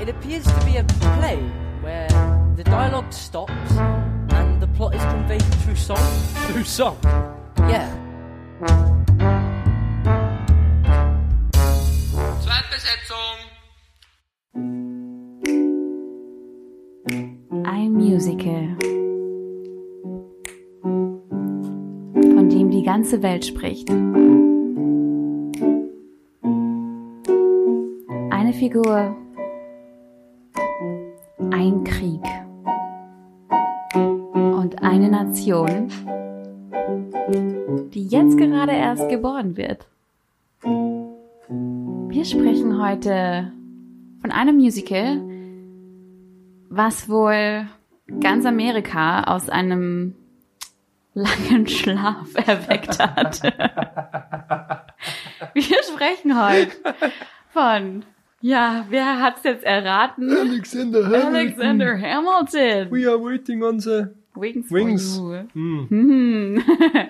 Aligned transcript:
It 0.00 0.08
appears 0.08 0.44
to 0.44 0.64
be 0.64 0.76
a 0.76 0.84
play 0.84 1.38
where 1.80 2.08
the 2.54 2.62
dialogue 2.62 3.12
stops 3.12 3.72
and 4.30 4.60
the 4.60 4.68
plot 4.68 4.94
is 4.94 5.02
conveyed 5.02 5.42
through 5.62 5.74
song. 5.74 5.98
Through 6.46 6.64
song? 6.64 6.96
Yeah. 7.68 7.92
Zweitbesetzung. 12.40 13.38
Ein 17.64 17.92
Musical, 17.92 18.76
von 22.12 22.48
dem 22.48 22.70
die 22.70 22.84
ganze 22.84 23.20
Welt 23.22 23.44
spricht. 23.44 23.90
Eine 28.30 28.52
Figur, 28.52 29.16
Nation, 35.48 35.90
die 37.94 38.06
jetzt 38.06 38.36
gerade 38.36 38.72
erst 38.72 39.08
geboren 39.08 39.56
wird. 39.56 39.86
Wir 40.62 42.24
sprechen 42.26 42.78
heute 42.82 43.50
von 44.20 44.30
einem 44.30 44.56
Musical, 44.56 45.22
was 46.68 47.08
wohl 47.08 47.66
ganz 48.20 48.44
Amerika 48.44 49.22
aus 49.24 49.48
einem 49.48 50.14
langen 51.14 51.66
Schlaf 51.66 52.28
erweckt 52.46 52.98
hat. 52.98 53.42
Wir 55.54 55.82
sprechen 55.82 56.38
heute 56.38 56.72
von, 57.54 58.04
ja, 58.42 58.84
wer 58.90 59.22
hat's 59.22 59.44
jetzt 59.44 59.64
erraten? 59.64 60.30
Alexander 60.30 61.04
Hamilton. 61.06 61.34
Alexander 61.34 61.98
Hamilton. 61.98 62.90
We 62.90 63.08
are 63.08 63.18
waiting 63.18 63.62
on 63.62 63.80
the 63.80 64.08
Wings. 64.40 64.70
Wings. 64.70 65.16
For 65.18 65.36
you. 65.36 65.48
Hm. 65.54 65.86
Hm. 65.88 66.62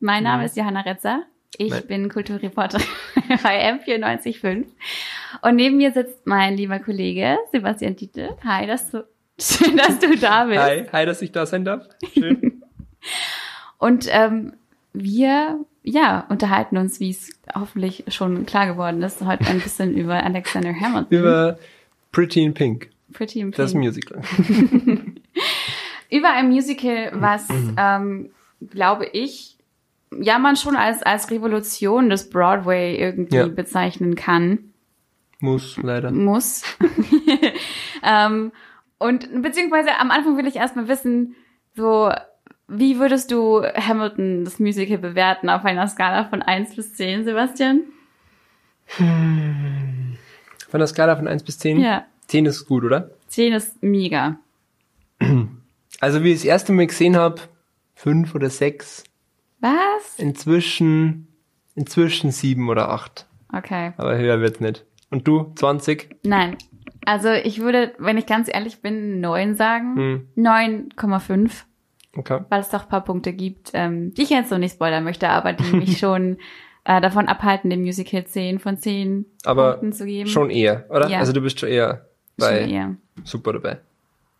mein 0.00 0.22
Name 0.24 0.44
ist 0.44 0.56
Johanna 0.56 0.80
Retzer. 0.80 1.22
Ich 1.56 1.70
Mein- 1.70 1.86
bin 1.86 2.08
Kulturreporterin 2.08 2.84
bei 3.42 3.72
M945. 3.72 4.64
Und 5.42 5.56
neben 5.56 5.76
mir 5.78 5.92
sitzt 5.92 6.26
mein 6.26 6.56
lieber 6.56 6.78
Kollege 6.78 7.38
Sebastian 7.52 7.96
Diete. 7.96 8.36
Hi, 8.44 8.66
dass 8.66 8.90
du, 8.90 9.06
schön, 9.40 9.76
dass 9.78 9.98
du 9.98 10.16
da 10.16 10.44
bist. 10.44 10.60
Hi, 10.60 10.84
hi, 10.92 11.06
dass 11.06 11.22
ich 11.22 11.32
da 11.32 11.46
sein 11.46 11.64
darf. 11.64 11.88
Schön. 12.12 12.62
Und 13.78 14.06
ähm, 14.10 14.52
wir, 14.92 15.60
ja, 15.82 16.26
unterhalten 16.28 16.76
uns, 16.76 17.00
wie 17.00 17.10
es 17.10 17.30
hoffentlich 17.54 18.04
schon 18.08 18.44
klar 18.46 18.66
geworden 18.66 19.02
ist, 19.02 19.24
heute 19.24 19.46
ein 19.46 19.60
bisschen 19.60 19.96
über 19.96 20.22
Alexander 20.22 20.74
Hamilton. 20.78 21.18
Über 21.18 21.58
Pretty 22.12 22.42
in 22.42 22.54
Pink, 22.54 22.90
Pretty 23.12 23.40
in 23.40 23.52
das 23.52 23.72
Pink. 23.72 23.84
Musical. 23.84 24.20
Über 26.10 26.30
ein 26.30 26.48
Musical, 26.48 27.10
was, 27.14 27.46
ähm, 27.76 28.30
glaube 28.70 29.06
ich, 29.06 29.56
ja, 30.18 30.38
man 30.38 30.56
schon 30.56 30.74
als, 30.76 31.02
als 31.02 31.30
Revolution 31.30 32.08
des 32.08 32.30
Broadway 32.30 32.96
irgendwie 32.96 33.36
Ja. 33.36 33.46
bezeichnen 33.48 34.14
kann, 34.14 34.72
Muss, 35.40 35.76
leider. 35.82 36.10
muss. 36.10 36.62
ähm, 38.02 38.50
und 38.98 39.42
beziehungsweise 39.42 39.90
am 40.00 40.10
Anfang 40.10 40.36
will 40.38 40.46
ich 40.46 40.56
erstmal 40.56 40.88
wissen, 40.88 41.36
so, 41.76 42.10
wie 42.68 42.98
würdest 42.98 43.30
du 43.30 43.62
Hamilton, 43.62 44.44
das 44.44 44.58
Musical, 44.58 44.98
bewerten 44.98 45.48
auf 45.50 45.64
einer 45.64 45.86
Skala 45.86 46.24
von 46.24 46.42
1 46.42 46.74
bis 46.74 46.94
10, 46.94 47.24
Sebastian? 47.24 47.82
Von 48.86 50.16
der 50.80 50.86
Skala 50.86 51.16
von 51.16 51.28
1 51.28 51.42
bis 51.44 51.58
10? 51.58 51.80
Ja. 51.80 52.04
10 52.28 52.46
ist 52.46 52.66
gut, 52.66 52.84
oder? 52.84 53.10
10 53.28 53.52
ist 53.52 53.82
mega. 53.82 54.36
Also 56.00 56.22
wie 56.22 56.30
ich 56.32 56.38
das 56.40 56.44
erste 56.44 56.72
Mal 56.72 56.86
gesehen 56.86 57.16
habe, 57.16 57.40
5 57.94 58.34
oder 58.34 58.50
6. 58.50 59.04
Was? 59.60 60.18
Inzwischen, 60.18 61.28
inzwischen 61.74 62.30
7 62.30 62.68
oder 62.68 62.90
8. 62.90 63.26
Okay. 63.52 63.92
Aber 63.96 64.16
höher 64.16 64.40
wird's 64.40 64.60
nicht. 64.60 64.84
Und 65.10 65.26
du, 65.26 65.52
20? 65.56 66.16
Nein. 66.24 66.56
Also 67.04 67.30
ich 67.32 67.60
würde, 67.60 67.94
wenn 67.98 68.18
ich 68.18 68.26
ganz 68.26 68.48
ehrlich 68.52 68.82
bin, 68.82 69.20
9 69.20 69.54
sagen. 69.56 69.96
Hm. 69.96 70.28
9,5, 70.36 71.64
Okay. 72.16 72.40
weil 72.48 72.60
es 72.60 72.68
doch 72.70 72.82
ein 72.84 72.88
paar 72.88 73.04
Punkte 73.04 73.32
gibt, 73.32 73.70
ähm, 73.74 74.12
die 74.14 74.22
ich 74.22 74.30
jetzt 74.30 74.50
noch 74.50 74.58
nicht 74.58 74.72
spoilern 74.74 75.04
möchte, 75.04 75.28
aber 75.28 75.52
die 75.52 75.76
mich 75.76 75.98
schon 75.98 76.38
äh, 76.84 77.00
davon 77.00 77.26
abhalten, 77.28 77.70
dem 77.70 77.80
Musical 77.82 78.24
10 78.24 78.58
von 78.58 78.78
10 78.78 79.24
Aber 79.44 79.72
Punkten 79.72 79.92
zu 79.92 80.04
geben. 80.06 80.28
schon 80.28 80.50
eher, 80.50 80.86
oder? 80.90 81.08
Ja. 81.08 81.18
Also 81.18 81.32
du 81.32 81.40
bist 81.40 81.58
schon 81.60 81.68
eher 81.68 82.06
bei 82.36 82.60
Schon 82.62 82.70
eher. 82.70 82.96
super 83.24 83.52
dabei. 83.54 83.80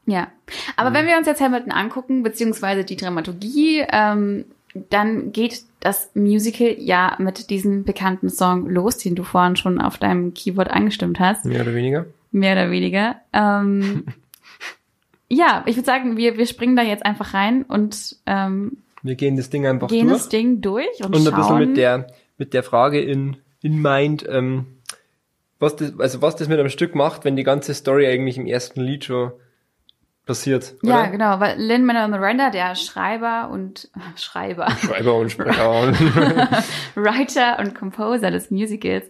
Ja. 0.08 0.28
Aber 0.76 0.94
wenn 0.94 1.06
wir 1.06 1.18
uns 1.18 1.26
jetzt 1.26 1.42
Hamilton 1.42 1.70
angucken, 1.70 2.22
beziehungsweise 2.22 2.82
die 2.82 2.96
Dramaturgie, 2.96 3.84
ähm, 3.92 4.46
dann 4.88 5.32
geht 5.32 5.62
das 5.80 6.10
Musical 6.14 6.76
ja 6.78 7.14
mit 7.18 7.50
diesem 7.50 7.84
bekannten 7.84 8.30
Song 8.30 8.68
los, 8.70 8.96
den 8.96 9.14
du 9.14 9.22
vorhin 9.22 9.56
schon 9.56 9.80
auf 9.80 9.98
deinem 9.98 10.32
Keyboard 10.32 10.70
angestimmt 10.70 11.20
hast. 11.20 11.44
Mehr 11.44 11.60
oder 11.60 11.74
weniger. 11.74 12.06
Mehr 12.32 12.54
oder 12.54 12.70
weniger. 12.70 13.16
Ähm, 13.34 14.06
ja, 15.28 15.62
ich 15.66 15.76
würde 15.76 15.86
sagen, 15.86 16.16
wir, 16.16 16.38
wir 16.38 16.46
springen 16.46 16.74
da 16.74 16.82
jetzt 16.82 17.04
einfach 17.04 17.34
rein 17.34 17.64
und 17.64 18.16
ähm, 18.24 18.78
Wir 19.02 19.14
gehen 19.14 19.36
das 19.36 19.50
Ding 19.50 19.66
einfach 19.66 19.88
gehen 19.88 20.08
durch. 20.08 20.18
das 20.18 20.28
Ding 20.30 20.62
durch 20.62 21.04
und, 21.04 21.14
und 21.14 21.28
ein 21.28 21.34
bisschen 21.34 21.58
mit 21.58 21.76
der 21.76 22.06
mit 22.38 22.54
der 22.54 22.62
Frage 22.62 23.02
in 23.02 23.36
in 23.60 23.82
mind, 23.82 24.24
ähm, 24.26 24.78
was 25.58 25.76
das 25.76 25.98
also 26.00 26.22
was 26.22 26.36
das 26.36 26.48
mit 26.48 26.58
einem 26.58 26.70
Stück 26.70 26.94
macht, 26.94 27.26
wenn 27.26 27.36
die 27.36 27.44
ganze 27.44 27.74
Story 27.74 28.06
eigentlich 28.06 28.38
im 28.38 28.46
ersten 28.46 28.80
Lied 28.80 29.04
schon 29.04 29.32
passiert, 30.28 30.74
ja, 30.82 31.00
oder? 31.00 31.10
genau, 31.10 31.40
weil 31.40 31.58
Lin 31.58 31.84
Manuel 31.84 32.08
Miranda, 32.08 32.50
der 32.50 32.76
Schreiber 32.76 33.48
und 33.50 33.90
Schreiber, 34.16 34.70
Schreiber 34.70 35.16
und 35.16 35.32
Sprecher 35.32 35.70
und 35.70 35.98
Writer 36.94 37.58
und 37.58 37.74
Composer 37.74 38.30
des 38.30 38.50
Musicals, 38.52 39.06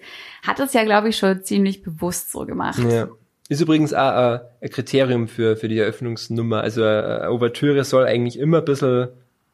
hat 0.47 0.61
es 0.61 0.73
ja, 0.73 0.85
glaube 0.85 1.11
ich, 1.11 1.19
schon 1.19 1.43
ziemlich 1.43 1.83
bewusst 1.83 2.33
so 2.33 2.47
gemacht. 2.47 2.79
ja. 2.79 3.09
Ist 3.51 3.63
übrigens 3.63 3.95
auch 3.95 4.35
äh, 4.35 4.41
ein 4.61 4.71
Kriterium 4.71 5.27
für 5.27 5.57
für 5.57 5.69
die 5.69 5.79
Eröffnungsnummer. 5.79 6.61
Also 6.61 6.83
äh, 6.83 7.21
eine 7.23 7.31
Ouvertüre 7.31 7.83
soll 7.83 8.05
eigentlich 8.05 8.39
immer 8.39 8.59
ein 8.59 8.65
bisschen 8.67 9.09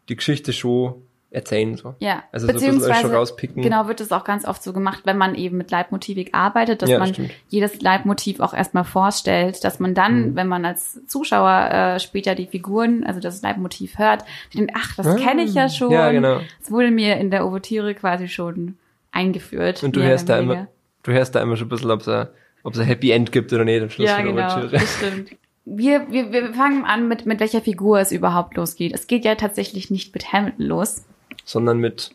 die 0.09 0.17
Geschichte 0.17 0.53
schon 0.53 0.95
erzählen 1.35 1.77
so. 1.77 1.95
Ja, 1.99 2.23
Also 2.33 2.47
so 2.47 2.53
beziehungsweise 2.53 3.01
schon 3.03 3.15
rauspicken. 3.15 3.63
genau 3.63 3.89
wird 3.89 4.01
es 4.01 4.13
auch 4.13 4.25
ganz 4.25 4.47
oft 4.47 4.63
so 4.63 4.73
gemacht, 4.73 5.01
wenn 5.05 5.19
man 5.19 5.35
eben 5.35 5.57
mit 5.57 5.71
Leitmotivik 5.71 6.31
arbeitet, 6.33 6.81
dass 6.83 6.89
Ja, 6.91 6.99
man 6.99 7.09
stimmt. 7.13 7.31
jedes 7.49 7.81
Leitmotiv 7.83 8.41
auch 8.41 8.55
erstmal 8.55 8.85
vorstellt, 8.85 9.65
dass 9.65 9.81
man 9.81 9.95
dann, 9.95 10.31
Mhm. 10.31 10.37
wenn 10.37 10.49
man 10.49 10.65
als 10.65 11.01
Zuschauer 11.07 11.71
äh, 11.71 12.01
später 12.01 12.35
die 12.35 12.47
Figuren, 12.47 13.05
also 13.05 13.21
das 13.21 13.43
Leitmotiv 13.43 13.99
hört, 13.99 14.25
denkt, 14.55 14.73
ach, 14.77 14.95
das 14.97 15.07
Ah. 15.07 15.17
kenne 15.17 15.43
ich 15.43 15.55
ja 15.55 15.69
schon. 15.69 15.91
Ja, 15.91 16.11
genau. 16.13 16.41
Das 16.61 16.71
wurde 16.71 16.91
mir 16.91 17.17
in 17.17 17.31
der 17.31 17.45
Ouvertüre 17.47 17.95
quasi 17.95 18.29
schon 18.29 18.77
eingeführt. 19.13 19.83
Und 19.83 19.97
du 19.97 20.03
hörst 20.03 20.29
da 20.29 20.39
immer 20.39 20.69
du 21.03 21.13
hörst 21.13 21.35
da 21.35 21.43
immer 21.43 21.57
schon 21.57 21.67
ein 21.67 21.71
bisschen, 21.71 21.91
ob 21.91 22.01
es 22.01 22.09
ein, 22.09 22.29
ob 22.63 22.73
es 22.75 22.79
ein 22.81 22.87
Happy 22.87 23.11
End 23.11 23.31
gibt 23.31 23.53
oder 23.53 23.65
nicht 23.65 23.83
am 23.83 23.91
Schluss 23.91 24.09
Ja, 24.09 24.17
von 24.17 24.25
der 24.25 24.33
genau, 24.35 24.47
Ouvertüre. 24.47 24.73
das 24.73 24.97
stimmt. 24.97 25.31
Wir, 25.67 26.11
wir, 26.11 26.31
wir 26.33 26.53
fangen 26.55 26.85
an 26.85 27.09
mit, 27.09 27.25
mit 27.25 27.41
welcher 27.41 27.61
Figur 27.63 27.99
es 27.99 28.13
überhaupt 28.13 28.55
losgeht. 28.57 28.93
Es 28.95 29.07
geht 29.07 29.25
ja 29.25 29.35
tatsächlich 29.35 29.91
nicht 29.91 30.13
mit 30.15 30.33
Hamilton 30.33 30.67
los. 30.67 31.05
Sondern 31.45 31.79
mit 31.79 32.11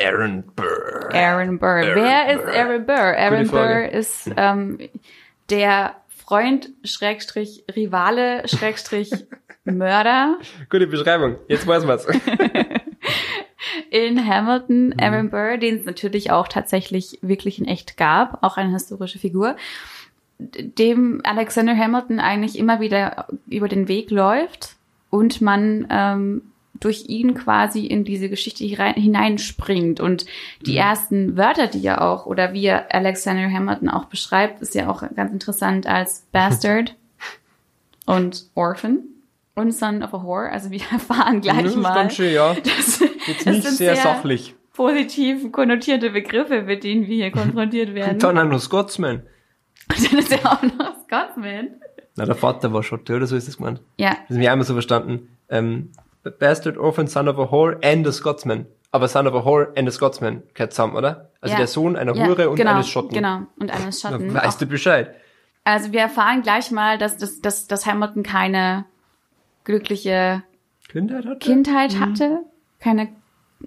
Aaron 0.00 0.44
Burr. 0.54 1.10
Aaron 1.12 1.58
Burr. 1.58 1.68
Aaron 1.68 1.94
Wer 1.96 2.34
ist 2.34 2.44
Burr. 2.44 2.54
Aaron 2.54 2.86
Burr? 2.86 3.16
Aaron. 3.16 3.48
Burr 3.48 3.88
ist 3.88 4.30
ähm, 4.36 4.78
der 5.50 5.96
Freund, 6.08 6.70
Schrägstrich, 6.84 7.64
Rivale, 7.74 8.46
Schrägstrich, 8.46 9.10
Mörder 9.64 10.38
Gute 10.70 10.86
Beschreibung. 10.86 11.36
Jetzt 11.48 11.66
weiß 11.66 11.84
man's. 11.84 12.06
in 13.90 14.26
Hamilton. 14.26 14.88
Mhm. 14.88 14.94
Aaron 14.98 15.30
Burr, 15.30 15.56
den 15.58 15.76
es 15.76 15.84
natürlich 15.84 16.30
auch 16.30 16.48
tatsächlich 16.48 17.18
wirklich 17.22 17.58
in 17.58 17.66
echt 17.66 17.96
gab, 17.96 18.42
auch 18.42 18.56
eine 18.56 18.72
historische 18.72 19.18
Figur, 19.18 19.56
dem 20.38 21.20
Alexander 21.24 21.76
Hamilton 21.76 22.20
eigentlich 22.20 22.58
immer 22.58 22.80
wieder 22.80 23.26
über 23.48 23.68
den 23.68 23.88
Weg 23.88 24.10
läuft 24.10 24.76
und 25.10 25.40
man 25.40 25.86
ähm, 25.90 26.42
durch 26.80 27.06
ihn 27.08 27.34
quasi 27.34 27.86
in 27.86 28.04
diese 28.04 28.28
Geschichte 28.28 28.64
hinein- 28.64 28.94
hineinspringt. 28.94 30.00
Und 30.00 30.26
die 30.66 30.72
Mhm. 30.72 30.76
ersten 30.78 31.36
Wörter, 31.36 31.66
die 31.66 31.84
er 31.86 32.02
auch, 32.02 32.26
oder 32.26 32.52
wie 32.52 32.66
er 32.66 32.94
Alexander 32.94 33.50
Hamilton 33.50 33.88
auch 33.88 34.04
beschreibt, 34.06 34.60
ist 34.62 34.74
ja 34.74 34.88
auch 34.90 35.02
ganz 35.14 35.32
interessant 35.32 35.86
als 35.86 36.26
Bastard 36.32 36.94
und 38.06 38.46
Orphan 38.54 39.00
und 39.54 39.72
Son 39.72 40.02
of 40.02 40.14
a 40.14 40.22
Whore. 40.22 40.50
Also 40.50 40.70
wir 40.70 40.80
erfahren 40.92 41.40
gleich 41.40 41.62
Das 41.62 41.72
ist 41.72 41.76
mal. 41.76 41.94
ganz 41.94 42.14
schön, 42.14 42.32
ja. 42.32 42.54
Das, 42.64 43.00
Jetzt 43.26 43.46
das 43.46 43.54
nicht 43.54 43.66
sind 43.66 43.76
sehr, 43.76 43.96
sachlich. 43.96 44.54
positiv 44.72 45.52
konnotierte 45.52 46.10
Begriffe, 46.10 46.62
mit 46.62 46.84
denen 46.84 47.06
wir 47.06 47.16
hier 47.16 47.30
konfrontiert 47.30 47.94
werden. 47.94 48.14
Und 48.14 48.22
dann 48.22 48.38
auch 48.38 48.44
noch 48.44 48.60
Scotsman. 48.60 49.22
Und 49.90 50.12
dann 50.12 50.18
ist 50.18 50.30
ja 50.30 50.38
auch 50.44 50.62
noch 50.62 50.94
Scotsman. 51.04 51.68
Na, 52.16 52.24
der 52.24 52.34
Vater 52.34 52.72
war 52.72 52.82
Schotte, 52.82 53.14
oder 53.16 53.26
so 53.26 53.36
ist 53.36 53.46
das 53.48 53.58
gemeint. 53.58 53.80
Ja, 53.98 54.16
Das 54.28 54.36
haben 54.36 54.40
wir 54.42 54.50
einmal 54.52 54.66
so 54.66 54.72
verstanden. 54.72 55.28
Ähm, 55.50 55.90
Bastard, 56.30 56.76
Orphan, 56.76 57.06
Son 57.06 57.28
of 57.28 57.38
a 57.38 57.50
Whore 57.50 57.78
and 57.82 58.06
a 58.06 58.12
Scotsman. 58.12 58.66
Aber 58.90 59.08
Son 59.08 59.26
of 59.26 59.34
a 59.34 59.44
Whore 59.44 59.68
and 59.76 59.86
a 59.88 59.90
Scotsman 59.90 60.42
gehört 60.54 60.72
zusammen, 60.72 60.96
oder? 60.96 61.30
Also 61.40 61.52
Ja. 61.52 61.58
der 61.58 61.66
Sohn 61.66 61.96
einer 61.96 62.14
ja, 62.16 62.26
Hure 62.26 62.48
und 62.48 62.56
genau, 62.56 62.74
eines 62.74 62.88
Schotten. 62.88 63.14
Genau, 63.14 63.42
und 63.58 63.70
eines 63.70 64.00
Schotten. 64.00 64.32
Na, 64.32 64.44
weißt 64.44 64.60
du 64.60 64.66
Bescheid. 64.66 65.14
Also 65.64 65.92
wir 65.92 66.00
erfahren 66.00 66.42
gleich 66.42 66.70
mal, 66.70 66.96
dass, 66.96 67.18
dass, 67.18 67.40
dass, 67.40 67.66
dass 67.66 67.84
Hamilton 67.84 68.22
keine 68.22 68.86
glückliche 69.64 70.42
Kindheit 70.88 71.26
hatte? 71.26 71.38
Kindheit 71.38 72.00
hatte, 72.00 72.38
keine 72.80 73.08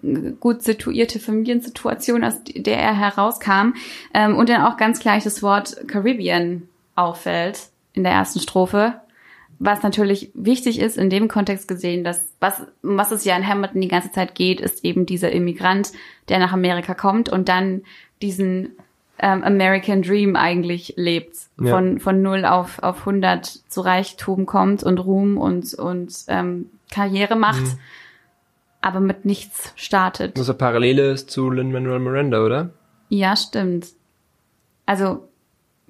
äh, 0.01 0.31
gut 0.39 0.63
situierte 0.63 1.19
Familiensituation, 1.19 2.23
aus 2.23 2.39
der 2.43 2.79
er 2.79 2.97
herauskam. 2.97 3.73
Ähm, 4.13 4.35
und 4.37 4.49
dann 4.49 4.63
auch 4.63 4.77
ganz 4.77 4.99
gleich 4.99 5.23
das 5.23 5.43
Wort 5.43 5.87
Caribbean 5.87 6.67
auffällt 6.95 7.69
in 7.93 8.03
der 8.03 8.13
ersten 8.13 8.39
Strophe. 8.39 9.00
Was 9.63 9.83
natürlich 9.83 10.31
wichtig 10.33 10.79
ist 10.79 10.97
in 10.97 11.11
dem 11.11 11.27
Kontext 11.27 11.67
gesehen, 11.67 12.03
dass 12.03 12.33
was, 12.39 12.63
was 12.81 13.11
es 13.11 13.25
ja 13.25 13.35
in 13.37 13.47
Hamilton 13.47 13.81
die 13.81 13.87
ganze 13.87 14.11
Zeit 14.11 14.33
geht, 14.33 14.59
ist 14.59 14.83
eben 14.83 15.05
dieser 15.05 15.31
Immigrant, 15.31 15.91
der 16.29 16.39
nach 16.39 16.51
Amerika 16.51 16.95
kommt 16.95 17.29
und 17.29 17.47
dann 17.47 17.83
diesen 18.23 18.69
ähm, 19.19 19.43
American 19.43 20.01
Dream 20.01 20.35
eigentlich 20.35 20.95
lebt. 20.97 21.35
Ja. 21.61 21.75
Von, 21.75 21.99
von 21.99 22.23
0 22.23 22.45
auf, 22.45 22.81
auf 22.81 23.01
100 23.01 23.45
zu 23.45 23.81
Reichtum 23.81 24.47
kommt 24.47 24.81
und 24.81 24.97
Ruhm 24.97 25.37
und, 25.37 25.75
und 25.75 26.11
ähm, 26.27 26.71
Karriere 26.89 27.35
macht, 27.35 27.61
Mhm. 27.61 27.77
aber 28.81 28.99
mit 28.99 29.25
nichts 29.25 29.73
startet. 29.75 30.39
Was 30.39 30.49
eine 30.49 30.57
Parallele 30.57 31.11
ist 31.11 31.29
zu 31.29 31.51
Lin-Manuel 31.51 31.99
Miranda, 31.99 32.43
oder? 32.43 32.71
Ja, 33.09 33.35
stimmt. 33.35 33.89
Also, 34.87 35.27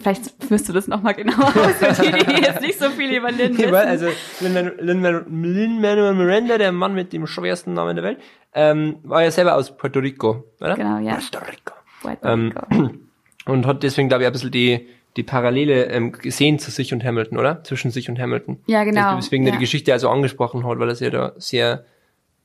vielleicht 0.01 0.31
führst 0.47 0.67
du 0.69 0.73
das 0.73 0.87
nochmal 0.87 1.13
genauer 1.13 1.45
aus, 1.55 1.97
für 1.97 2.11
die, 2.11 2.41
jetzt 2.41 2.61
nicht 2.61 2.79
so 2.79 2.89
viel 2.89 3.15
über 3.15 3.31
Lynn 3.31 3.57
wissen. 3.57 3.73
Also 3.73 4.07
Lin-Manuel 4.39 5.25
Lin 5.29 5.79
Miranda, 5.79 6.57
der 6.57 6.71
Mann 6.71 6.93
mit 6.93 7.13
dem 7.13 7.27
schwersten 7.27 7.73
Namen 7.73 7.95
der 7.95 8.03
Welt, 8.03 8.19
ähm, 8.53 8.97
war 9.03 9.23
ja 9.23 9.31
selber 9.31 9.55
aus 9.55 9.75
Puerto 9.75 9.99
Rico, 9.99 10.45
oder? 10.59 10.75
Genau, 10.75 10.99
ja. 10.99 11.15
Puerto 11.15 11.39
Rico. 11.39 11.73
Puerto 12.01 12.27
ähm, 12.27 12.53
Rico. 12.71 12.89
Und 13.45 13.65
hat 13.65 13.81
deswegen, 13.83 14.07
glaube 14.07 14.23
ich, 14.23 14.27
ein 14.27 14.33
bisschen 14.33 14.51
die, 14.51 14.87
die 15.17 15.23
Parallele 15.23 15.85
ähm, 15.85 16.11
gesehen 16.11 16.59
zu 16.59 16.69
sich 16.69 16.93
und 16.93 17.03
Hamilton, 17.03 17.39
oder? 17.39 17.63
Zwischen 17.63 17.89
sich 17.89 18.07
und 18.07 18.19
Hamilton. 18.19 18.59
Ja, 18.67 18.83
genau. 18.83 19.15
Deswegen 19.15 19.45
ja. 19.47 19.51
die 19.53 19.57
Geschichte 19.57 19.91
also 19.91 20.09
angesprochen 20.09 20.65
hat, 20.65 20.77
weil 20.77 20.89
er 20.89 20.95
sich 20.95 21.09
da 21.09 21.33
sehr 21.37 21.85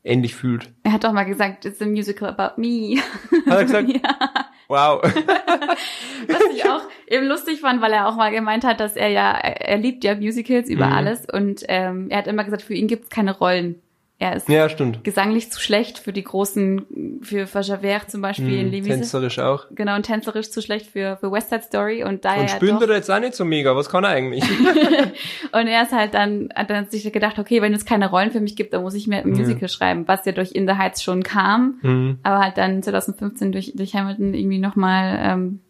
ähnlich 0.05 0.35
fühlt. 0.35 0.73
Er 0.85 0.93
hat 0.93 1.05
doch 1.05 1.13
mal 1.13 1.25
gesagt, 1.25 1.65
it's 1.65 1.83
a 1.83 1.87
musical 1.87 2.29
about 2.29 2.61
me. 2.61 2.97
Hat 3.47 3.59
er 3.59 3.65
gesagt? 3.65 3.89
ja. 3.93 4.46
Wow. 4.69 5.03
Was 6.29 6.43
ich 6.55 6.65
auch 6.69 6.83
eben 7.07 7.27
lustig 7.27 7.61
fand, 7.61 7.81
weil 7.81 7.93
er 7.93 8.09
auch 8.09 8.17
mal 8.17 8.33
gemeint 8.33 8.65
hat, 8.65 8.81
dass 8.81 8.97
er 8.97 9.09
ja, 9.09 9.31
er 9.33 9.79
liebt 9.79 10.03
ja 10.05 10.15
Musicals 10.15 10.69
über 10.69 10.87
Mhm. 10.87 10.93
alles 10.93 11.27
und 11.33 11.65
ähm, 11.69 12.09
er 12.11 12.19
hat 12.19 12.27
immer 12.27 12.45
gesagt, 12.45 12.63
für 12.63 12.75
ihn 12.75 12.89
gibt's 12.89 13.09
keine 13.11 13.37
Rollen. 13.37 13.81
Er 14.19 14.35
ist 14.35 14.49
ja, 14.49 14.67
stimmt. 14.71 15.05
gesanglich 15.05 15.53
zu 15.53 15.61
schlecht 15.61 15.99
für 15.99 16.11
die 16.11 16.25
großen, 16.25 17.21
für, 17.21 17.47
Javert 17.61 18.11
zum 18.11 18.23
Beispiel 18.23 18.61
in 18.61 18.71
Mhm. 18.71 18.85
Tänzerisch 18.85 19.39
auch. 19.39 19.67
Genau, 19.73 19.95
und 19.95 20.05
tänzerisch 20.05 20.51
zu 20.51 20.63
schlecht 20.63 20.87
für, 20.87 21.19
für 21.19 21.31
West 21.31 21.51
Side 21.51 21.63
Story 21.63 22.03
und 22.03 22.25
da 22.25 22.37
Und 22.37 22.49
spielt 22.49 22.81
er 22.81 22.95
jetzt 22.95 23.11
auch 23.11 23.21
nicht 23.21 23.35
so 23.35 23.45
mega. 23.45 23.77
Was 23.77 23.91
kann 23.91 24.05
er 24.05 24.11
eigentlich? 24.11 24.43
und 25.53 25.67
er 25.67 25.83
ist 25.83 25.93
halt 25.93 26.15
dann, 26.15 26.49
hat 26.55 26.71
dann 26.71 26.89
sich 26.89 27.13
gedacht, 27.13 27.39
okay, 27.39 27.61
wenn 27.61 27.75
es 27.75 27.85
keine 27.85 28.09
Rollen 28.09 28.31
für 28.31 28.41
mich 28.41 28.57
gibt, 28.57 28.73
dann 28.73 28.83
muss 28.83 28.95
ich 28.95 29.07
mir 29.07 29.19
ein 29.19 29.31
Musical 29.31 29.69
schreiben, 29.69 30.09
was 30.09 30.25
ja 30.25 30.33
durch 30.33 30.53
In 30.53 30.67
the 30.67 30.75
Heights 30.75 31.03
schon 31.03 31.23
kam, 31.23 31.79
mhm. 31.83 32.19
aber 32.23 32.39
halt 32.39 32.57
dann 32.57 32.83
2015 32.83 33.53
durch, 33.53 33.73
durch 33.75 33.95
Hamilton 33.95 34.33
irgendwie 34.33 34.59
nochmal, 34.59 35.19
ähm, 35.21 35.61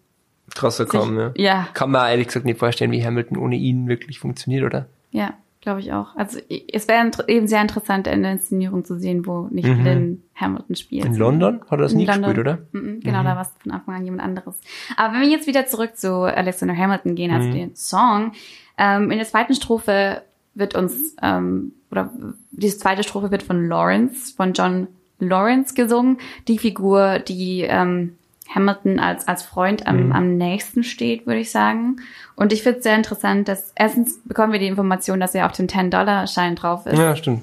Krasser 0.54 0.86
kommen, 0.86 1.18
ja. 1.18 1.32
ja, 1.36 1.68
Kann 1.74 1.90
man 1.90 2.08
ehrlich 2.08 2.28
gesagt 2.28 2.46
nicht 2.46 2.60
vorstellen, 2.60 2.92
wie 2.92 3.04
Hamilton 3.04 3.38
ohne 3.38 3.56
ihn 3.56 3.88
wirklich 3.88 4.20
funktioniert, 4.20 4.64
oder? 4.64 4.86
ja, 5.10 5.34
glaube 5.66 5.80
ich 5.80 5.92
auch. 5.92 6.14
Also 6.14 6.38
es 6.72 6.86
wäre 6.86 7.10
eben 7.26 7.48
sehr 7.48 7.60
interessant, 7.60 8.06
in 8.06 8.22
der 8.22 8.30
Inszenierung 8.32 8.84
zu 8.84 8.96
sehen, 8.98 9.26
wo 9.26 9.48
nicht 9.50 9.66
Mhm. 9.66 9.84
Lynn 9.84 10.22
Hamilton 10.36 10.76
spielt. 10.76 11.04
In 11.06 11.16
London 11.16 11.60
hat 11.62 11.72
er 11.72 11.76
das 11.78 11.92
In 11.92 11.98
nie 11.98 12.06
London. 12.06 12.22
gespielt, 12.34 12.46
oder? 12.46 12.58
Mhm, 12.70 13.00
Genau, 13.00 13.22
da 13.24 13.34
war 13.34 13.42
es 13.42 13.50
von 13.60 13.72
Anfang 13.72 13.96
an 13.96 14.04
jemand 14.04 14.22
anderes. 14.22 14.60
Aber 14.96 15.14
wenn 15.14 15.22
wir 15.22 15.28
jetzt 15.28 15.48
wieder 15.48 15.66
zurück 15.66 15.96
zu 15.96 16.12
Alexander 16.22 16.76
Hamilton 16.76 17.16
gehen, 17.16 17.32
also 17.32 17.50
den 17.50 17.74
Song, 17.74 18.30
ähm, 18.78 19.10
in 19.10 19.18
der 19.18 19.26
zweiten 19.26 19.54
Strophe 19.54 20.22
wird 20.54 20.76
uns, 20.76 21.16
ähm, 21.20 21.72
oder 21.90 22.12
die 22.52 22.68
zweite 22.68 23.02
Strophe 23.02 23.30
wird 23.32 23.42
von 23.42 23.66
Lawrence, 23.68 24.34
von 24.36 24.52
John 24.52 24.86
Lawrence 25.18 25.74
gesungen, 25.74 26.18
die 26.46 26.58
Figur, 26.58 27.18
die 27.18 27.62
ähm, 27.62 28.14
Hamilton 28.54 28.98
als, 28.98 29.26
als 29.28 29.42
Freund 29.42 29.86
am, 29.86 30.12
am 30.12 30.36
nächsten 30.36 30.84
steht, 30.84 31.26
würde 31.26 31.40
ich 31.40 31.50
sagen. 31.50 31.96
Und 32.36 32.52
ich 32.52 32.62
finde 32.62 32.78
es 32.78 32.84
sehr 32.84 32.96
interessant, 32.96 33.48
dass 33.48 33.72
erstens 33.74 34.20
bekommen 34.24 34.52
wir 34.52 34.60
die 34.60 34.66
Information, 34.66 35.20
dass 35.20 35.34
er 35.34 35.46
auf 35.46 35.52
dem 35.52 35.66
10-Dollar-Schein 35.66 36.56
drauf 36.56 36.86
ist. 36.86 36.98
Ja, 36.98 37.16
stimmt. 37.16 37.42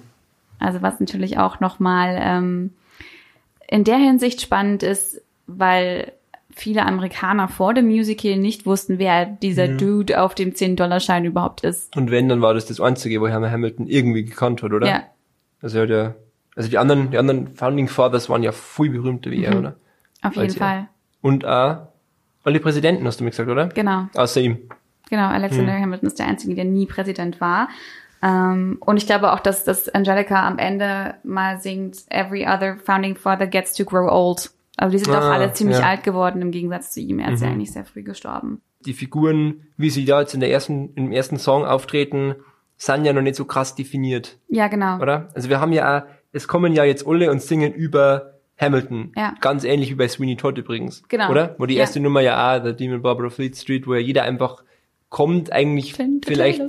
Also 0.60 0.82
was 0.82 1.00
natürlich 1.00 1.38
auch 1.38 1.60
nochmal 1.60 2.18
ähm, 2.22 2.72
in 3.68 3.84
der 3.84 3.98
Hinsicht 3.98 4.42
spannend 4.42 4.84
ist, 4.84 5.22
weil 5.46 6.14
viele 6.56 6.86
Amerikaner 6.86 7.48
vor 7.48 7.74
dem 7.74 7.88
Musical 7.88 8.38
nicht 8.38 8.66
wussten, 8.66 9.00
wer 9.00 9.26
dieser 9.26 9.68
Dude 9.68 10.22
auf 10.22 10.36
dem 10.36 10.52
10-Dollar-Schein 10.52 11.26
überhaupt 11.26 11.62
ist. 11.62 11.96
Und 11.98 12.12
wenn, 12.12 12.30
dann 12.30 12.42
war 12.42 12.54
das 12.54 12.66
das 12.66 12.80
Einzige, 12.80 13.20
wo 13.20 13.28
Herr 13.28 13.52
Hamilton 13.52 13.88
irgendwie 13.88 14.24
gekannt 14.24 14.64
hat, 14.64 14.72
oder? 14.72 14.88
Ja, 14.88 15.04
Also 15.62 15.80
er 15.80 15.84
hat 15.84 15.90
ja, 15.90 16.16
also 16.56 16.70
die 16.70 16.78
anderen, 16.78 17.12
die 17.12 17.18
anderen 17.18 17.56
Founding 17.56 17.88
Fathers 17.88 18.30
waren 18.30 18.44
ja 18.44 18.52
viel 18.52 18.92
berühmter 18.92 19.32
wie 19.32 19.44
er, 19.44 19.58
oder? 19.58 19.76
auf 20.24 20.36
jeden 20.36 20.54
ja. 20.54 20.58
Fall. 20.58 20.90
Und 21.24 21.44
auch 21.46 21.88
alle 22.44 22.60
Präsidenten, 22.60 23.08
hast 23.08 23.20
du 23.20 23.24
mir 23.24 23.32
gesagt, 23.32 23.50
oder? 23.50 23.68
Genau, 23.70 24.08
Außer 24.14 24.42
ihm. 24.42 24.60
genau. 25.10 25.30
Alexander 25.30 25.74
Hamilton 25.74 26.08
ist 26.08 26.20
der 26.20 26.28
Einzige, 26.28 26.54
der 26.54 26.66
nie 26.66 26.86
Präsident 26.86 27.42
war. 27.42 27.70
Ähm, 28.22 28.78
und 28.82 28.98
ich 28.98 29.06
glaube 29.08 29.34
auch, 29.34 29.40
dass, 29.40 29.64
dass 29.64 29.90
Angelica 29.90 30.46
am 30.48 30.58
Ende 30.60 31.16
mal 31.24 31.60
singt, 31.60 31.98
Every 32.10 32.46
other 32.46 32.78
founding 32.78 33.16
father 33.16 33.48
gets 33.48 33.74
to 33.74 33.84
grow 33.86 34.08
old. 34.12 34.52
Also 34.78 34.98
die 34.98 35.04
sind 35.04 35.14
Ah, 35.14 35.20
auch 35.20 35.32
alle 35.34 35.54
ziemlich 35.54 35.80
ja. 35.80 35.86
alt 35.86 36.04
geworden 36.04 36.42
im 36.42 36.52
Gegensatz 36.52 36.92
zu 36.92 37.00
ihm. 37.00 37.20
Er 37.20 37.32
ist 37.34 37.42
ja 37.42 37.48
eigentlich 37.48 37.72
sehr 37.72 37.86
früh 37.86 38.04
gestorben. 38.04 38.62
Die 38.86 38.94
Figuren, 38.94 39.62
wie 39.78 39.90
sie 39.90 40.04
da 40.06 40.20
jetzt 40.22 40.34
in 40.34 40.40
der 40.42 40.52
ersten, 40.52 40.94
im 40.96 41.12
ersten 41.12 41.38
Song 41.38 41.64
auftreten, 41.66 42.36
sind 42.78 43.06
ja 43.06 43.14
noch 43.14 43.22
nicht 43.22 43.36
so 43.36 43.46
krass 43.46 43.76
definiert, 43.76 44.38
Ja, 44.50 44.68
genau. 44.68 45.00
oder? 45.00 45.30
Also 45.36 45.48
wir 45.50 45.62
haben 45.62 45.72
ja 45.72 46.00
auch, 46.00 46.04
es 46.34 46.48
kommen 46.50 46.74
ja 46.74 46.84
jetzt 46.84 47.08
alle 47.08 47.30
und 47.32 47.42
singen 47.42 47.72
über 47.72 48.33
Hamilton. 48.64 49.12
Ja. 49.16 49.36
Ganz 49.42 49.64
ähnlich 49.64 49.90
wie 49.92 49.96
bei 49.96 50.08
Sweeney 50.08 50.38
Todd 50.38 50.58
übrigens. 50.58 51.04
Genau. 51.10 51.30
Oder? 51.30 51.56
Wo 51.58 51.66
die 51.66 51.76
Ja. 51.76 51.82
erste 51.82 52.00
Nummer 52.00 52.22
ja 52.22 52.56
auch, 52.58 52.64
der 52.64 52.74
Demon 52.74 53.02
Barbara 53.02 53.30
Fleet 53.30 53.56
Street, 53.58 53.86
wo 53.88 53.94
ja 53.94 54.00
jeder 54.00 54.24
einfach 54.24 54.64
kommt, 55.10 55.52
eigentlich 55.52 55.94
vielleicht 55.94 56.60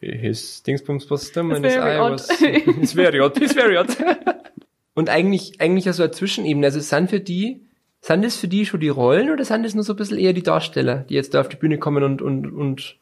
his 0.00 0.62
Dingsbums 0.62 1.10
was 1.10 1.30
very 1.30 1.96
eye 1.96 2.00
odd. 2.00 2.12
was 2.12 2.28
it's 2.40 2.92
very 2.92 3.20
odd, 3.20 3.40
it's 3.40 3.54
very 3.54 3.76
odd. 3.78 3.96
Und 4.94 5.08
eigentlich, 5.08 5.60
eigentlich 5.60 5.86
also 5.86 6.02
eine 6.04 6.12
Zwischenebene. 6.12 6.66
Also 6.66 6.78
sind 6.80 7.10
für 7.10 7.20
die, 7.20 7.62
sind 8.00 8.24
das 8.24 8.36
für 8.36 8.46
die 8.46 8.66
schon 8.66 8.80
die 8.80 8.88
Rollen 8.90 9.30
oder 9.30 9.44
sind 9.44 9.64
das 9.64 9.74
nur 9.74 9.82
so 9.84 9.94
ein 9.94 9.96
bisschen 9.96 10.18
eher 10.18 10.32
die 10.34 10.42
Darsteller, 10.42 10.98
die 11.08 11.14
jetzt 11.14 11.34
da 11.34 11.40
auf 11.40 11.48
die 11.48 11.56
Bühne 11.56 11.78
kommen 11.78 12.04
und, 12.04 12.22
und, 12.22 12.46
und 12.52 12.96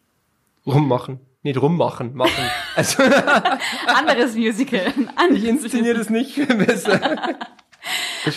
rummachen? 0.66 1.20
Nicht 1.42 1.60
rummachen, 1.60 2.14
machen. 2.14 2.44
Also 2.76 3.02
Anderes 3.86 4.34
Musical. 4.36 4.80
Ein 4.86 5.08
ich 5.08 5.16
anderes 5.16 5.44
inszeniere 5.44 5.98
das 5.98 6.10
nicht 6.10 6.32
viel 6.34 6.46
besser. 6.46 7.00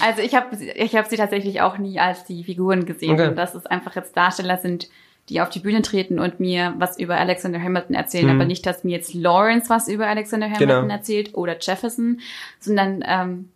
Also 0.02 0.24
ich 0.24 0.34
habe 0.34 0.56
ich 0.56 0.96
hab 0.96 1.06
sie 1.08 1.18
tatsächlich 1.18 1.62
auch 1.62 1.78
nie 1.78 2.00
als 2.00 2.26
die 2.26 2.44
Figuren 2.44 2.86
gesehen. 2.88 3.12
Okay. 3.12 3.28
Und 3.28 3.36
dass 3.36 3.54
es 3.54 3.68
einfach 3.68 3.96
jetzt 3.96 4.18
Darsteller 4.18 4.58
sind, 4.58 4.90
die 5.30 5.40
auf 5.40 5.50
die 5.50 5.60
Bühne 5.60 5.84
treten 5.84 6.18
und 6.20 6.40
mir 6.40 6.74
was 6.80 6.98
über 6.98 7.16
Alexander 7.18 7.62
Hamilton 7.62 7.96
erzählen. 7.96 8.26
Mhm. 8.26 8.32
Aber 8.32 8.46
nicht, 8.46 8.66
dass 8.66 8.84
mir 8.84 8.94
jetzt 8.98 9.14
Lawrence 9.14 9.70
was 9.70 9.88
über 9.88 10.08
Alexander 10.08 10.48
Hamilton 10.48 10.82
Genau. 10.82 10.94
erzählt 10.94 11.36
oder 11.36 11.58
Jefferson, 11.62 12.22
sondern 12.60 13.04
ähm, 13.08 13.50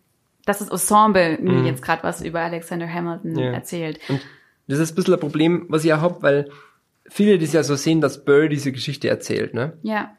dass 0.46 0.60
das 0.60 0.69
Ensemble 0.69 1.39
mir 1.41 1.53
Mhm. 1.53 1.65
jetzt 1.65 1.81
gerade 1.81 2.03
was 2.03 2.22
über 2.22 2.41
Alexander 2.41 2.88
Hamilton 2.91 3.39
Ja. 3.39 3.51
erzählt. 3.51 4.00
Und 4.10 4.22
das 4.67 4.77
ist 4.77 4.91
ein 4.91 4.96
bisschen 4.96 5.15
ein 5.15 5.19
Problem, 5.19 5.65
was 5.69 5.84
ich 5.86 5.91
auch 5.93 6.01
hab, 6.01 6.22
weil 6.22 6.51
viele 7.10 7.39
das 7.39 7.51
ja 7.53 7.63
so 7.63 7.75
sehen, 7.75 8.00
dass 8.00 8.24
Burr 8.25 8.48
diese 8.48 8.72
Geschichte 8.72 9.10
erzählt, 9.10 9.55
ne? 9.55 9.74
Ja, 9.81 10.15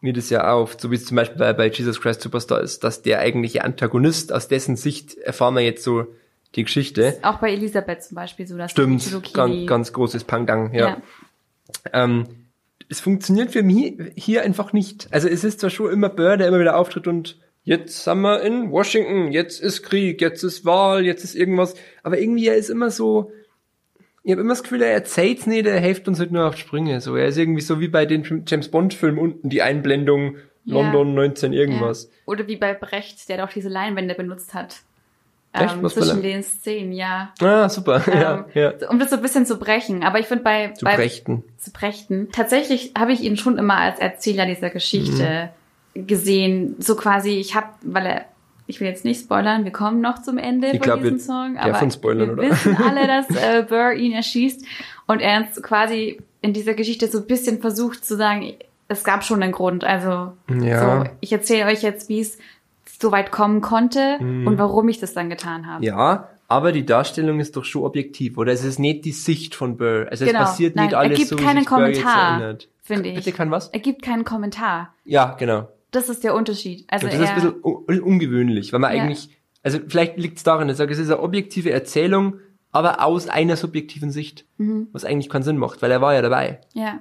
mir 0.00 0.12
das 0.12 0.30
ja 0.30 0.52
auf, 0.52 0.76
so 0.78 0.90
wie 0.90 0.96
es 0.96 1.06
zum 1.06 1.16
Beispiel 1.16 1.38
bei, 1.38 1.52
bei 1.52 1.68
Jesus 1.68 2.00
Christ 2.00 2.20
Superstar 2.20 2.60
ist, 2.60 2.84
dass 2.84 3.02
der 3.02 3.20
eigentliche 3.20 3.64
Antagonist, 3.64 4.32
aus 4.32 4.48
dessen 4.48 4.76
Sicht 4.76 5.16
erfahren 5.18 5.54
wir 5.54 5.62
jetzt 5.62 5.82
so 5.82 6.06
die 6.54 6.64
Geschichte. 6.64 7.18
auch 7.22 7.38
bei 7.38 7.52
Elisabeth 7.52 8.02
zum 8.02 8.14
Beispiel 8.14 8.46
so, 8.46 8.56
dass 8.56 8.72
die 8.72 8.80
Stimmt, 8.80 9.02
Mythologie- 9.02 9.32
ganz, 9.32 9.66
ganz 9.66 9.92
großes 9.92 10.24
Pangdang, 10.24 10.72
ja. 10.72 10.88
ja. 10.88 11.02
Ähm, 11.92 12.26
es 12.88 13.00
funktioniert 13.00 13.50
für 13.50 13.62
mich 13.62 13.94
hier 14.14 14.42
einfach 14.42 14.72
nicht. 14.72 15.08
Also 15.10 15.28
es 15.28 15.44
ist 15.44 15.60
zwar 15.60 15.70
schon 15.70 15.92
immer 15.92 16.08
Burr, 16.08 16.36
der 16.36 16.48
immer 16.48 16.60
wieder 16.60 16.76
auftritt 16.76 17.06
und 17.08 17.38
jetzt 17.64 18.04
sind 18.04 18.20
wir 18.20 18.42
in 18.42 18.70
Washington, 18.70 19.32
jetzt 19.32 19.60
ist 19.60 19.82
Krieg, 19.82 20.20
jetzt 20.20 20.44
ist 20.44 20.64
Wahl, 20.64 21.04
jetzt 21.04 21.24
ist 21.24 21.34
irgendwas, 21.34 21.74
aber 22.02 22.18
irgendwie 22.18 22.46
er 22.46 22.56
ist 22.56 22.70
immer 22.70 22.90
so, 22.90 23.32
ich 24.26 24.32
habe 24.32 24.40
immer 24.42 24.50
das 24.52 24.62
Gefühl, 24.64 24.82
er 24.82 24.92
erzählt's 24.92 25.46
nicht, 25.46 25.66
er 25.66 25.78
hilft 25.78 26.08
uns 26.08 26.18
halt 26.18 26.32
nur 26.32 26.46
auf 26.48 26.56
Sprünge. 26.58 27.00
So, 27.00 27.14
er 27.16 27.26
ist 27.28 27.38
irgendwie 27.38 27.60
so 27.62 27.78
wie 27.80 27.86
bei 27.88 28.06
den 28.06 28.42
James 28.46 28.68
Bond 28.68 28.92
Filmen 28.92 29.18
unten 29.18 29.48
die 29.48 29.62
Einblendung 29.62 30.36
Ja. 30.64 30.74
London 30.74 31.14
19 31.14 31.52
irgendwas. 31.52 32.04
Ja. 32.04 32.10
Oder 32.26 32.46
wie 32.48 32.56
bei 32.56 32.74
Brecht, 32.74 33.28
der 33.28 33.38
doch 33.38 33.52
diese 33.52 33.68
Leinwände 33.68 34.14
benutzt 34.16 34.52
hat. 34.52 34.78
Echt? 35.52 35.74
Ähm, 35.76 35.88
zwischen 35.88 36.22
den 36.22 36.42
Szenen, 36.42 36.92
ja. 36.92 37.32
Ah, 37.40 37.68
super. 37.68 38.02
ja, 38.12 38.44
Ähm, 38.54 38.72
ja. 38.80 38.88
Um 38.90 38.98
das 38.98 39.10
so 39.10 39.16
ein 39.16 39.22
bisschen 39.22 39.46
zu 39.46 39.58
brechen. 39.60 40.02
Aber 40.02 40.18
ich 40.18 40.26
finde 40.26 40.42
bei, 40.42 40.68
Zu 40.72 40.84
bei 40.84 40.96
Brechten. 40.96 41.44
zu 41.56 41.70
Brechten, 41.70 42.28
tatsächlich 42.32 42.92
habe 42.98 43.12
ich 43.12 43.20
ihn 43.22 43.36
schon 43.36 43.56
immer 43.58 43.76
als 43.76 44.00
Erzähler 44.00 44.44
dieser 44.44 44.70
Geschichte 44.70 45.50
Mhm. 45.94 46.06
gesehen. 46.08 46.74
So 46.80 46.96
quasi, 46.96 47.38
ich 47.38 47.54
habe, 47.54 47.68
weil 47.82 48.06
er, 48.06 48.24
ich 48.66 48.80
will 48.80 48.88
jetzt 48.88 49.04
nicht 49.04 49.20
spoilern, 49.20 49.64
wir 49.64 49.72
kommen 49.72 50.00
noch 50.00 50.20
zum 50.22 50.38
Ende 50.38 50.68
Ich 50.68 50.72
von 50.74 50.80
glaub, 50.80 50.98
diesem 51.02 51.14
wir 51.16 51.20
Song, 51.20 51.56
aber 51.58 51.90
spoilern, 51.90 52.28
wir 52.28 52.32
oder? 52.34 52.50
wissen 52.50 52.76
alle, 52.76 53.06
dass 53.06 53.28
äh, 53.30 53.64
Burr 53.68 53.92
ihn 53.92 54.12
erschießt. 54.12 54.64
Und 55.06 55.20
er 55.20 55.42
quasi 55.62 56.18
in 56.42 56.52
dieser 56.52 56.74
Geschichte 56.74 57.08
so 57.08 57.18
ein 57.18 57.26
bisschen 57.26 57.60
versucht 57.60 58.04
zu 58.04 58.16
sagen, 58.16 58.52
es 58.88 59.04
gab 59.04 59.24
schon 59.24 59.42
einen 59.42 59.52
Grund. 59.52 59.84
Also 59.84 60.32
Ja. 60.60 61.04
so, 61.04 61.10
ich 61.20 61.32
erzähle 61.32 61.66
euch 61.70 61.82
jetzt, 61.82 62.08
wie 62.08 62.20
es 62.20 62.38
so 63.00 63.12
weit 63.12 63.30
kommen 63.30 63.60
konnte 63.60 64.16
Mhm. 64.20 64.46
und 64.46 64.58
warum 64.58 64.88
ich 64.88 64.98
das 65.00 65.12
dann 65.14 65.28
getan 65.30 65.66
habe. 65.66 65.84
Ja, 65.84 66.28
aber 66.48 66.72
die 66.72 66.86
Darstellung 66.86 67.40
ist 67.40 67.56
doch 67.56 67.64
schon 67.64 67.82
objektiv, 67.82 68.38
oder? 68.38 68.52
Es 68.52 68.64
ist 68.64 68.78
nicht 68.78 69.04
die 69.04 69.12
Sicht 69.12 69.54
von 69.54 69.76
Burr. 69.76 70.06
Also 70.10 70.24
Genau. 70.24 70.40
es 70.42 70.44
passiert 70.50 70.76
Nein, 70.76 70.86
nicht 70.86 70.92
er 70.94 70.98
alles 71.00 71.18
gibt 71.18 71.28
so, 71.30 71.38
wie 71.38 71.42
keinen 71.42 71.58
sich 71.60 71.68
Burr 71.68 71.86
jetzt 71.88 72.02
Kommentar, 72.02 72.30
erinnert. 72.40 72.68
finde 72.82 73.08
ich. 73.10 73.14
Bitte 73.16 73.32
kann 73.32 73.50
was? 73.50 73.68
Er 73.68 73.80
gibt 73.80 74.02
keinen 74.02 74.24
Kommentar. 74.24 74.94
Ja, 75.04 75.34
genau. 75.38 75.68
Das 75.96 76.08
ist 76.08 76.22
der 76.24 76.34
Unterschied. 76.34 76.84
Also 76.88 77.06
Und 77.06 77.14
das 77.14 77.20
ist 77.22 77.28
ein 77.30 77.34
bisschen 77.36 77.60
un 77.64 78.00
ungewöhnlich, 78.00 78.72
weil 78.72 78.80
man 78.80 78.94
Ja. 78.94 79.02
eigentlich, 79.02 79.30
also 79.62 79.78
vielleicht 79.88 80.18
liegt 80.18 80.36
es 80.38 80.42
daran, 80.44 80.68
ich 80.68 80.76
sage, 80.76 80.92
es 80.92 80.98
ist 80.98 81.10
eine 81.10 81.20
objektive 81.20 81.70
Erzählung, 81.70 82.34
aber 82.72 83.02
aus 83.04 83.28
einer 83.28 83.56
subjektiven 83.56 84.10
Sicht, 84.10 84.44
Mhm. 84.58 84.88
was 84.92 85.04
eigentlich 85.04 85.28
keinen 85.30 85.42
Sinn 85.42 85.56
macht, 85.56 85.80
weil 85.82 85.90
er 85.90 86.00
war 86.02 86.12
ja 86.14 86.22
dabei. 86.22 86.60
ja, 86.74 87.00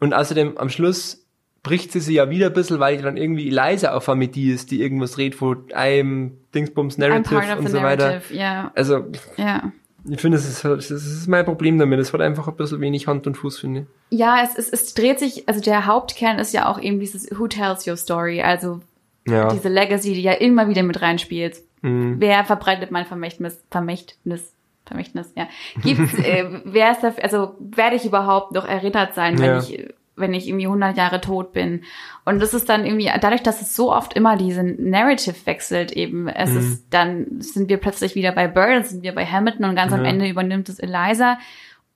Und 0.00 0.12
außerdem 0.14 0.56
am 0.58 0.68
Schluss 0.70 1.26
bricht 1.62 1.92
sie 1.92 2.00
sie 2.00 2.14
ja 2.14 2.30
wieder 2.30 2.46
ein 2.46 2.52
bisschen, 2.54 2.80
weil 2.80 3.02
dann 3.02 3.16
irgendwie 3.18 3.48
Eliza 3.48 3.92
auf 3.94 4.08
einmal 4.08 4.28
die 4.28 4.50
ist, 4.50 4.70
die 4.70 4.80
irgendwas 4.80 5.18
redet 5.18 5.38
von 5.38 5.64
einem 5.74 6.38
Dingsbums 6.54 6.96
Narrative 6.98 7.58
und 7.58 7.68
so 7.68 7.82
weiter. 7.82 8.08
narrative. 8.08 8.34
Ja, 8.34 8.72
Also, 8.74 9.04
ja. 9.36 9.72
Ich 10.08 10.20
finde, 10.20 10.38
das 10.38 10.46
ist, 10.48 10.64
das 10.64 10.90
ist 10.90 11.26
mein 11.28 11.44
Problem 11.44 11.78
damit. 11.78 11.98
Es 12.00 12.12
hat 12.12 12.20
einfach 12.20 12.48
ein 12.48 12.56
bisschen 12.56 12.80
wenig 12.80 13.06
Hand 13.06 13.26
und 13.26 13.36
Fuß, 13.36 13.58
finde 13.58 13.86
ich. 14.10 14.18
Ja, 14.18 14.42
es, 14.42 14.56
es, 14.56 14.68
es 14.70 14.94
dreht 14.94 15.18
sich, 15.18 15.48
also 15.48 15.60
der 15.60 15.86
Hauptkern 15.86 16.38
ist 16.38 16.52
ja 16.54 16.68
auch 16.68 16.80
eben 16.80 17.00
dieses 17.00 17.28
Who 17.38 17.46
tells 17.48 17.86
your 17.86 17.96
story, 17.96 18.40
also 18.42 18.80
Ja. 19.26 19.48
diese 19.48 19.68
Legacy, 19.68 20.14
die 20.14 20.22
ja 20.22 20.32
immer 20.32 20.68
wieder 20.68 20.82
mit 20.82 21.02
reinspielt. 21.02 21.56
Mhm. 21.82 22.16
Wer 22.18 22.44
verbreitet 22.44 22.90
mein 22.90 23.06
Vermächtnis? 23.06 23.62
Vermächtnis? 23.70 24.52
Vermächtnis, 24.86 25.32
ja. 25.36 25.46
Gibt's, 25.82 26.14
äh, 26.18 26.60
wer 26.64 26.92
ist 26.92 27.02
dafür, 27.02 27.22
also 27.24 27.54
werde 27.60 27.96
ich 27.96 28.04
überhaupt 28.04 28.52
noch 28.52 28.66
erinnert 28.66 29.14
sein, 29.14 29.38
wenn 29.38 29.44
Ja. 29.46 29.58
ich, 29.60 29.88
wenn 30.20 30.34
ich 30.34 30.46
irgendwie 30.48 30.66
100 30.66 30.96
Jahre 30.96 31.20
tot 31.20 31.52
bin? 31.52 31.82
Und 32.24 32.40
das 32.40 32.54
ist 32.54 32.68
dann 32.68 32.84
irgendwie, 32.84 33.10
dadurch, 33.20 33.42
dass 33.42 33.60
es 33.62 33.74
so 33.74 33.92
oft 33.92 34.14
immer 34.14 34.36
diesen 34.36 34.88
Narrative 34.90 35.34
wechselt 35.46 35.92
eben, 35.92 36.28
es 36.28 36.50
Mhm. 36.50 36.58
ist, 36.58 36.86
dann 36.90 37.40
sind 37.40 37.68
wir 37.68 37.78
plötzlich 37.78 38.14
wieder 38.14 38.32
bei 38.32 38.46
Burr, 38.48 38.68
dann 38.74 38.84
sind 38.84 39.02
wir 39.02 39.14
bei 39.14 39.26
Hamilton 39.26 39.64
und 39.66 39.74
ganz 39.76 39.92
am 39.92 40.04
Ja. 40.04 40.10
Ende 40.10 40.28
übernimmt 40.28 40.68
es 40.68 40.78
Eliza 40.78 41.38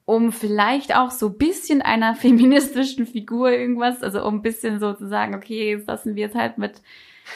um 0.07 0.33
vielleicht 0.33 0.95
auch 0.95 1.11
so 1.11 1.29
ein 1.29 1.39
bisschen 1.39 1.81
einer 1.81 2.15
feministischen 2.15 3.07
Figur 3.07 3.51
irgendwas, 3.51 4.03
also 4.03 4.23
um 4.23 4.35
ein 4.35 4.43
bisschen 4.43 4.79
so 4.79 4.93
zu 4.93 5.09
sagen, 5.09 5.35
okay, 5.35 5.71
jetzt 5.71 5.89
lassen 5.89 6.15
wir 6.15 6.27
es 6.27 6.35
halt 6.35 6.59
mit 6.59 6.83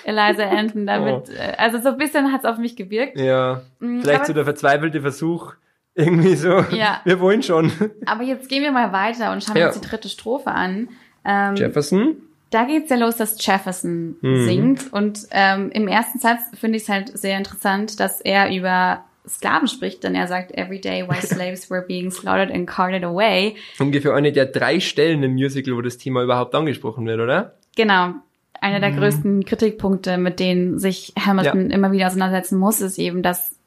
Eliza 0.04 0.42
enden 0.42 0.84
damit. 0.86 1.30
äh, 1.30 1.54
Also 1.56 1.78
so 1.80 1.88
ein 1.88 1.96
bisschen 1.96 2.30
hat 2.30 2.44
es 2.44 2.50
auf 2.50 2.58
mich 2.58 2.76
gewirkt. 2.76 3.18
Ja. 3.18 3.62
Mm, 3.80 4.00
Vielleicht 4.00 4.16
aber- 4.18 4.26
so 4.26 4.32
der 4.34 4.44
verzweifelte 4.44 5.00
Versuch, 5.00 5.54
irgendwie 5.98 6.34
so, 6.36 6.64
Ja. 6.70 7.00
wir 7.04 7.20
wollen 7.20 7.42
schon. 7.42 7.70
Aber 8.06 8.22
jetzt 8.22 8.48
gehen 8.48 8.62
wir 8.62 8.72
mal 8.72 8.92
weiter 8.92 9.32
und 9.32 9.44
schauen 9.44 9.56
Ja. 9.56 9.66
uns 9.68 9.80
die 9.80 9.86
dritte 9.86 10.08
Strophe 10.08 10.50
an. 10.50 10.88
Ähm, 11.24 11.56
Jefferson? 11.56 12.16
da 12.50 12.64
geht's 12.64 12.88
ja 12.88 12.96
los, 12.96 13.16
dass 13.16 13.44
Jefferson 13.44 14.16
Mhm. 14.22 14.44
singt. 14.46 14.92
Und 14.92 15.26
ähm, 15.32 15.70
im 15.72 15.86
ersten 15.88 16.18
Satz 16.18 16.40
finde 16.58 16.76
ich 16.78 16.84
es 16.84 16.88
halt 16.88 17.18
sehr 17.18 17.36
interessant, 17.36 18.00
dass 18.00 18.20
er 18.22 18.50
über 18.56 19.04
Sklaven 19.28 19.68
spricht, 19.68 20.02
denn 20.04 20.14
er 20.14 20.26
sagt, 20.26 20.56
every 20.56 20.80
day 20.80 21.06
while 21.06 21.20
slaves 21.20 21.70
were 21.70 21.82
being 21.86 22.10
slaughtered 22.10 22.50
and 22.50 22.66
carted 22.66 23.04
away. 23.04 23.56
Ungefähr 23.78 24.14
eine 24.14 24.32
der 24.32 24.46
drei 24.46 24.80
Stellen 24.80 25.22
im 25.22 25.32
Musical, 25.34 25.76
wo 25.76 25.82
das 25.82 25.98
Thema 25.98 26.22
überhaupt 26.22 26.54
angesprochen 26.54 27.04
wird, 27.04 27.20
oder? 27.20 27.56
Genau. 27.76 28.14
Einer 28.60 28.80
der 28.80 28.92
größten 28.92 29.44
Kritikpunkte, 29.44 30.16
mit 30.16 30.40
denen 30.40 30.78
sich 30.78 31.12
Hamilton 31.18 31.70
immer 31.70 31.92
wieder 31.92 32.06
auseinandersetzen 32.06 32.58
muss, 32.58 32.80
ist 32.80 32.98
eben, 32.98 33.22
dass 33.22 33.57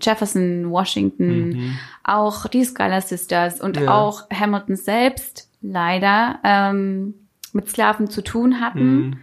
Jefferson, 0.00 0.70
Washington, 0.70 1.76
auch 2.02 2.46
die 2.48 2.64
Schuyler 2.64 3.00
Sisters 3.00 3.60
und 3.60 3.76
Ja. 3.78 3.90
auch 3.94 4.28
Hamilton 4.30 4.76
selbst 4.76 5.48
leider 5.62 6.40
ähm, 6.44 7.14
mit 7.52 7.68
Sklaven 7.68 8.08
zu 8.10 8.22
tun 8.22 8.60
hatten, 8.60 8.96
Mhm. 8.96 9.16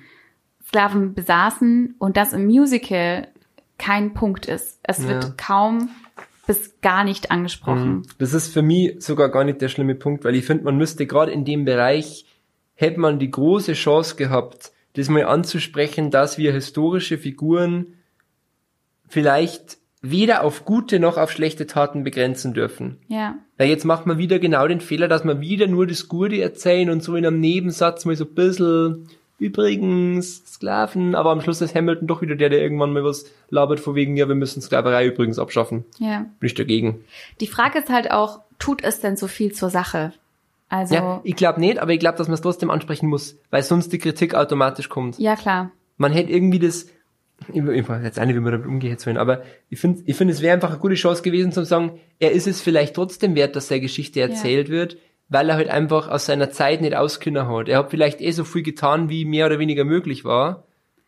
Sklaven 0.68 1.13
besaßen 1.13 1.96
und 2.00 2.16
das 2.16 2.32
im 2.34 2.46
Musical 2.46 3.28
kein 3.78 4.13
Punkt 4.13 4.46
ist. 4.46 4.80
Es 4.84 5.00
Ja. 5.00 5.10
wird 5.10 5.38
kaum 5.38 5.90
bis 6.48 6.80
gar 6.82 7.04
nicht 7.04 7.30
angesprochen. 7.32 8.04
Das 8.18 8.34
ist 8.34 8.54
für 8.54 8.62
mich 8.62 8.96
sogar 9.04 9.30
gar 9.30 9.44
nicht 9.44 9.62
der 9.62 9.68
schlimme 9.70 9.96
Punkt, 9.96 10.24
weil 10.24 10.36
ich 10.36 10.46
finde, 10.46 10.63
man 10.63 10.78
müsste 10.78 11.06
gerade 11.06 11.32
in 11.32 11.44
dem 11.46 11.66
Bereich, 11.66 12.25
hätte 12.75 13.00
man 13.00 13.20
die 13.20 13.30
große 13.30 13.74
Chance 13.74 14.16
gehabt, 14.16 14.72
das 14.94 15.10
mal 15.10 15.25
anzusprechen, 15.25 16.10
dass 16.12 16.38
wir 16.38 16.51
historische 16.54 17.18
Figuren 17.18 17.96
vielleicht 19.08 19.78
weder 20.01 20.43
auf 20.43 20.65
gute 20.65 21.00
noch 21.00 21.17
auf 21.17 21.31
schlechte 21.31 21.67
Taten 21.67 22.03
begrenzen 22.03 22.53
dürfen. 22.53 22.98
Ja. 23.08 23.36
Weil 23.58 23.70
jetzt 23.70 23.86
macht 23.86 24.05
man 24.08 24.17
wieder 24.17 24.39
genau 24.39 24.67
den 24.67 24.81
Fehler, 24.81 25.08
dass 25.08 25.24
man 25.24 25.41
wieder 25.41 25.67
nur 25.67 25.86
das 25.86 26.08
Gute 26.08 26.41
erzählen 26.41 26.89
und 26.89 27.03
so 27.03 27.15
in 27.15 27.25
einem 27.25 27.39
Nebensatz 27.39 28.05
mal 28.05 28.15
so 28.15 28.25
ein 28.25 28.34
bisschen, 28.34 29.08
übrigens, 29.38 30.43
Sklaven, 30.46 31.15
aber 31.15 31.31
am 31.31 31.41
Schluss 31.41 31.62
ist 31.62 31.75
Hamilton 31.75 32.08
doch 32.08 32.22
wieder 32.22 32.36
der, 32.36 32.50
der 32.50 32.62
irgendwann 32.62 32.93
mal 32.93 33.03
was 33.03 33.25
labert, 33.50 33.79
von 33.79 33.96
wegen, 33.96 34.17
ja, 34.17 34.27
wir 34.27 34.36
müssen 34.36 34.62
Sklaverei 34.62 35.08
übrigens 35.08 35.39
abschaffen. 35.39 35.86
Ja. 36.00 36.25
Bin 36.39 36.48
ich 36.48 36.55
dagegen. 36.55 37.03
Die 37.39 37.48
Frage 37.48 37.79
ist 37.79 37.89
halt 37.89 38.12
auch, 38.12 38.39
tut 38.60 38.84
es 38.84 39.01
denn 39.01 39.17
so 39.17 39.27
viel 39.27 39.51
zur 39.51 39.70
Sache? 39.70 40.13
Also, 40.70 40.96
Ja, 40.96 41.01
ja, 41.01 41.22
ich 41.24 41.36
glaube 41.36 41.60
nicht, 41.60 41.79
aber 41.79 41.91
ich 41.91 42.00
glaube, 42.00 42.17
dass 42.17 42.27
man 42.27 42.36
es 42.36 42.41
trotzdem 42.41 42.70
ansprechen 42.70 43.10
muss, 43.10 43.36
weil 43.50 43.62
sonst 43.62 43.91
die 43.91 43.98
Kritik 43.98 44.36
automatisch 44.36 44.89
kommt. 44.89 45.20
klar. 45.36 45.72
Man 45.98 46.13
hätte 46.13 46.31
irgendwie 46.31 46.60
das, 46.60 46.88
ich, 47.53 47.89
weiß 47.89 48.03
jetzt 48.03 48.19
eine, 48.19 48.36
wie 48.36 48.39
man 48.39 48.51
damit 48.51 48.67
umgeht 48.67 49.00
sollen, 49.00 49.17
aber 49.17 49.43
ich 49.69 49.79
finde, 49.79 50.03
ich 50.05 50.15
finde, 50.15 50.33
es 50.33 50.41
wäre 50.41 50.53
einfach 50.53 50.69
eine 50.69 50.79
gute 50.79 50.95
Chance 50.95 51.21
gewesen 51.21 51.51
zu 51.51 51.65
sagen, 51.65 52.00
er 52.19 52.31
ist 52.31 52.48
es 52.48 52.62
vielleicht 52.62 52.95
trotzdem 52.95 53.36
wert, 53.36 53.55
dass 53.55 53.67
seine 53.67 53.81
Geschichte 53.81 54.21
erzählt 54.21 54.69
wird, 54.69 54.98
weil 55.29 55.50
er 55.50 55.55
halt 55.55 55.69
einfach 55.69 56.10
aus 56.10 56.25
seiner 56.25 56.51
Zeit 56.51 56.81
nicht 56.81 56.95
auskünder 56.95 57.48
hat. 57.48 57.69
Er 57.69 57.79
hat 57.79 57.89
vielleicht 57.89 58.21
eh 58.21 58.31
so 58.31 58.43
viel 58.43 58.63
getan, 58.63 59.10
wie 59.10 59.25
mehr 59.25 59.45
oder 59.45 59.60
weniger 59.60 59.86
möglich 59.86 60.25
war. 60.25 60.65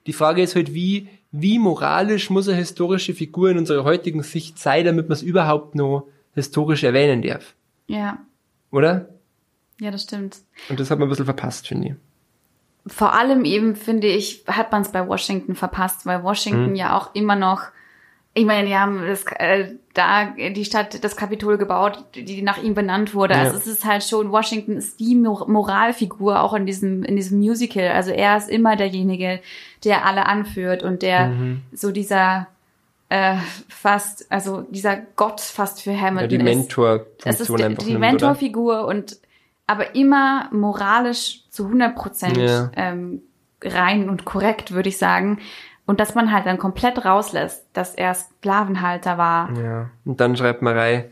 Die 0.07 0.13
Frage 0.13 0.41
ist 0.41 0.55
halt, 0.55 0.73
wie, 0.73 1.09
wie 1.31 1.59
moralisch 1.59 2.29
muss 2.29 2.47
eine 2.47 2.57
historische 2.57 3.13
Figur 3.13 3.49
in 3.49 3.57
unserer 3.57 3.83
heutigen 3.83 4.23
Sicht 4.23 4.59
sein, 4.59 4.85
damit 4.85 5.09
man 5.09 5.13
es 5.13 5.23
überhaupt 5.23 5.75
noch 5.75 6.07
historisch 6.33 6.83
erwähnen 6.83 7.21
darf. 7.21 7.53
Ja. 7.87 8.19
Oder? 8.71 9.09
Ja, 9.79 9.91
das 9.91 10.03
stimmt. 10.03 10.37
Und 10.69 10.79
das 10.79 10.89
hat 10.89 10.99
man 10.99 11.07
ein 11.07 11.09
bisschen 11.09 11.25
verpasst, 11.25 11.67
finde 11.67 11.89
ich. 11.89 11.93
Vor 12.85 13.13
allem 13.13 13.45
eben, 13.45 13.75
finde 13.75 14.07
ich, 14.07 14.43
hat 14.47 14.71
man 14.71 14.81
es 14.81 14.91
bei 14.91 15.07
Washington 15.07 15.55
verpasst, 15.55 16.05
weil 16.05 16.23
Washington 16.23 16.71
Mhm. 16.71 16.75
ja 16.75 16.97
auch 16.97 17.15
immer 17.15 17.35
noch, 17.35 17.61
ich 18.33 18.45
meine, 18.45 18.67
die 18.67 18.75
haben 18.75 19.05
das, 19.07 19.23
äh, 19.37 19.75
da 19.93 20.25
die 20.25 20.65
Stadt, 20.65 21.03
das 21.03 21.15
Kapitol 21.15 21.57
gebaut, 21.57 22.03
die 22.15 22.41
nach 22.41 22.61
ihm 22.61 22.73
benannt 22.73 23.13
wurde. 23.13 23.35
Ja. 23.35 23.41
Also 23.41 23.57
es 23.57 23.67
ist 23.67 23.85
halt 23.85 24.03
schon, 24.03 24.31
Washington 24.31 24.75
ist 24.77 24.99
die 24.99 25.15
Mor 25.15 25.47
Moralfigur 25.47 26.41
auch 26.41 26.53
in 26.55 26.65
diesem, 26.65 27.03
in 27.03 27.15
diesem 27.15 27.37
Musical. 27.39 27.89
Also 27.89 28.11
er 28.11 28.35
ist 28.37 28.49
immer 28.49 28.75
derjenige, 28.75 29.39
der 29.83 30.05
alle 30.05 30.25
anführt 30.25 30.81
und 30.83 31.03
der 31.03 31.27
Mhm. 31.27 31.61
so 31.71 31.91
dieser 31.91 32.47
äh, 33.09 33.35
fast, 33.69 34.25
also 34.31 34.61
dieser 34.71 34.97
Gott 35.15 35.39
fast 35.39 35.81
für 35.83 35.91
Ja, 35.91 36.01
Hamilton 36.01 36.29
die 36.29 36.35
ist. 36.51 36.77
Es 37.23 37.39
ist 37.39 37.49
die, 37.49 37.75
die 37.85 37.95
Mentorfigur 37.97 38.85
und 38.87 39.17
aber 39.67 39.96
immer 39.96 40.50
moralisch 40.51 41.50
zu 41.50 41.65
100 41.65 41.96
Prozent 41.96 42.38
Ja. 42.38 42.72
ähm, 42.75 43.22
rein 43.63 44.10
und 44.10 44.25
korrekt, 44.25 44.72
würde 44.72 44.89
ich 44.89 44.98
sagen. 44.98 45.39
Und 45.86 46.00
dass 46.00 46.15
man 46.15 46.32
halt 46.32 46.46
dann 46.46 46.58
komplett 46.58 47.03
rauslässt, 47.05 47.65
dass 47.74 47.96
er 47.96 48.13
Sklavenhalter 48.13 49.17
war. 49.17 49.51
Ja. 49.62 49.89
Und 50.05 50.20
dann 50.22 50.36
schreibt 50.38 50.62
man 50.62 50.77
rein, 50.77 51.05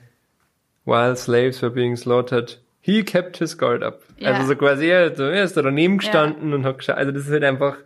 while 0.86 1.16
slaves 1.16 1.62
were 1.62 1.72
being 1.72 1.96
slaughtered, 1.96 2.62
he 2.80 3.04
kept 3.04 3.38
his 3.38 3.58
guard 3.58 3.84
up. 3.84 4.02
Ja. 4.18 4.32
Also 4.32 4.48
so 4.48 4.56
quasi, 4.56 4.88
er, 4.88 5.16
so, 5.16 5.24
er 5.24 5.44
ist 5.44 5.56
da 5.58 5.62
daneben 5.62 5.98
gestanden 5.98 6.54
und 6.54 6.66
hat 6.66 6.78
geschaut. 6.80 6.96
Also 6.96 7.12
das 7.12 7.24
ist 7.28 7.32
halt 7.32 7.44
einfach, 7.44 7.78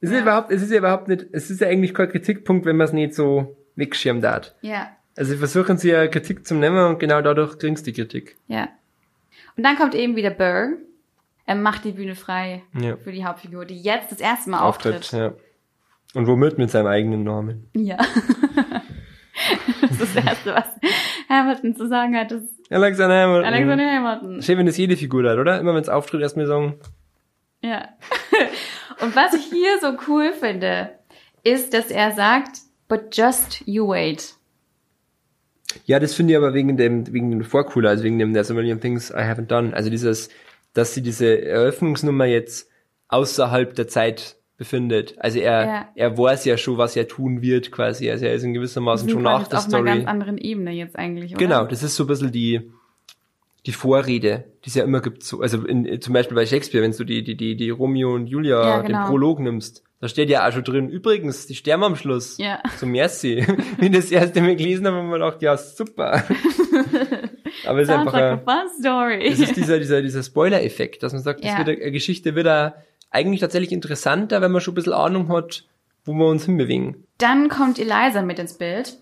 es 0.00 0.10
ist 0.10 0.16
Ja. 0.16 0.22
überhaupt, 0.22 0.50
es 0.50 0.62
ist 0.62 0.70
ja 0.72 0.78
überhaupt 0.78 1.08
nicht, 1.08 1.26
es 1.32 1.50
ist 1.50 1.60
ja 1.60 1.68
eigentlich 1.68 1.94
kein 1.94 2.08
Kritikpunkt, 2.08 2.64
wenn 2.66 2.76
man 2.76 2.86
es 2.86 2.92
nicht 2.92 3.14
so 3.14 3.56
wegschirmt 3.76 4.24
hat. 4.26 4.54
Ja, 4.62 4.88
Also 5.16 5.36
versuchen 5.36 5.76
sie 5.78 5.90
ja 5.90 6.06
Kritik 6.08 6.46
zu 6.46 6.54
nehmen 6.54 6.84
und 6.86 6.98
genau 6.98 7.20
dadurch 7.22 7.58
kriegst 7.58 7.86
du 7.86 7.92
die 7.92 8.00
Kritik. 8.00 8.36
ja. 8.48 8.68
Und 9.56 9.62
dann 9.64 9.76
kommt 9.76 9.94
eben 9.94 10.16
wieder 10.16 10.30
Burr. 10.30 10.72
Er 11.44 11.54
macht 11.56 11.84
die 11.84 11.92
Bühne 11.92 12.14
frei 12.14 12.62
Ja. 12.78 12.96
für 12.96 13.12
die 13.12 13.24
Hauptfigur, 13.24 13.64
die 13.64 13.80
jetzt 13.80 14.12
das 14.12 14.20
erste 14.20 14.50
Mal 14.50 14.60
auftritt. 14.60 15.10
ja. 15.12 15.32
Und 16.14 16.26
womit 16.26 16.58
mit 16.58 16.70
seinem 16.70 16.86
eigenen 16.86 17.24
Namen. 17.24 17.68
Ja. 17.74 17.96
das 19.80 19.90
ist 19.92 20.16
das 20.16 20.24
Erste, 20.24 20.54
was 20.54 20.64
Hamilton 21.28 21.74
zu 21.74 21.88
sagen 21.88 22.16
hat, 22.16 22.32
ist 22.32 22.48
Alexander 22.70 23.22
Hamilton. 23.22 23.44
Alexander 23.52 23.90
Hamilton. 23.90 24.42
Schön, 24.42 24.58
wenn 24.58 24.66
das 24.66 24.76
jede 24.76 24.96
Figur 24.96 25.28
hat, 25.30 25.38
oder? 25.38 25.58
Immer 25.58 25.74
wenn 25.74 25.82
es 25.82 25.88
auftritt, 25.88 26.20
erstmal 26.22 26.46
sagen, 26.46 26.78
Ja. 27.62 27.88
Und 29.00 29.16
was 29.16 29.34
ich 29.34 29.44
hier 29.46 29.78
so 29.80 29.96
cool 30.08 30.32
finde, 30.32 30.90
ist, 31.42 31.74
dass 31.74 31.90
er 31.90 32.12
sagt, 32.12 32.58
but 32.88 33.16
just 33.16 33.62
you 33.66 33.88
wait. 33.88 34.34
Ja, 35.86 35.98
das 36.00 36.14
finde 36.14 36.32
ich 36.32 36.36
aber 36.36 36.54
wegen 36.54 36.76
dem, 36.76 37.12
wegen 37.12 37.30
dem 37.30 37.44
Vorcooler, 37.44 37.90
also 37.90 38.04
wegen 38.04 38.18
dem 38.18 38.32
There's 38.32 38.50
a 38.50 38.54
Million 38.54 38.80
Things 38.80 39.10
I 39.10 39.14
Haven't 39.22 39.46
Done. 39.46 39.74
Also 39.74 39.90
dieses, 39.90 40.28
dass 40.74 40.94
sie 40.94 41.02
diese 41.02 41.42
Eröffnungsnummer 41.42 42.26
jetzt 42.26 42.68
außerhalb 43.08 43.74
der 43.74 43.88
Zeit 43.88 44.36
befindet. 44.56 45.14
Also 45.18 45.38
er, 45.40 45.64
Ja. 45.66 45.88
er 45.94 46.16
weiß 46.18 46.44
ja 46.44 46.56
schon, 46.56 46.78
was 46.78 46.94
er 46.96 47.08
tun 47.08 47.42
wird, 47.42 47.72
quasi. 47.72 48.10
Also 48.10 48.26
er 48.26 48.34
ist 48.34 48.42
in 48.44 48.54
gewissermaßen 48.54 49.08
schon 49.08 49.22
nach 49.22 49.48
der 49.48 49.58
auf 49.58 49.64
einer 49.66 49.82
ganz 49.82 49.98
Story. 50.00 50.06
anderen 50.06 50.38
Ebene 50.38 50.70
jetzt 50.72 50.96
eigentlich, 50.96 51.32
oder? 51.34 51.38
Genau, 51.44 51.66
das 51.66 51.82
ist 51.82 51.96
so 51.96 52.04
ein 52.04 52.06
bisschen 52.06 52.30
die, 52.32 52.70
die 53.66 53.72
Vorrede, 53.72 54.44
die 54.64 54.68
es 54.68 54.74
ja 54.74 54.84
immer 54.84 55.00
gibt, 55.00 55.22
so, 55.24 55.40
also 55.40 55.64
in, 55.66 56.00
zum 56.00 56.14
Beispiel 56.14 56.34
bei 56.34 56.46
Shakespeare, 56.46 56.82
wenn 56.84 56.92
du 56.92 57.04
die, 57.04 57.22
die, 57.24 57.36
die, 57.36 57.56
die 57.56 57.70
Romeo 57.70 58.14
und 58.14 58.26
Julia, 58.28 58.60
Ja, 58.62 58.78
den 58.82 58.88
genau. 58.88 59.06
Prolog 59.08 59.40
nimmst, 59.40 59.82
da 60.02 60.08
steht 60.08 60.28
ja 60.30 60.48
auch 60.48 60.52
schon 60.52 60.64
drin, 60.64 60.88
übrigens, 60.88 61.46
die 61.46 61.54
sterben 61.54 61.84
am 61.84 61.94
Schluss. 61.94 62.36
Ja. 62.38 62.60
So 62.76 62.86
merci. 62.86 63.46
Wenn 63.78 63.92
ich 63.92 64.00
das 64.00 64.10
erste 64.10 64.40
Mal 64.42 64.56
gelesen 64.56 64.84
habe, 64.84 64.96
habe 64.96 65.06
ich 65.06 65.10
mir 65.12 65.18
gedacht, 65.20 65.42
ja, 65.42 65.56
super. 65.56 66.24
Aber 67.66 67.78
es 67.78 67.88
ist 67.88 67.94
einfach, 67.94 68.12
like 68.12 68.22
a 68.24 68.32
ein, 68.32 68.40
fun 68.40 68.68
story. 68.80 69.30
das 69.30 69.38
ist 69.38 69.54
dieser, 69.54 69.78
dieser, 69.78 70.02
dieser 70.02 70.24
Spoiler-Effekt, 70.24 71.04
dass 71.04 71.12
man 71.12 71.22
sagt, 71.22 71.44
das 71.44 71.52
Ja. 71.52 71.58
wird 71.58 71.68
eine 71.68 71.80
eine 71.82 71.92
Geschichte 71.92 72.34
wird 72.34 72.74
eigentlich 73.12 73.40
tatsächlich 73.40 73.70
interessanter, 73.70 74.40
wenn 74.40 74.50
man 74.50 74.60
schon 74.60 74.72
ein 74.72 74.74
bisschen 74.74 74.92
Ahnung 74.92 75.28
hat, 75.28 75.66
wo 76.04 76.12
wir 76.14 76.26
uns 76.26 76.46
hinbewegen. 76.46 77.04
Dann 77.18 77.48
kommt 77.48 77.78
Eliza 77.78 78.22
mit 78.22 78.40
ins 78.40 78.54
Bild. 78.58 78.98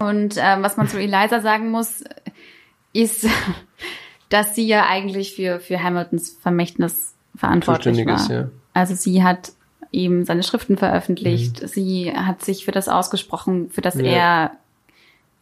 Und 0.00 0.34
ähm, 0.36 0.64
was 0.64 0.76
man 0.76 0.88
zu 0.88 0.98
Eliza 0.98 1.42
sagen 1.42 1.70
muss, 1.70 2.02
ist, 2.92 3.28
dass 4.30 4.56
sie 4.56 4.66
ja 4.66 4.86
eigentlich 4.88 5.36
für, 5.36 5.60
für 5.60 5.80
Hamiltons 5.80 6.36
Vermächtnis 6.42 7.14
verantwortlich 7.36 8.04
war. 8.04 8.16
ist, 8.16 8.30
ja. 8.30 8.50
Also 8.72 8.96
sie 8.96 9.22
hat 9.22 9.52
eben 9.94 10.24
seine 10.24 10.42
Schriften 10.42 10.76
veröffentlicht. 10.76 11.66
Sie 11.68 12.12
hat 12.12 12.42
sich 12.44 12.64
für 12.64 12.72
das 12.72 12.88
ausgesprochen, 12.88 13.70
für 13.70 13.80
das 13.80 13.94
Mhm. 13.94 14.04
Ja. 14.04 14.12
er 14.12 14.50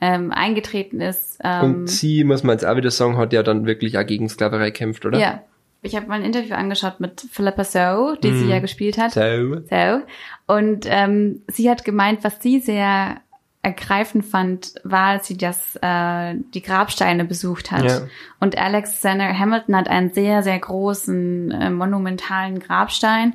ähm, 0.00 0.32
eingetreten 0.32 1.00
ist. 1.00 1.38
Ähm, 1.44 1.64
Und 1.64 1.90
sie, 1.90 2.24
muss 2.24 2.42
man 2.42 2.54
jetzt 2.54 2.64
auch 2.64 2.76
wieder 2.76 2.90
sagen, 2.90 3.16
hat 3.16 3.32
ja 3.32 3.42
dann 3.42 3.66
wirklich 3.66 3.98
auch 3.98 4.06
gegen 4.06 4.28
Sklaverei 4.28 4.70
kämpft, 4.70 5.06
oder? 5.06 5.18
ja. 5.18 5.42
Ich 5.84 5.96
habe 5.96 6.06
mal 6.06 6.14
ein 6.14 6.24
Interview 6.24 6.54
angeschaut 6.54 7.00
mit 7.00 7.26
Philippa 7.32 7.64
So, 7.64 8.14
die 8.22 8.32
sie 8.32 8.48
ja 8.48 8.60
gespielt 8.60 8.98
hat. 8.98 9.10
So. 9.10 9.56
So. 9.68 10.02
Und 10.46 10.86
ähm, 10.88 11.42
sie 11.48 11.68
hat 11.68 11.84
gemeint, 11.84 12.22
was 12.22 12.40
sie 12.40 12.60
sehr 12.60 13.16
ergreifend 13.62 14.24
fand, 14.24 14.74
war, 14.84 15.06
als 15.08 15.26
sie 15.26 15.36
das, 15.36 15.76
äh, 15.82 16.34
die 16.54 16.62
Grabsteine 16.62 17.24
besucht 17.24 17.72
hat. 17.72 17.84
Ja. 17.84 18.02
Und 18.38 18.56
Alexander 18.58 19.36
Hamilton 19.36 19.74
hat 19.76 19.88
einen 19.88 20.12
sehr, 20.12 20.44
sehr 20.44 20.58
großen, 20.60 21.50
äh, 21.50 21.70
monumentalen 21.70 22.60
Grabstein 22.60 23.34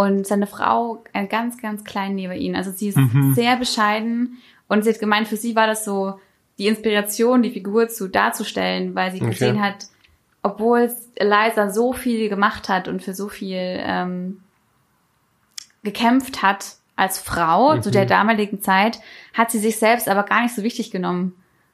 und 0.00 0.26
seine 0.26 0.46
Frau 0.46 1.02
ganz, 1.28 1.60
ganz 1.60 1.84
kleinen 1.84 2.14
neben 2.14 2.32
ihn. 2.32 2.56
Also 2.56 2.70
sie 2.70 2.88
ist 2.88 2.96
Mhm. 2.96 3.34
sehr 3.34 3.56
bescheiden 3.56 4.38
und 4.68 4.82
sie 4.84 4.90
hat 4.90 4.98
gemeint, 5.00 5.28
für 5.28 5.36
sie 5.36 5.54
war 5.56 5.66
das 5.66 5.84
so 5.84 6.18
die 6.58 6.66
Inspiration, 6.68 7.42
die 7.42 7.50
Figur 7.50 7.88
zu 7.88 8.08
darzustellen, 8.08 8.94
weil 8.94 9.12
sie 9.12 9.20
Okay. 9.20 9.30
gesehen 9.30 9.62
hat, 9.62 9.86
obwohl 10.42 10.90
Eliza 11.16 11.70
so 11.70 11.92
viel 11.92 12.28
gemacht 12.28 12.68
hat 12.68 12.88
und 12.88 13.02
für 13.02 13.14
so 13.14 13.28
viel 13.28 13.58
ähm, 13.58 14.40
gekämpft 15.82 16.42
hat 16.42 16.76
als 16.96 17.18
Frau 17.18 17.78
zu 17.78 17.88
Mhm. 17.88 17.92
der 17.94 18.06
damaligen 18.06 18.60
Zeit, 18.60 19.00
hat 19.32 19.50
sie 19.50 19.58
sich 19.58 19.78
selbst 19.78 20.08
aber 20.08 20.22
gar 20.24 20.42
nicht 20.42 20.54
so 20.54 20.62
wichtig 20.62 20.90
genommen. 20.90 21.32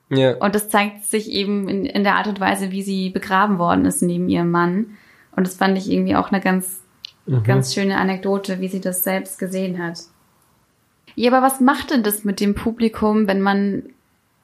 Ja. 0.09 0.37
Und 0.37 0.55
das 0.55 0.69
zeigt 0.69 1.05
sich 1.05 1.29
eben 1.31 1.69
in, 1.69 1.85
in 1.85 2.05
der 2.05 2.15
Art 2.15 2.29
und 2.29 2.39
Weise, 2.39 2.71
wie 2.71 2.83
sie 2.83 3.11
begraben 3.11 3.59
worden 3.59 3.85
ist 3.87 4.03
neben 4.03 4.29
ihrem 4.29 4.53
Mann. 4.53 4.97
Und 5.35 5.47
das 5.47 5.57
fand 5.57 5.77
ich 5.77 5.91
irgendwie 5.91 6.15
auch 6.15 6.31
eine 6.31 6.41
ganz, 6.41 6.81
Mhm. 7.27 7.43
ganz 7.43 7.75
schöne 7.75 7.97
Anekdote, 7.99 8.61
wie 8.61 8.69
sie 8.69 8.81
das 8.81 9.03
selbst 9.05 9.39
gesehen 9.39 9.83
hat. 9.83 9.99
Ja, 11.15 11.33
aber 11.33 11.45
was 11.47 11.61
macht 11.61 11.91
denn 11.91 12.03
das 12.03 12.25
mit 12.25 12.41
dem 12.41 12.55
Publikum, 12.55 13.27
wenn 13.27 13.41
man, 13.41 13.85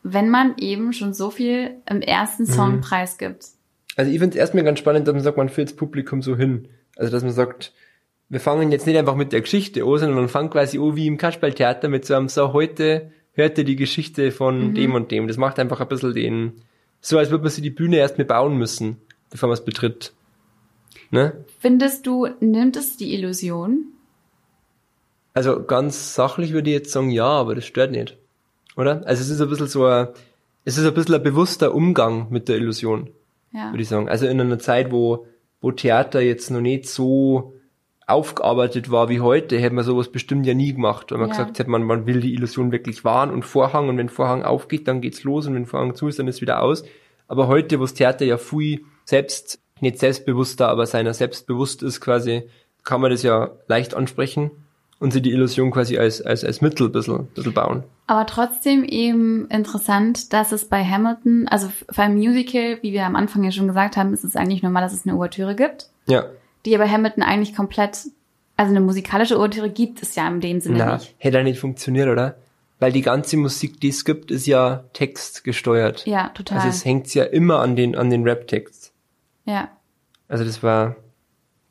wenn 0.03 0.31
man 0.31 0.55
eben 0.59 0.93
schon 0.93 1.13
so 1.15 1.31
viel 1.31 1.73
im 1.89 2.01
ersten 2.01 2.47
Song 2.47 2.77
Mhm. 2.77 2.81
preisgibt? 2.81 3.47
Also 3.97 4.11
ich 4.11 4.19
finde 4.19 4.37
es 4.37 4.41
erstmal 4.41 4.65
ganz 4.65 4.79
spannend, 4.79 5.07
dass 5.07 5.15
man 5.15 5.23
sagt, 5.23 5.37
man 5.37 5.49
führt 5.51 5.69
das 5.69 5.77
Publikum 5.77 6.23
so 6.23 6.37
hin. 6.37 6.69
Also 6.97 7.13
dass 7.13 7.23
man 7.23 7.33
sagt, 7.33 7.73
wir 8.31 8.41
fangen 8.41 8.73
jetzt 8.73 8.87
nicht 8.87 8.97
einfach 8.97 9.17
mit 9.17 9.33
der 9.33 9.43
Geschichte 9.43 9.83
an, 9.85 9.99
sondern 9.99 10.15
man 10.15 10.29
fängt 10.29 10.51
quasi 10.53 10.79
an 10.79 10.97
wie 10.97 11.07
im 11.07 11.19
Kasperltheater 11.19 11.89
mit 11.89 12.07
so 12.07 12.15
einem 12.15 12.29
so, 12.29 12.55
heute 12.55 13.11
hört 13.35 13.59
ihr 13.59 13.65
die 13.65 13.77
Geschichte 13.77 14.31
von 14.33 14.69
Mhm. 14.71 14.75
dem 14.75 14.95
und 14.95 15.11
dem. 15.11 15.29
Das 15.29 15.37
macht 15.37 15.59
einfach 15.59 15.81
ein 15.81 15.89
bisschen 15.89 16.15
den, 16.15 16.53
so 17.03 17.19
als 17.19 17.31
würde 17.31 17.45
man 17.45 17.51
sich 17.51 17.63
die 17.63 17.71
Bühne 17.71 17.97
erst 17.97 18.17
mal 18.17 18.25
bauen 18.25 18.57
müssen, 18.57 18.97
bevor 19.31 19.49
man 19.49 19.55
es 19.55 19.65
betritt. 19.65 20.13
Ne? 21.13 21.45
Findest 21.61 22.07
du, 22.07 22.27
nimmt 22.41 22.75
es 22.77 22.97
die 22.97 23.15
Illusion? 23.15 23.85
Also 25.35 25.63
ganz 25.63 26.15
sachlich 26.15 26.53
würde 26.53 26.71
ich 26.71 26.75
jetzt 26.77 26.91
sagen, 26.93 27.11
ja, 27.11 27.27
aber 27.27 27.55
das 27.55 27.67
stört 27.67 27.93
nicht. 27.93 28.17
Oder? 28.77 29.07
Also 29.07 29.23
es 29.23 29.29
ist 29.29 29.41
ein 29.41 29.49
bisschen 29.49 29.67
so 29.67 29.85
ein, 29.85 30.09
es 30.65 30.79
ist 30.79 30.87
ein 30.87 30.95
bisschen 30.95 31.15
ein 31.15 31.23
bewusster 31.23 31.75
Umgang 31.75 32.29
mit 32.31 32.49
der 32.49 32.57
Illusion. 32.57 33.11
Ja. 33.55 33.71
würde 33.71 33.83
ich 33.83 33.89
sagen. 33.89 34.09
Also 34.09 34.27
in 34.27 34.41
einer 34.41 34.59
Zeit, 34.59 34.91
wo, 34.91 35.27
wo 35.61 35.71
Theater 35.73 36.23
jetzt 36.23 36.51
noch 36.51 36.63
nicht 36.63 36.89
so 36.89 37.53
aufgearbeitet 38.07 38.91
war 38.91 39.11
wie 39.11 39.21
heute, 39.21 39.59
hätte 39.59 39.75
man 39.75 39.85
sowas 39.85 40.11
bestimmt 40.11 40.47
ja 40.47 40.55
nie 40.55 40.73
gemacht. 40.73 41.11
Weil 41.13 41.19
man 41.19 41.29
Ja. 41.29 41.37
gesagt 41.37 41.59
hätte, 41.59 41.71
man, 41.71 41.83
man 41.83 42.07
will 42.07 42.21
die 42.21 42.33
Illusion 42.33 42.73
wirklich 42.73 43.05
wahren 43.05 43.31
und 43.31 43.45
Vorhang 43.45 43.91
und 43.91 43.99
wenn 43.99 44.09
Vorhang 44.09 44.43
aufgeht, 44.43 44.89
dann 44.89 45.03
geht's 45.03 45.23
los 45.25 45.47
und 45.47 45.55
wenn 45.55 45.67
Vorhang 45.67 45.95
zu 45.95 46.09
ist, 46.09 46.19
dann 46.19 46.29
ist 46.29 46.41
wieder 46.41 46.63
aus. 46.63 46.85
Aber 47.29 47.47
heute, 47.49 47.79
wo 47.79 47.83
das 47.83 47.93
Theater 47.93 48.25
ja 48.25 48.39
viel 48.39 48.81
selbst, 49.05 49.61
nicht 49.83 49.99
selbstbewusster, 49.99 50.69
aber 50.69 50.87
seiner 50.87 51.13
selbst 51.15 51.47
bewusst 51.47 51.83
ist 51.83 52.01
quasi, 52.01 52.45
kann 52.85 53.01
man 53.01 53.11
das 53.11 53.23
ja 53.23 53.51
leicht 53.69 53.95
ansprechen 53.95 54.51
und 54.99 55.13
sich 55.13 55.23
die 55.23 55.33
Illusion 55.33 55.71
quasi 55.71 55.99
als, 55.99 56.23
als, 56.23 56.45
als 56.45 56.61
Mittel 56.61 56.87
ein 56.87 56.93
bisschen, 56.93 57.17
ein 57.21 57.27
bisschen 57.35 57.53
bauen. 57.53 57.83
Aber 58.07 58.27
trotzdem 58.27 58.85
eben 58.85 59.49
interessant, 59.49 60.33
dass 60.33 60.53
es 60.53 60.65
bei 60.67 60.85
Hamilton, 60.85 61.49
also 61.49 61.69
für 61.91 62.03
ein 62.03 62.15
Musical, 62.15 62.79
wie 62.83 62.93
wir 62.93 63.05
am 63.07 63.17
Anfang 63.17 63.43
ja 63.45 63.51
schon 63.51 63.67
gesagt 63.69 63.97
haben, 63.97 64.13
ist 64.15 64.25
es 64.25 64.37
eigentlich 64.37 64.63
normal, 64.63 64.83
dass 64.83 64.93
es 64.93 65.07
eine 65.07 65.17
Ouvertüre 65.17 65.55
gibt, 65.57 65.89
Ja. 66.07 66.25
die 66.65 66.75
aber 66.75 66.89
Hamilton 66.91 67.23
eigentlich 67.23 67.55
komplett, 67.55 67.99
also 68.57 68.71
eine 68.71 68.81
musikalische 68.81 69.37
Ouvertüre 69.39 69.71
gibt 69.71 70.03
es 70.03 70.15
ja 70.15 70.27
in 70.29 70.41
dem 70.41 70.61
Sinne 70.61 70.79
Na, 70.79 70.95
nicht. 70.97 71.15
hätte 71.19 71.39
ja 71.39 71.43
nicht 71.45 71.59
funktioniert, 71.61 72.09
oder? 72.09 72.37
Weil 72.79 72.93
die 72.93 73.03
ganze 73.03 73.37
Musik, 73.37 73.81
die 73.81 73.89
es 73.91 74.05
gibt, 74.05 74.33
ist 74.33 74.47
ja 74.47 74.83
textgesteuert. 74.93 76.05
Ja, 76.07 76.29
total. 76.31 76.59
Also 76.59 76.69
es 76.69 76.85
hängt 76.85 77.13
ja 77.15 77.23
immer 77.25 77.61
an 77.61 77.77
den, 77.77 77.95
an 77.97 78.11
den 78.11 78.25
Rap-Text. 78.25 78.82
Ja. 79.45 79.71
Also 80.29 80.45
das 80.45 80.63
war 80.63 80.97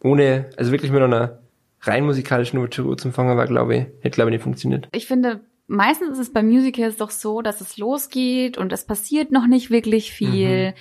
ohne, 0.03 0.49
also 0.57 0.71
wirklich 0.71 0.91
mit 0.91 1.01
einer 1.01 1.39
rein 1.81 2.05
musikalischen 2.05 2.60
Ouvertüre 2.60 2.95
zum 2.97 3.13
Fangen 3.13 3.38
war, 3.38 3.47
glaube 3.47 3.75
ich, 3.75 3.86
hätte 4.01 4.15
glaube 4.15 4.29
ich 4.29 4.36
nicht 4.36 4.43
funktioniert. 4.43 4.88
Ich 4.91 5.07
finde, 5.07 5.41
meistens 5.67 6.12
ist 6.12 6.19
es 6.19 6.34
bei 6.34 6.43
Musicals 6.43 6.97
doch 6.97 7.12
so, 7.12 7.41
dass 7.41 7.62
es 7.62 7.77
losgeht 7.77 8.57
und 8.57 8.71
es 8.71 8.86
passiert 8.86 9.31
noch 9.31 9.47
nicht 9.47 9.71
wirklich 9.71 10.12
viel. 10.12 10.69
Mhm. 10.69 10.73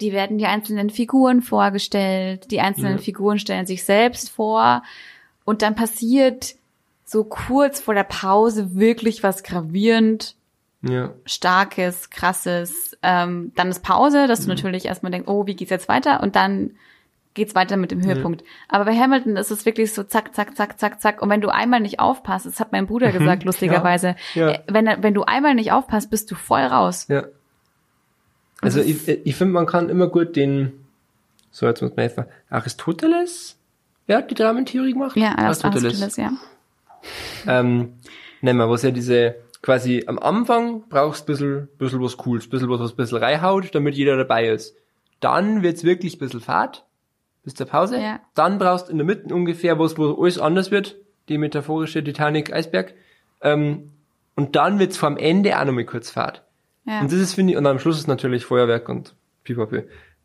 Die 0.00 0.12
werden 0.12 0.38
die 0.38 0.46
einzelnen 0.46 0.90
Figuren 0.90 1.40
vorgestellt, 1.40 2.50
die 2.50 2.60
einzelnen 2.60 2.96
Ja. 2.96 3.02
Figuren 3.02 3.38
stellen 3.38 3.66
sich 3.66 3.84
selbst 3.84 4.30
vor 4.30 4.82
und 5.44 5.62
dann 5.62 5.74
passiert 5.74 6.56
so 7.04 7.24
kurz 7.24 7.80
vor 7.80 7.94
der 7.94 8.04
Pause 8.04 8.74
wirklich 8.74 9.22
was 9.22 9.42
gravierend 9.42 10.36
Ja. 10.88 11.12
starkes, 11.26 12.10
krasses. 12.10 12.96
Ähm, 13.02 13.52
dann 13.56 13.68
ist 13.68 13.82
Pause, 13.82 14.24
Mhm. 14.24 14.28
dass 14.28 14.42
du 14.42 14.48
natürlich 14.48 14.86
erstmal 14.86 15.12
denkst, 15.12 15.28
oh, 15.28 15.46
wie 15.46 15.54
geht's 15.56 15.70
jetzt 15.70 15.88
weiter? 15.88 16.22
Und 16.22 16.36
dann 16.36 16.72
geht's 17.34 17.54
weiter 17.56 17.76
mit 17.76 17.90
dem 17.90 18.04
Höhepunkt. 18.04 18.44
Aber 18.68 18.84
bei 18.84 18.96
Hamilton 18.96 19.36
ist 19.36 19.50
es 19.50 19.66
wirklich 19.66 19.92
so 19.92 20.04
zack, 20.04 20.34
zack, 20.34 20.56
zack, 20.56 20.78
zack, 20.78 21.00
zack. 21.00 21.20
Und 21.20 21.30
wenn 21.30 21.40
du 21.40 21.48
einmal 21.48 21.80
nicht 21.80 21.98
aufpasst, 21.98 22.46
das 22.46 22.60
hat 22.60 22.70
mein 22.70 22.86
Bruder 22.86 23.10
gesagt, 23.12 23.42
lustigerweise, 23.44 24.10
Mhm. 24.34 24.40
Ja. 24.40 24.50
äh, 24.50 24.60
wenn, 24.68 24.86
wenn 25.02 25.14
du 25.14 25.24
einmal 25.24 25.54
nicht 25.56 25.72
aufpasst, 25.72 26.10
bist 26.10 26.30
du 26.30 26.34
voll 26.36 26.60
raus. 26.62 27.06
Ja. 27.08 27.24
Also 28.60 28.80
ich, 28.80 29.08
ich 29.08 29.36
finde, 29.36 29.52
man 29.52 29.66
kann 29.66 29.88
immer 29.88 30.06
gut 30.06 30.36
den, 30.36 30.72
so 31.50 31.66
jetzt 31.66 31.82
muss 31.82 31.90
man 31.90 31.98
helfen, 32.06 32.24
Aristoteles, 32.50 33.56
wer 34.06 34.18
hat 34.18 34.30
die 34.30 34.34
Dramentheorie 34.34 34.92
gemacht? 34.92 35.16
Ja, 35.16 35.36
Aristoteles, 35.36 36.16
ja. 36.16 36.32
ähm, 37.46 37.94
nehmen 38.40 38.58
wir, 38.58 38.70
was 38.70 38.82
ja 38.82 38.90
diese, 38.90 39.34
quasi 39.64 40.04
am 40.06 40.18
Anfang 40.18 40.84
brauchst 40.90 41.24
bisschen, 41.24 41.68
bisschen 41.78 42.02
was 42.02 42.18
Cooles, 42.18 42.50
bisschen 42.50 42.68
was, 42.68 42.80
was 42.80 42.92
bisschen 42.92 43.16
reinhaut, 43.16 43.74
damit 43.74 43.94
jeder 43.94 44.14
dabei 44.18 44.48
ist. 44.48 44.76
Dann 45.20 45.62
wird's 45.62 45.84
wirklich 45.84 46.16
ein 46.16 46.18
bisschen 46.18 46.42
Fahrt, 46.42 46.84
bis 47.44 47.54
zur 47.54 47.64
Pause. 47.64 47.98
Ja. 47.98 48.20
Dann 48.34 48.58
brauchst 48.58 48.90
in 48.90 48.98
der 48.98 49.06
Mitte 49.06 49.34
ungefähr 49.34 49.78
was, 49.78 49.96
wo 49.96 50.22
alles 50.22 50.38
anders 50.38 50.70
wird, 50.70 50.96
die 51.30 51.38
metaphorische 51.38 52.04
Titanic-Eisberg. 52.04 52.92
Ähm, 53.40 53.92
und 54.36 54.54
dann 54.54 54.78
wird's 54.78 54.98
vom 54.98 55.16
Ende 55.16 55.58
auch 55.58 55.64
noch 55.64 55.72
mal 55.72 55.86
kurz 55.86 56.10
Fahrt. 56.10 56.42
ja. 56.84 57.00
Und 57.00 57.10
das 57.10 57.18
ist, 57.18 57.32
finde 57.32 57.54
ich, 57.54 57.58
und 57.58 57.66
am 57.66 57.78
Schluss 57.78 57.96
ist 57.96 58.06
natürlich 58.06 58.44
Feuerwerk 58.44 58.90
und 58.90 59.16
Pipapo. 59.44 59.78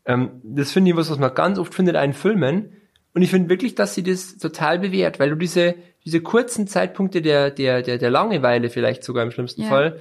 Ähm, 0.04 0.32
das 0.42 0.70
finde 0.70 0.90
ich 0.90 0.96
was, 0.98 1.10
was 1.10 1.18
man 1.18 1.34
ganz 1.34 1.58
oft 1.58 1.74
findet 1.74 1.96
in 1.96 2.12
Filmen. 2.12 2.76
Und 3.14 3.22
ich 3.22 3.30
finde 3.30 3.48
wirklich, 3.48 3.74
dass 3.74 3.94
sie 3.94 4.02
das 4.02 4.38
total 4.38 4.78
bewährt, 4.78 5.18
weil 5.18 5.30
du 5.30 5.36
diese, 5.36 5.74
diese 6.04 6.20
kurzen 6.20 6.66
Zeitpunkte 6.66 7.22
der, 7.22 7.50
der, 7.50 7.82
der, 7.82 7.98
der 7.98 8.10
Langeweile 8.10 8.70
vielleicht 8.70 9.02
sogar 9.02 9.24
im 9.24 9.30
schlimmsten 9.30 9.62
Ja. 9.62 9.68
Fall 9.68 10.00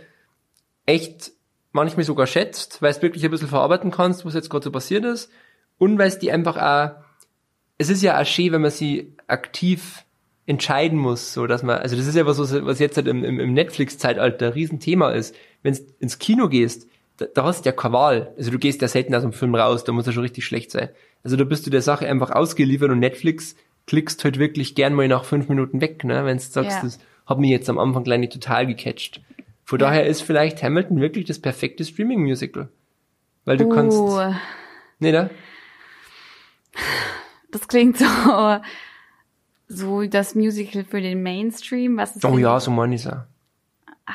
echt 0.85 1.31
manchmal 1.71 2.03
sogar 2.03 2.27
schätzt, 2.27 2.81
weil 2.81 2.91
es 2.91 3.01
wirklich 3.01 3.23
ein 3.23 3.31
bisschen 3.31 3.47
verarbeiten 3.47 3.91
kannst, 3.91 4.25
was 4.25 4.33
jetzt 4.33 4.49
gerade 4.49 4.63
so 4.63 4.71
passiert 4.71 5.05
ist. 5.05 5.31
Und 5.77 5.97
weil 5.97 6.07
es 6.07 6.19
die 6.19 6.31
einfach 6.31 6.57
auch, 6.57 7.03
es 7.77 7.89
ist 7.89 8.01
ja 8.01 8.19
auch 8.19 8.25
schön, 8.25 8.51
wenn 8.51 8.61
man 8.61 8.71
sie 8.71 9.15
aktiv 9.27 10.05
entscheiden 10.45 10.97
muss, 10.97 11.33
so 11.33 11.45
dass 11.45 11.61
man, 11.61 11.77
also 11.77 11.95
das 11.95 12.07
ist 12.07 12.15
ja 12.15 12.25
was, 12.25 12.39
was, 12.39 12.79
jetzt 12.79 12.97
halt 12.97 13.07
im, 13.07 13.23
im, 13.23 13.39
im 13.39 13.53
Netflix-Zeitalter 13.53 14.47
ein 14.47 14.53
Riesenthema 14.53 15.11
ist. 15.11 15.35
Wenn 15.61 15.75
du 15.75 15.81
ins 15.99 16.17
Kino 16.17 16.49
gehst, 16.49 16.87
da, 17.19 17.25
da 17.33 17.43
hast 17.43 17.65
du 17.65 17.69
ja 17.69 17.75
keine 17.75 17.93
Wahl. 17.93 18.33
Also 18.37 18.51
du 18.51 18.57
gehst 18.59 18.81
ja 18.81 18.87
selten 18.87 19.13
aus 19.13 19.21
dem 19.21 19.33
Film 19.33 19.53
raus, 19.55 19.83
da 19.83 19.91
muss 19.91 20.07
er 20.07 20.13
schon 20.13 20.23
richtig 20.23 20.45
schlecht 20.45 20.71
sein. 20.71 20.89
Also 21.23 21.35
da 21.35 21.43
bist 21.43 21.65
du 21.65 21.69
der 21.69 21.81
Sache 21.81 22.07
einfach 22.07 22.31
ausgeliefert 22.31 22.89
und 22.89 22.99
Netflix 22.99 23.55
klickst 23.87 24.23
halt 24.23 24.39
wirklich 24.39 24.75
gern 24.75 24.93
mal 24.93 25.07
nach 25.07 25.25
fünf 25.25 25.49
Minuten 25.49 25.81
weg, 25.81 26.03
ne? 26.03 26.23
Wenn 26.25 26.37
du 26.37 26.43
sagst, 26.43 26.77
Ja. 26.77 26.81
das 26.81 26.99
hat 27.25 27.39
mich 27.39 27.49
jetzt 27.51 27.69
am 27.69 27.77
Anfang 27.77 28.03
gleich 28.03 28.19
nicht 28.19 28.33
total 28.33 28.67
gecatcht. 28.67 29.21
Von 29.65 29.79
Ja. 29.79 29.87
daher 29.87 30.05
ist 30.05 30.21
vielleicht 30.21 30.63
Hamilton 30.63 31.01
wirklich 31.01 31.25
das 31.25 31.39
perfekte 31.39 31.83
Streaming-Musical. 31.83 32.69
Weil 33.45 33.57
du 33.57 33.65
uh, 33.65 33.69
kannst, 33.69 33.99
Nee, 34.99 35.11
da? 35.11 35.29
Das 37.51 37.67
klingt 37.67 37.97
so, 37.97 38.05
so 39.67 40.05
das 40.05 40.35
Musical 40.35 40.83
für 40.83 41.01
den 41.01 41.23
Mainstream, 41.23 41.97
was 41.97 42.15
es 42.15 42.23
Oh 42.23 42.37
ja, 42.37 42.59
so 42.59 42.71
meine 42.71 42.95
ich's 42.95 43.07
auch. 43.07 43.23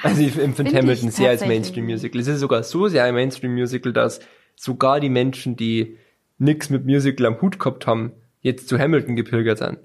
Also 0.02 0.20
ich 0.20 0.38
empfinde 0.38 0.70
Finde 0.70 0.76
Hamilton 0.76 1.08
ich 1.08 1.14
sehr 1.14 1.30
als. 1.30 1.46
Mainstream-Musical. 1.46 2.20
Es 2.20 2.28
ist 2.28 2.40
sogar 2.40 2.62
so 2.62 2.88
sehr 2.88 3.04
ein 3.04 3.14
Mainstream-Musical, 3.14 3.92
dass 3.92 4.20
sogar 4.56 5.00
die 5.00 5.08
Menschen, 5.08 5.56
die 5.56 5.98
nix 6.38 6.70
mit 6.70 6.84
Musical 6.84 7.26
am 7.26 7.40
Hut 7.40 7.58
gehabt 7.58 7.86
haben, 7.86 8.12
jetzt 8.40 8.68
zu 8.68 8.78
Hamilton 8.78 9.16
gepilgert 9.16 9.58
sind. 9.58 9.78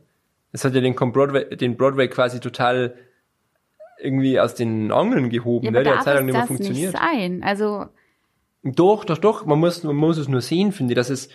Es 0.52 0.66
hat 0.66 0.74
ja 0.74 0.82
den, 0.82 0.96
Broadway, 0.96 1.56
den 1.56 1.78
Broadway 1.78 2.08
quasi 2.08 2.40
total 2.40 2.96
irgendwie 4.00 4.40
aus 4.40 4.56
den 4.56 4.92
Angeln 4.92 5.30
gehoben. 5.30 5.66
Ja, 5.66 5.72
ne? 5.72 5.84
Der 5.84 5.98
hat 5.98 6.04
Zeit 6.06 6.16
lang 6.16 6.26
nicht 6.26 6.36
mehr 6.36 6.48
funktioniert. 6.48 6.94
nicht 6.94 7.02
sein? 7.02 7.44
Also, 7.44 7.86
Doch, 8.64 9.06
doch, 9.06 9.18
doch. 9.18 9.46
Man 9.46 9.60
muss, 9.60 9.84
man 9.84 9.96
muss 9.96 10.18
es 10.18 10.28
nur 10.28 10.42
sehen, 10.42 10.72
finde 10.72 10.94
ich. 10.94 10.96
Dass 10.96 11.10
es, 11.10 11.30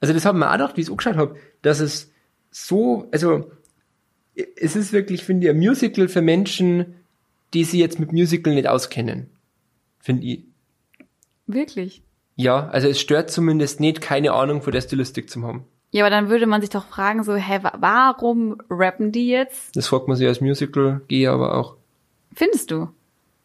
also 0.00 0.14
das 0.14 0.24
hat 0.24 0.34
man 0.34 0.48
auch 0.48 0.52
gedacht, 0.52 0.76
wie 0.76 0.82
ich 0.82 0.86
es 0.86 0.90
angeschaut 0.90 1.16
habe, 1.16 1.36
dass 1.62 1.80
es 1.80 2.12
so, 2.50 3.08
also 3.12 3.50
es 4.34 4.76
ist 4.76 4.92
wirklich, 4.92 5.24
finde 5.24 5.46
ich, 5.46 5.50
ein 5.50 5.58
Musical 5.58 6.08
für 6.08 6.22
Menschen, 6.22 6.94
die 7.54 7.64
sich 7.64 7.80
jetzt 7.80 7.98
mit 8.00 8.12
Musical 8.12 8.54
nicht 8.54 8.68
auskennen. 8.68 9.30
Finde 9.98 10.24
ich. 10.26 10.44
wirklich. 11.46 12.02
Ja, 12.36 12.68
also 12.68 12.88
es 12.88 12.98
stört 13.00 13.30
zumindest 13.30 13.80
nicht, 13.80 14.00
keine 14.00 14.32
Ahnung 14.32 14.62
von 14.62 14.72
der 14.72 14.80
Stilistik 14.80 15.28
zu 15.28 15.42
haben. 15.42 15.64
Ja, 15.90 16.04
aber 16.04 16.10
dann 16.10 16.30
würde 16.30 16.46
man 16.46 16.60
sich 16.62 16.70
doch 16.70 16.86
fragen, 16.86 17.22
so, 17.24 17.34
hä, 17.34 17.58
wa- 17.62 17.76
warum 17.80 18.56
rappen 18.70 19.12
die 19.12 19.28
jetzt? 19.28 19.76
Das 19.76 19.88
fragt 19.88 20.08
man 20.08 20.16
sich 20.16 20.26
als 20.26 20.40
Musical, 20.40 21.02
gehe 21.08 21.30
aber 21.30 21.58
auch. 21.58 21.76
Findest 22.32 22.70
du? 22.70 22.88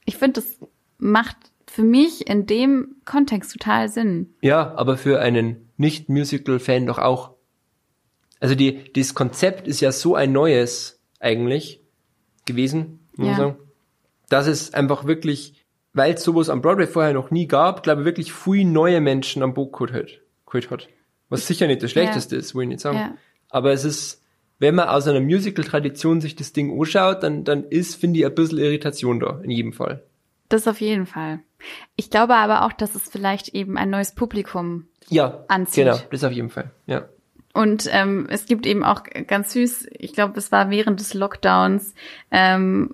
Ich 0.05 0.15
finde, 0.17 0.41
das 0.41 0.57
macht 0.99 1.35
für 1.67 1.81
mich 1.83 2.29
in 2.29 2.45
dem 2.45 2.95
Kontext 3.03 3.51
total 3.51 3.89
Sinn. 3.89 4.33
Ja, 4.41 4.75
aber 4.75 4.95
für 4.97 5.19
einen 5.19 5.69
Nicht-Musical-Fan 5.77 6.85
doch 6.85 6.99
auch. 6.99 7.31
Also 8.39 8.53
die, 8.55 8.93
das 8.93 9.13
Konzept 9.15 9.67
ist 9.67 9.81
ja 9.81 9.91
so 9.91 10.15
ein 10.15 10.31
neues 10.31 11.01
eigentlich 11.19 11.81
gewesen, 12.45 12.99
muss 13.15 13.17
man 13.17 13.27
Ja. 13.27 13.35
sagen, 13.35 13.57
dass 14.29 14.47
es 14.47 14.73
einfach 14.73 15.05
wirklich, 15.05 15.65
weil 15.93 16.13
es 16.13 16.23
sowas 16.23 16.49
am 16.49 16.61
Broadway 16.61 16.87
vorher 16.87 17.13
noch 17.13 17.31
nie 17.31 17.47
gab, 17.47 17.83
glaube 17.83 18.01
ich 18.01 18.05
wirklich 18.05 18.33
viel 18.33 18.65
neue 18.65 19.01
Menschen 19.01 19.43
am 19.43 19.53
Boot 19.53 19.73
geholt 19.73 19.93
hat. 19.93 20.21
geholt 20.45 20.71
hat. 20.71 20.89
Was 21.29 21.47
sicher 21.47 21.67
nicht 21.67 21.81
das 21.83 21.91
Schlechteste 21.91 22.35
ist, 22.35 22.53
will 22.55 22.63
ich 22.63 22.69
nicht 22.69 22.81
sagen. 22.81 22.97
Ja. 22.97 23.13
Aber 23.49 23.71
es 23.71 23.83
ist, 23.83 24.21
wenn 24.59 24.75
man 24.75 24.89
aus 24.89 25.07
einer 25.07 25.21
Musical-Tradition 25.21 26.21
sich 26.21 26.35
das 26.35 26.53
Ding 26.53 26.79
anschaut, 26.79 27.23
dann, 27.23 27.43
dann 27.43 27.63
ist, 27.63 27.95
finde 27.95 28.19
ich, 28.19 28.25
ein 28.25 28.35
bisschen 28.35 28.59
Irritation 28.59 29.19
da, 29.19 29.39
in 29.43 29.49
jedem 29.51 29.73
Fall. 29.73 30.03
Das 30.49 30.67
auf 30.67 30.79
jeden 30.81 31.07
Fall. 31.07 31.39
Ich 31.95 32.11
glaube 32.11 32.35
aber 32.35 32.63
auch, 32.65 32.73
dass 32.73 32.93
es 32.93 33.09
vielleicht 33.09 33.49
eben 33.49 33.77
ein 33.77 33.89
neues 33.89 34.13
Publikum 34.13 34.87
Ja, 35.09 35.43
Anzieht. 35.47 35.85
genau, 35.85 35.97
das 36.11 36.23
auf 36.23 36.31
jeden 36.31 36.49
Fall, 36.51 36.71
ja. 36.85 37.09
Und 37.53 37.87
ähm, 37.91 38.27
es 38.29 38.45
gibt 38.45 38.65
eben 38.67 38.83
auch 38.83 39.03
ganz 39.27 39.53
süß, 39.53 39.87
ich 39.97 40.13
glaube, 40.13 40.37
es 40.37 40.51
war 40.51 40.69
während 40.69 40.99
des 40.99 41.13
Lockdowns, 41.13 41.95
ähm, 42.29 42.93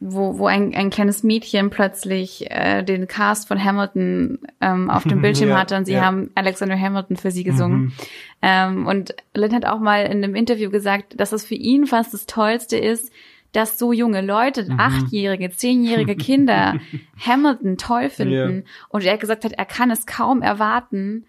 wo, 0.00 0.38
wo 0.38 0.46
ein, 0.46 0.74
ein 0.74 0.90
kleines 0.90 1.22
Mädchen 1.24 1.70
plötzlich 1.70 2.50
äh, 2.50 2.82
den 2.84 3.08
Cast 3.08 3.48
von 3.48 3.62
Hamilton 3.62 4.38
ähm, 4.60 4.90
auf 4.90 5.02
dem 5.04 5.20
Bildschirm 5.22 5.48
Ja, 5.50 5.58
hatte 5.58 5.76
und 5.76 5.86
sie 5.86 5.94
ja. 5.94 6.02
haben 6.04 6.30
Alexander 6.36 6.78
Hamilton 6.78 7.16
für 7.16 7.30
sie 7.32 7.42
gesungen. 7.44 7.92
Ähm, 8.40 8.86
und 8.86 9.14
Lynn 9.34 9.54
hat 9.54 9.66
auch 9.66 9.80
mal 9.80 10.04
in 10.04 10.22
einem 10.22 10.34
Interview 10.36 10.70
gesagt, 10.70 11.18
dass 11.20 11.32
es 11.32 11.44
für 11.44 11.56
ihn 11.56 11.86
fast 11.86 12.14
das 12.14 12.26
Tollste 12.26 12.76
ist, 12.76 13.12
dass 13.52 13.78
so 13.78 13.92
junge 13.92 14.20
Leute, 14.20 14.68
achtjährige, 14.76 15.50
zehnjährige 15.50 16.14
Kinder 16.16 16.78
Hamilton 17.18 17.76
toll 17.78 18.08
finden. 18.10 18.64
Und 18.90 19.04
er 19.04 19.16
gesagt 19.18 19.44
hat, 19.44 19.52
er 19.54 19.64
kann 19.64 19.90
es 19.90 20.06
kaum 20.06 20.42
erwarten, 20.42 21.24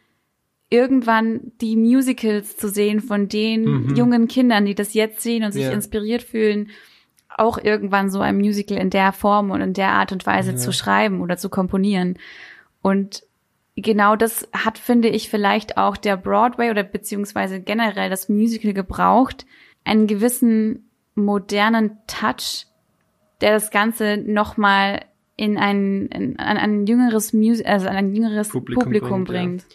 irgendwann 0.69 1.51
die 1.62 1.75
Musicals 1.75 2.55
zu 2.58 2.69
sehen 2.69 2.99
von 3.01 3.27
den 3.27 3.95
jungen 3.95 4.27
Kindern, 4.27 4.65
die 4.65 4.75
das 4.75 4.93
jetzt 4.93 5.21
sehen 5.21 5.43
und 5.43 5.51
sich 5.53 5.63
Ja. 5.63 5.71
inspiriert 5.71 6.21
fühlen, 6.21 6.69
auch 7.39 7.58
irgendwann 7.58 8.10
so 8.10 8.19
ein 8.19 8.38
Musical 8.38 8.78
in 8.78 8.89
der 8.89 9.12
Form 9.12 9.52
und 9.52 9.62
in 9.62 9.73
der 9.73 9.89
Art 9.89 10.12
und 10.12 10.25
Weise 10.25 10.56
zu 10.56 10.71
schreiben 10.71 11.21
oder 11.21 11.38
zu 11.38 11.49
komponieren. 11.49 12.17
Und 12.82 13.23
genau 13.75 14.15
das 14.15 14.47
hat, 14.54 14.78
finde 14.78 15.10
ich, 15.10 15.30
vielleicht 15.30 15.78
auch 15.78 15.97
der 15.97 16.17
Broadway 16.17 16.69
oder 16.69 16.84
beziehungsweise 16.84 17.60
generell 17.60 18.10
das 18.10 18.30
Musical 18.30 18.73
gebraucht, 18.73 19.45
einen 19.84 20.08
gewissen 20.08 20.89
modernen 21.15 21.97
Touch, 22.08 22.67
der 23.41 23.54
das 23.54 23.71
Ganze 23.71 24.17
nochmal 24.17 25.06
in 25.36 25.58
ein, 25.58 26.08
in, 26.08 26.38
an 26.39 26.58
ein 26.58 26.86
jüngeres 26.86 27.32
Mus 27.32 27.62
also 27.63 27.88
an 27.88 27.95
ein 27.95 28.13
jüngeres 28.13 28.49
Publikum 28.49 28.84
Publikum, 28.84 29.23
bringt, 29.23 29.63
bringt. 29.63 29.65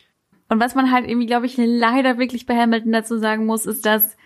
Und 0.48 0.60
was 0.60 0.74
man 0.74 0.92
halt 0.92 1.08
irgendwie, 1.08 1.26
glaube 1.26 1.46
ich, 1.46 1.56
leider 1.56 2.18
wirklich 2.18 2.46
bei 2.46 2.54
Hamilton 2.54 2.92
dazu 2.92 3.18
sagen 3.18 3.46
muss, 3.46 3.64
ist, 3.64 3.86
dass 3.86 4.16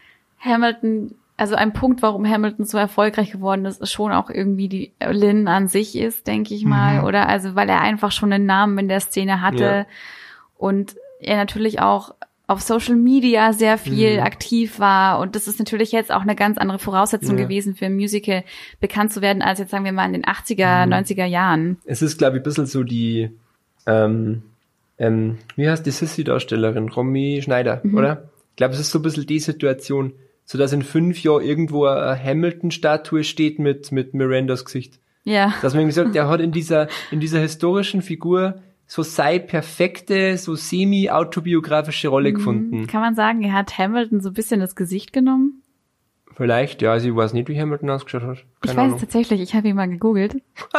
Hamilton, 0.40 1.14
also 1.38 1.54
ein 1.54 1.72
Punkt, 1.72 2.02
warum 2.02 2.28
Hamilton 2.28 2.66
so 2.66 2.76
erfolgreich 2.76 3.30
geworden 3.32 3.64
ist, 3.64 3.80
ist 3.80 3.92
schon 3.92 4.12
auch 4.12 4.28
irgendwie 4.28 4.68
die 4.68 4.92
Lynn 5.02 5.48
an 5.48 5.68
sich 5.68 5.96
ist, 5.96 6.26
denke 6.26 6.52
ich 6.54 6.64
mal. 6.66 7.04
Oder 7.04 7.28
also, 7.28 7.54
weil 7.54 7.68
er 7.70 7.80
einfach 7.80 8.12
schon 8.12 8.32
einen 8.32 8.44
Namen 8.44 8.76
in 8.78 8.88
der 8.88 9.00
Szene 9.00 9.40
hatte 9.40 9.64
Ja. 9.64 9.86
und 10.56 10.96
er 11.20 11.36
natürlich 11.36 11.80
auch 11.80 12.14
auf 12.48 12.60
Social 12.62 12.96
Media 12.96 13.52
sehr 13.52 13.76
viel 13.78 14.16
Mhm. 14.16 14.22
aktiv 14.22 14.78
war. 14.80 15.18
Und 15.20 15.36
das 15.36 15.46
ist 15.48 15.58
natürlich 15.58 15.92
jetzt 15.92 16.10
auch 16.10 16.22
eine 16.22 16.34
ganz 16.34 16.56
andere 16.58 16.78
Voraussetzung 16.78 17.36
Ja. 17.38 17.44
gewesen 17.44 17.74
für 17.74 17.86
ein 17.86 17.94
Musical 17.94 18.42
bekannt 18.80 19.12
zu 19.12 19.20
werden, 19.20 19.42
als 19.42 19.58
jetzt 19.58 19.70
sagen 19.70 19.84
wir 19.84 19.92
mal 19.92 20.06
in 20.06 20.14
den 20.14 20.24
80er, 20.26 20.86
Mhm. 20.86 20.90
90er 20.92 21.26
Jahren. 21.26 21.76
Es 21.84 22.00
ist, 22.02 22.16
glaube 22.18 22.36
ich, 22.38 22.40
ein 22.40 22.44
bisschen 22.44 22.66
so 22.66 22.82
die, 22.84 23.30
ähm, 23.86 24.42
ähm, 24.98 25.38
wie 25.56 25.68
heißt 25.68 25.84
die 25.86 25.90
Sissy-Darstellerin? 25.90 26.88
Romy 26.88 27.40
Schneider, 27.42 27.80
Mhm. 27.84 27.96
oder? 27.98 28.22
Ich 28.50 28.56
glaube, 28.56 28.74
es 28.74 28.80
ist 28.80 28.90
so 28.90 28.98
ein 28.98 29.02
bisschen 29.02 29.26
die 29.26 29.38
Situation, 29.40 30.12
so 30.50 30.56
dass 30.56 30.72
in 30.72 30.82
fünf 30.82 31.22
Jahren 31.22 31.44
irgendwo 31.44 31.84
eine 31.84 32.18
Hamilton-Statue 32.18 33.22
steht 33.22 33.58
mit, 33.58 33.92
mit 33.92 34.14
Mirandas 34.14 34.64
Gesicht. 34.64 34.98
Ja. 35.24 35.52
Dass 35.60 35.74
man 35.74 35.82
irgendwie 35.82 35.94
sagt, 35.94 36.14
der 36.14 36.26
hat 36.26 36.40
in 36.40 36.52
dieser, 36.52 36.88
in 37.10 37.20
dieser 37.20 37.38
historischen 37.38 38.00
Figur 38.00 38.62
so 38.86 39.02
sei 39.02 39.38
perfekte, 39.38 40.38
so 40.38 40.54
semi-autobiografische 40.54 42.06
Mhm. 42.08 42.12
Rolle 42.12 42.32
gefunden. 42.32 42.86
Kann 42.86 43.02
man 43.02 43.14
sagen, 43.14 43.42
er 43.42 43.52
hat 43.52 43.76
Hamilton 43.76 44.22
so 44.22 44.30
ein 44.30 44.34
bisschen 44.34 44.60
das 44.60 44.74
Gesicht 44.74 45.12
genommen? 45.12 45.62
Vielleicht, 46.38 46.82
ja, 46.82 46.92
also 46.92 47.08
ich 47.08 47.16
weiß 47.16 47.32
nicht, 47.32 47.48
wie 47.48 47.60
Hamilton 47.60 47.90
ausgeschaut 47.90 48.22
hat. 48.22 48.36
Ich 48.36 48.44
Keine 48.68 48.76
weiß 48.76 48.78
Ahnung. 48.84 48.94
es 48.94 49.00
tatsächlich, 49.00 49.40
ich 49.40 49.54
habe 49.56 49.66
ihn 49.66 49.74
mal 49.74 49.88
gegoogelt. 49.88 50.36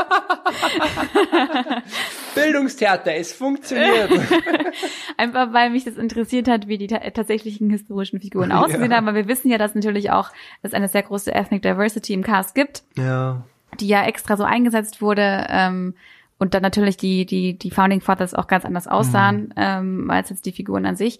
Bildungstheater, 2.35 3.13
es 3.15 3.33
funktioniert. 3.33 4.09
Einfach 5.17 5.51
weil 5.53 5.69
mich 5.69 5.83
das 5.85 5.97
interessiert 5.97 6.47
hat, 6.47 6.67
wie 6.67 6.77
die 6.77 6.87
ta 6.87 6.99
tatsächlichen 7.11 7.69
historischen 7.69 8.19
Figuren 8.21 8.51
ausgesehen 8.53 8.91
Ja. 8.91 8.97
haben. 8.97 9.07
Aber 9.07 9.17
wir 9.17 9.27
wissen 9.27 9.49
ja, 9.51 9.57
dass 9.57 9.75
natürlich 9.75 10.11
auch 10.11 10.29
es 10.61 10.73
eine 10.73 10.87
sehr 10.87 11.03
große 11.03 11.33
Ethnic 11.33 11.61
Diversity 11.61 12.13
im 12.13 12.23
Cast 12.23 12.55
gibt, 12.55 12.83
ja. 12.95 13.43
die 13.79 13.87
ja 13.87 14.05
extra 14.05 14.37
so 14.37 14.43
eingesetzt 14.43 15.01
wurde. 15.01 15.45
Ähm, 15.49 15.93
und 16.37 16.53
dann 16.53 16.61
natürlich 16.61 16.95
die, 16.95 17.25
die, 17.25 17.57
die 17.57 17.69
Founding 17.71 17.99
Fathers 17.99 18.33
auch 18.33 18.47
ganz 18.47 18.63
anders 18.63 18.87
aussahen, 18.87 19.53
ähm, 19.57 20.09
als 20.09 20.29
jetzt 20.29 20.45
die 20.45 20.53
Figuren 20.53 20.85
an 20.85 20.95
sich. 20.95 21.19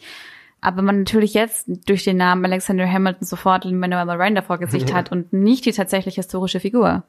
Aber 0.61 0.81
man 0.81 0.99
natürlich 0.99 1.33
jetzt 1.33 1.69
durch 1.87 2.03
den 2.03 2.17
Namen 2.17 2.43
Alexander 2.45 2.89
Hamilton 2.91 3.25
sofort 3.25 3.65
Manuel 3.65 4.05
Miranda 4.05 4.41
vor 4.41 4.57
Gesicht 4.57 4.93
hat 4.93 5.11
und 5.11 5.31
nicht 5.31 5.65
die 5.65 5.71
tatsächlich 5.71 6.15
historische 6.15 6.59
Figur. 6.59 7.03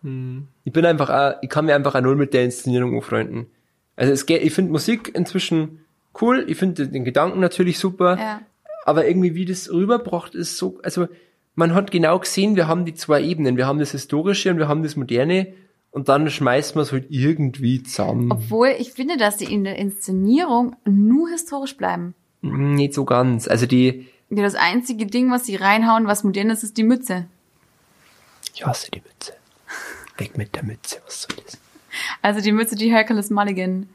Ich 0.65 0.73
bin 0.73 0.87
einfach, 0.87 1.11
auch, 1.11 1.39
ich 1.43 1.49
kann 1.49 1.67
mir 1.67 1.75
einfach 1.75 1.95
auch 1.95 2.01
null 2.01 2.17
mit 2.17 2.33
der 2.33 2.45
Inszenierung 2.45 2.95
anfreunden. 2.95 3.47
Also 3.97 4.13
es 4.13 4.25
geht, 4.27 4.43
ich 4.43 4.53
finde 4.53 4.73
Musik 4.73 5.13
inzwischen 5.15 5.81
cool, 6.21 6.45
ich 6.49 6.57
finde 6.57 6.89
den 6.89 7.05
Gedanken 7.05 7.41
natürlich 7.41 7.79
super, 7.79 8.17
Ja. 8.19 8.41
aber 8.85 9.07
irgendwie 9.07 9.35
wie 9.35 9.45
das 9.45 9.71
rüberbracht 9.71 10.35
ist 10.35 10.57
so, 10.57 10.79
also 10.83 11.07
man 11.55 11.75
hat 11.75 11.91
genau 11.91 12.19
gesehen, 12.19 12.57
wir 12.57 12.69
haben 12.69 12.85
die 12.85 12.95
zwei 12.95 13.23
Ebenen, 13.23 13.57
wir 13.57 13.67
haben 13.67 13.79
das 13.79 13.91
Historische 13.93 14.51
und 14.51 14.59
wir 14.59 14.69
haben 14.69 14.83
das 14.83 14.97
Moderne 14.97 15.49
und 15.91 16.09
dann 16.09 16.31
schmeißt 16.31 16.77
man 16.77 16.83
es 16.83 16.93
halt 16.93 17.07
irgendwie 17.11 17.83
zusammen. 17.83 18.31
Obwohl 18.31 18.69
ich 18.79 18.93
finde, 18.93 19.17
dass 19.17 19.37
die 19.37 19.53
in 19.53 19.65
der 19.65 19.77
Inszenierung 19.77 20.77
nur 20.85 21.29
historisch 21.29 21.77
bleiben. 21.77 22.15
Hm, 22.43 22.75
Nicht 22.75 22.95
so 22.95 23.05
ganz. 23.05 23.49
Also 23.49 23.67
die, 23.67 24.09
Ja, 24.31 24.43
das 24.43 24.55
einzige 24.55 25.07
Ding, 25.07 25.31
was 25.31 25.47
sie 25.47 25.57
reinhauen, 25.57 26.07
was 26.07 26.25
modern 26.25 26.51
ist, 26.51 26.63
ist 26.65 26.77
die 26.77 26.85
Mütze. 26.85 27.27
ich 28.55 28.65
hasse 28.67 28.91
die 28.91 29.01
Mütze. 29.01 29.33
Weg 30.19 30.37
mit 30.37 30.55
der 30.55 30.65
Mütze, 30.65 30.99
was 31.07 31.23
soll 31.23 31.37
das? 31.45 31.59
Also 32.23 32.41
die 32.41 32.53
Mütze, 32.53 32.77
die 32.77 32.91
Hercules 32.91 33.31
Mulligan 33.31 33.89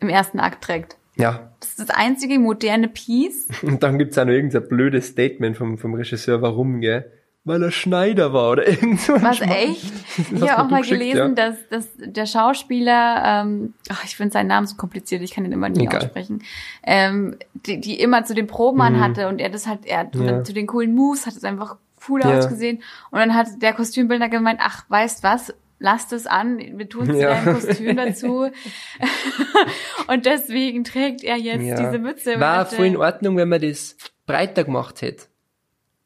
im 0.00 0.08
ersten 0.08 0.40
Akt 0.40 0.64
trägt. 0.64 0.96
Ja, 1.16 1.50
Das 1.60 1.70
ist 1.70 1.80
das 1.80 1.90
einzige 1.90 2.38
moderne 2.38 2.88
Piece. 2.88 3.48
und 3.62 3.82
dann 3.82 3.98
gibt's 3.98 4.16
auch 4.18 4.24
noch 4.24 4.32
irgendein 4.32 4.68
blödes 4.68 5.08
Statement 5.08 5.56
vom, 5.56 5.76
vom 5.78 5.94
Regisseur, 5.94 6.42
warum, 6.42 6.80
gell? 6.80 7.10
Weil 7.48 7.62
er 7.62 7.70
Schneider 7.70 8.32
war 8.32 8.52
oder 8.52 8.66
irgend 8.68 9.00
so 9.00 9.14
Was 9.20 9.38
Schmarrn. 9.38 9.52
echt? 9.52 9.92
Ich 10.32 10.48
habe 10.48 10.62
auch 10.64 10.70
mal 10.70 10.82
gelesen, 10.82 11.16
ja. 11.18 11.28
dass, 11.50 11.56
dass 11.70 11.88
der 11.96 12.26
Schauspieler, 12.26 13.22
ähm, 13.24 13.74
ach, 13.88 14.04
ich 14.04 14.16
finde 14.16 14.32
seinen 14.32 14.48
Namen 14.48 14.66
so 14.66 14.76
kompliziert, 14.76 15.22
ich 15.22 15.32
kann 15.32 15.44
ihn 15.44 15.52
immer 15.52 15.68
nie 15.68 15.84
Egal. 15.86 15.98
aussprechen, 16.02 16.42
ähm, 16.84 17.36
die, 17.54 17.80
die 17.80 17.98
immer 18.00 18.24
zu 18.24 18.34
den 18.34 18.46
Proben 18.46 18.80
anhatte 18.80 19.28
und 19.28 19.40
er 19.40 19.48
das 19.50 19.66
halt, 19.66 19.86
er 19.86 20.04
Mhm. 20.14 20.22
Ja. 20.26 20.44
zu 20.44 20.52
den 20.52 20.66
coolen 20.66 20.94
Moves 20.94 21.26
hat 21.26 21.34
es 21.34 21.44
einfach 21.44 21.76
cool 22.08 22.20
Ja. 22.22 22.38
ausgesehen 22.38 22.82
und 23.10 23.18
dann 23.18 23.34
hat 23.34 23.48
der 23.60 23.72
Kostümbildner 23.72 24.28
gemeint, 24.28 24.60
ach, 24.62 24.84
weißt 24.88 25.22
was, 25.22 25.52
lasst 25.80 26.12
es 26.12 26.26
an, 26.26 26.58
wir 26.58 26.88
tun 26.88 27.14
Ja. 27.14 27.32
in 27.32 27.48
ein 27.48 27.54
Kostüm 27.54 27.96
dazu. 27.96 28.50
und 30.08 30.26
deswegen 30.26 30.84
trägt 30.84 31.22
er 31.24 31.36
jetzt 31.36 31.60
diese 31.80 31.98
Mütze. 31.98 32.38
War 32.40 32.66
voll 32.66 32.86
in 32.86 32.96
Ordnung, 32.96 33.36
wenn 33.36 33.48
man 33.48 33.60
das 33.60 33.96
breiter 34.26 34.64
gemacht 34.64 35.02
hätte. 35.02 35.26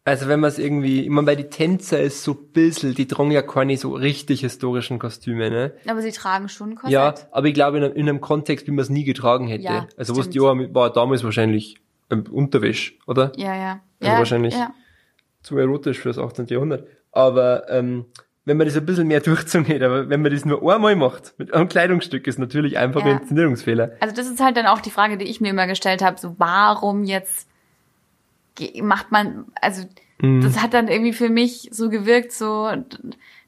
Also 0.04 0.26
wenn 0.26 0.40
man 0.40 0.48
es 0.48 0.58
irgendwie, 0.58 1.02
ich 1.02 1.10
meine, 1.10 1.26
bei 1.26 1.36
die 1.36 1.44
Tänzer 1.48 2.00
ist 2.00 2.24
so 2.24 2.32
ein 2.32 2.52
bisschen, 2.52 2.94
die 2.94 3.06
tragen 3.06 3.30
ja 3.30 3.40
keine 3.42 3.76
so 3.76 3.92
richtig 3.92 4.40
historischen 4.40 4.98
Kostüme, 4.98 5.48
ne? 5.48 5.72
Aber 5.86 6.02
sie 6.02 6.10
tragen 6.10 6.48
schon 6.48 6.74
Korsett. 6.74 6.90
Ja, 6.92 7.14
aber 7.30 7.46
ich 7.46 7.54
glaube 7.54 7.78
in 7.78 7.84
einem, 7.84 7.94
in 7.94 8.08
einem 8.08 8.20
Kontext, 8.20 8.66
wie 8.66 8.72
man 8.72 8.80
es 8.80 8.90
nie 8.90 9.04
getragen 9.04 9.46
hätte. 9.46 9.62
Ja, 9.62 9.86
also 9.96 10.16
was 10.16 10.28
die 10.28 10.40
war 10.40 10.92
damals 10.92 11.22
wahrscheinlich 11.22 11.76
ähm, 12.10 12.24
Unterwäsch, 12.32 12.98
oder? 13.06 13.30
Ja, 13.36 13.54
ja. 13.54 13.80
Also 14.00 14.12
ja, 14.12 14.18
wahrscheinlich- 14.18 14.54
Ja. 14.54 14.74
Zu 15.42 15.56
erotisch 15.58 15.98
fürs 16.00 16.18
18. 16.18 16.46
Jahrhundert. 16.46 16.86
Aber 17.12 17.68
ähm, 17.70 18.06
wenn 18.44 18.56
man 18.56 18.66
das 18.66 18.76
ein 18.76 18.84
bisschen 18.86 19.06
mehr 19.06 19.20
durchzogen 19.20 19.66
hätte, 19.66 19.86
aber 19.86 20.08
wenn 20.08 20.20
man 20.22 20.32
das 20.32 20.44
nur 20.44 20.62
einmal 20.72 20.96
macht, 20.96 21.34
mit 21.38 21.54
einem 21.54 21.68
Kleidungsstück, 21.68 22.26
ist 22.26 22.40
natürlich 22.40 22.76
einfach 22.76 23.04
Ja. 23.06 23.12
ein 23.12 23.18
Inszenierungsfehler. 23.20 23.92
Also 24.00 24.14
das 24.16 24.26
ist 24.28 24.40
halt 24.40 24.56
dann 24.56 24.66
auch 24.66 24.80
die 24.80 24.90
Frage, 24.90 25.16
die 25.16 25.26
ich 25.26 25.40
mir 25.40 25.50
immer 25.50 25.68
gestellt 25.68 26.02
habe, 26.02 26.18
so 26.18 26.34
warum 26.38 27.04
jetzt 27.04 27.48
macht 28.82 29.10
man, 29.12 29.46
also 29.60 29.82
Mhm. 30.20 30.40
das 30.40 30.62
hat 30.62 30.72
dann 30.72 30.86
irgendwie 30.86 31.12
für 31.12 31.28
mich 31.28 31.68
so 31.72 31.88
gewirkt, 31.90 32.30
so 32.32 32.68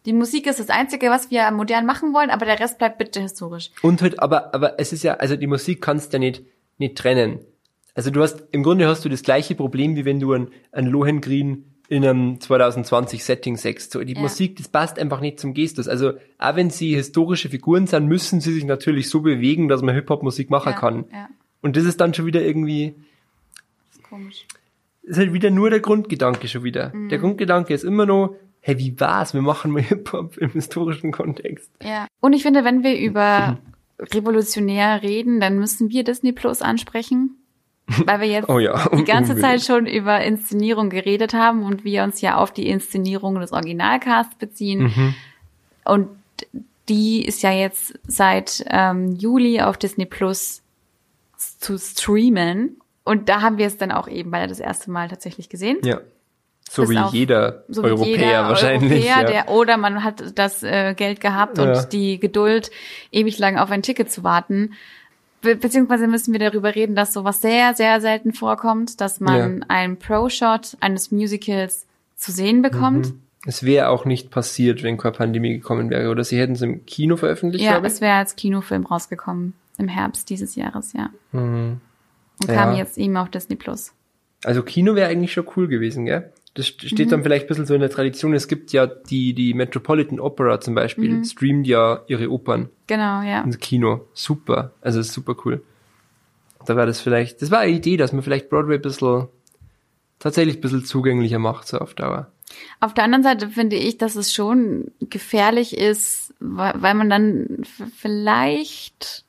die 0.06 0.12
Musik 0.12 0.46
ist 0.48 0.58
das 0.58 0.70
Einzige, 0.70 1.08
was 1.08 1.30
wir 1.30 1.48
modern 1.52 1.86
machen 1.86 2.12
wollen, 2.12 2.30
aber 2.30 2.46
der 2.46 2.58
Rest 2.58 2.78
bleibt 2.78 2.98
bitte 2.98 3.20
historisch. 3.20 3.70
Und 3.82 4.02
halt, 4.02 4.18
aber, 4.18 4.52
aber 4.54 4.80
es 4.80 4.92
ist 4.92 5.04
ja, 5.04 5.14
also 5.14 5.36
die 5.36 5.46
Musik 5.46 5.80
kannst 5.80 6.12
du 6.12 6.16
ja 6.16 6.18
nicht, 6.18 6.42
nicht 6.78 6.96
trennen. 6.98 7.38
Also 7.94 8.10
du 8.10 8.20
hast, 8.22 8.42
im 8.50 8.64
Grunde 8.64 8.88
hast 8.88 9.04
du 9.04 9.08
das 9.08 9.22
gleiche 9.22 9.54
Problem, 9.54 9.94
wie 9.94 10.04
wenn 10.04 10.18
du 10.18 10.32
ein, 10.32 10.48
ein 10.72 10.86
Lohengrin 10.86 11.64
in 11.88 12.04
einem 12.04 12.40
2020 12.40 13.22
Setting 13.22 13.56
sechst. 13.56 13.92
So, 13.92 14.02
die 14.02 14.14
Ja. 14.14 14.20
Musik, 14.20 14.56
das 14.56 14.66
passt 14.66 14.98
einfach 14.98 15.20
nicht 15.20 15.38
zum 15.38 15.54
Gestus. 15.54 15.86
Also, 15.86 16.14
auch 16.38 16.56
wenn 16.56 16.70
sie 16.70 16.96
historische 16.96 17.50
Figuren 17.50 17.86
sind, 17.86 18.06
müssen 18.08 18.40
sie 18.40 18.52
sich 18.52 18.64
natürlich 18.64 19.08
so 19.10 19.20
bewegen, 19.20 19.68
dass 19.68 19.80
man 19.82 19.94
Hip-Hop-Musik 19.94 20.50
machen 20.50 20.72
Ja, 20.72 20.78
kann. 20.78 21.04
ja. 21.12 21.28
Und 21.62 21.76
das 21.76 21.84
ist 21.84 22.00
dann 22.00 22.12
schon 22.14 22.26
wieder 22.26 22.42
irgendwie, 22.42 22.94
Das 23.92 23.98
ist 23.98 24.02
komisch. 24.02 24.44
Ist 25.04 25.18
halt 25.18 25.32
wieder 25.32 25.50
nur 25.50 25.70
der 25.70 25.80
Grundgedanke 25.80 26.48
schon 26.48 26.64
wieder. 26.64 26.94
Mhm. 26.94 27.08
Der 27.08 27.18
Grundgedanke 27.18 27.74
ist 27.74 27.84
immer 27.84 28.06
noch, 28.06 28.36
hey, 28.60 28.78
wie 28.78 28.98
war's? 28.98 29.34
Wir 29.34 29.42
machen 29.42 29.70
mal 29.70 29.82
Hip-Hop 29.82 30.38
im 30.38 30.50
historischen 30.50 31.12
Kontext. 31.12 31.70
Ja. 31.82 32.06
Und 32.20 32.32
ich 32.32 32.42
finde, 32.42 32.64
wenn 32.64 32.82
wir 32.82 32.98
über 32.98 33.58
revolutionär 34.00 35.02
reden, 35.02 35.40
dann 35.40 35.58
müssen 35.58 35.90
wir 35.90 36.04
Disney 36.04 36.32
Plus 36.32 36.62
ansprechen. 36.62 37.36
Weil 37.86 38.20
wir 38.20 38.28
jetzt 38.28 38.48
Oh 38.48 38.58
ja, 38.58 38.88
die 38.96 39.04
ganze. 39.04 39.36
Zeit 39.36 39.62
schon 39.62 39.86
über 39.86 40.20
Inszenierung 40.22 40.88
geredet 40.88 41.34
haben 41.34 41.62
und 41.64 41.84
wir 41.84 42.02
uns 42.02 42.20
ja 42.22 42.36
auf 42.36 42.52
die 42.52 42.68
Inszenierung 42.68 43.38
des 43.40 43.52
Originalcasts 43.52 44.36
beziehen. 44.36 44.84
Mhm. 44.84 45.14
Und 45.84 46.08
die 46.88 47.24
ist 47.24 47.42
ja 47.42 47.52
jetzt 47.52 47.98
seit 48.06 48.64
ähm, 48.68 49.14
Juli 49.16 49.60
auf 49.60 49.76
Disney 49.76 50.06
Plus 50.06 50.62
zu 51.36 51.78
streamen. 51.78 52.78
Und 53.04 53.28
da 53.28 53.42
haben 53.42 53.58
wir 53.58 53.66
es 53.66 53.76
dann 53.76 53.92
auch 53.92 54.08
eben 54.08 54.30
beide 54.30 54.48
das 54.48 54.60
erste 54.60 54.90
Mal 54.90 55.08
tatsächlich 55.08 55.48
gesehen. 55.48 55.78
Ja. 55.84 56.00
So 56.70 56.82
Bis 56.82 56.90
wie 56.92 56.98
auf- 56.98 57.12
jeder 57.12 57.64
so 57.68 57.82
wie 57.82 57.88
Europäer 57.88 58.16
jeder 58.16 58.48
wahrscheinlich. 58.48 58.92
Europäer, 58.92 59.20
ja. 59.22 59.24
der, 59.24 59.48
oder 59.50 59.76
man 59.76 60.02
hat 60.02 60.38
das 60.38 60.62
äh, 60.62 60.94
Geld 60.94 61.20
gehabt 61.20 61.58
Ja. 61.58 61.64
und 61.64 61.92
die 61.92 62.18
Geduld, 62.18 62.70
ewig 63.12 63.38
lang 63.38 63.58
auf 63.58 63.70
ein 63.70 63.82
Ticket 63.82 64.10
zu 64.10 64.24
warten. 64.24 64.72
Be 65.42 65.56
beziehungsweise 65.56 66.06
müssen 66.06 66.32
wir 66.32 66.40
darüber 66.40 66.74
reden, 66.74 66.96
dass 66.96 67.12
sowas 67.12 67.42
sehr, 67.42 67.74
sehr 67.74 68.00
selten 68.00 68.32
vorkommt, 68.32 69.02
dass 69.02 69.20
man 69.20 69.58
Ja. 69.60 69.66
einen 69.68 69.98
Pro-Shot 69.98 70.78
eines 70.80 71.10
Musicals 71.12 71.86
zu 72.16 72.32
sehen 72.32 72.62
bekommt. 72.62 73.12
Es 73.46 73.62
wäre 73.62 73.90
auch 73.90 74.06
nicht 74.06 74.30
passiert, 74.30 74.82
wenn 74.82 74.96
keine 74.96 75.12
Pandemie 75.12 75.52
gekommen 75.52 75.90
wäre. 75.90 76.08
Oder 76.08 76.24
sie 76.24 76.38
hätten 76.38 76.54
es 76.54 76.62
im 76.62 76.86
Kino 76.86 77.16
veröffentlicht, 77.18 77.62
Ja, 77.62 77.78
es 77.84 78.00
wäre 78.00 78.16
als 78.16 78.36
Kinofilm 78.36 78.86
rausgekommen 78.86 79.52
im 79.76 79.88
Herbst 79.88 80.30
dieses 80.30 80.54
Jahres, 80.54 80.94
ja. 80.94 81.10
Mhm. 81.32 81.82
Und 82.42 82.48
Ja. 82.48 82.54
kam 82.54 82.76
jetzt 82.76 82.98
eben 82.98 83.16
auf 83.16 83.30
Disney 83.30 83.56
Plus. 83.56 83.92
Also 84.44 84.62
Kino 84.62 84.94
wäre 84.94 85.08
eigentlich 85.10 85.32
schon 85.32 85.46
cool 85.56 85.68
gewesen, 85.68 86.04
gell? 86.04 86.32
Das 86.54 86.66
st- 86.66 86.86
steht 86.88 87.06
Mhm. 87.06 87.10
dann 87.10 87.22
vielleicht 87.22 87.46
ein 87.46 87.48
bisschen 87.48 87.66
so 87.66 87.74
in 87.74 87.80
der 87.80 87.90
Tradition. 87.90 88.32
Es 88.34 88.46
gibt 88.46 88.72
ja 88.72 88.86
die, 88.86 89.32
die 89.34 89.54
Metropolitan 89.54 90.20
Opera 90.20 90.60
zum 90.60 90.74
Beispiel, 90.74 91.10
Mhm. 91.14 91.24
streamt 91.24 91.66
ja 91.66 92.02
ihre 92.06 92.30
Opern 92.30 92.68
Genau, 92.86 93.22
ja. 93.22 93.40
ins 93.42 93.58
Kino. 93.58 94.06
Super. 94.12 94.72
Also 94.80 95.00
ist 95.00 95.12
super 95.12 95.34
cool. 95.44 95.62
Da 96.66 96.76
war 96.76 96.86
das 96.86 97.00
vielleicht, 97.00 97.42
das 97.42 97.50
war 97.50 97.60
eine 97.60 97.72
Idee, 97.72 97.96
dass 97.96 98.12
man 98.12 98.22
vielleicht 98.22 98.48
Broadway 98.50 98.76
ein 98.76 98.82
bisschen, 98.82 99.28
tatsächlich 100.18 100.56
ein 100.56 100.60
bisschen 100.60 100.84
zugänglicher 100.84 101.38
macht, 101.38 101.66
so 101.68 101.78
auf 101.78 101.94
Dauer. 101.94 102.30
Auf 102.80 102.94
der 102.94 103.04
anderen 103.04 103.24
Seite 103.24 103.48
finde 103.48 103.76
ich, 103.76 103.98
dass 103.98 104.14
es 104.16 104.32
schon 104.32 104.92
gefährlich 105.00 105.76
ist, 105.76 106.34
weil, 106.38 106.94
man 106.94 107.10
dann 107.10 107.64
vielleicht 107.96 109.23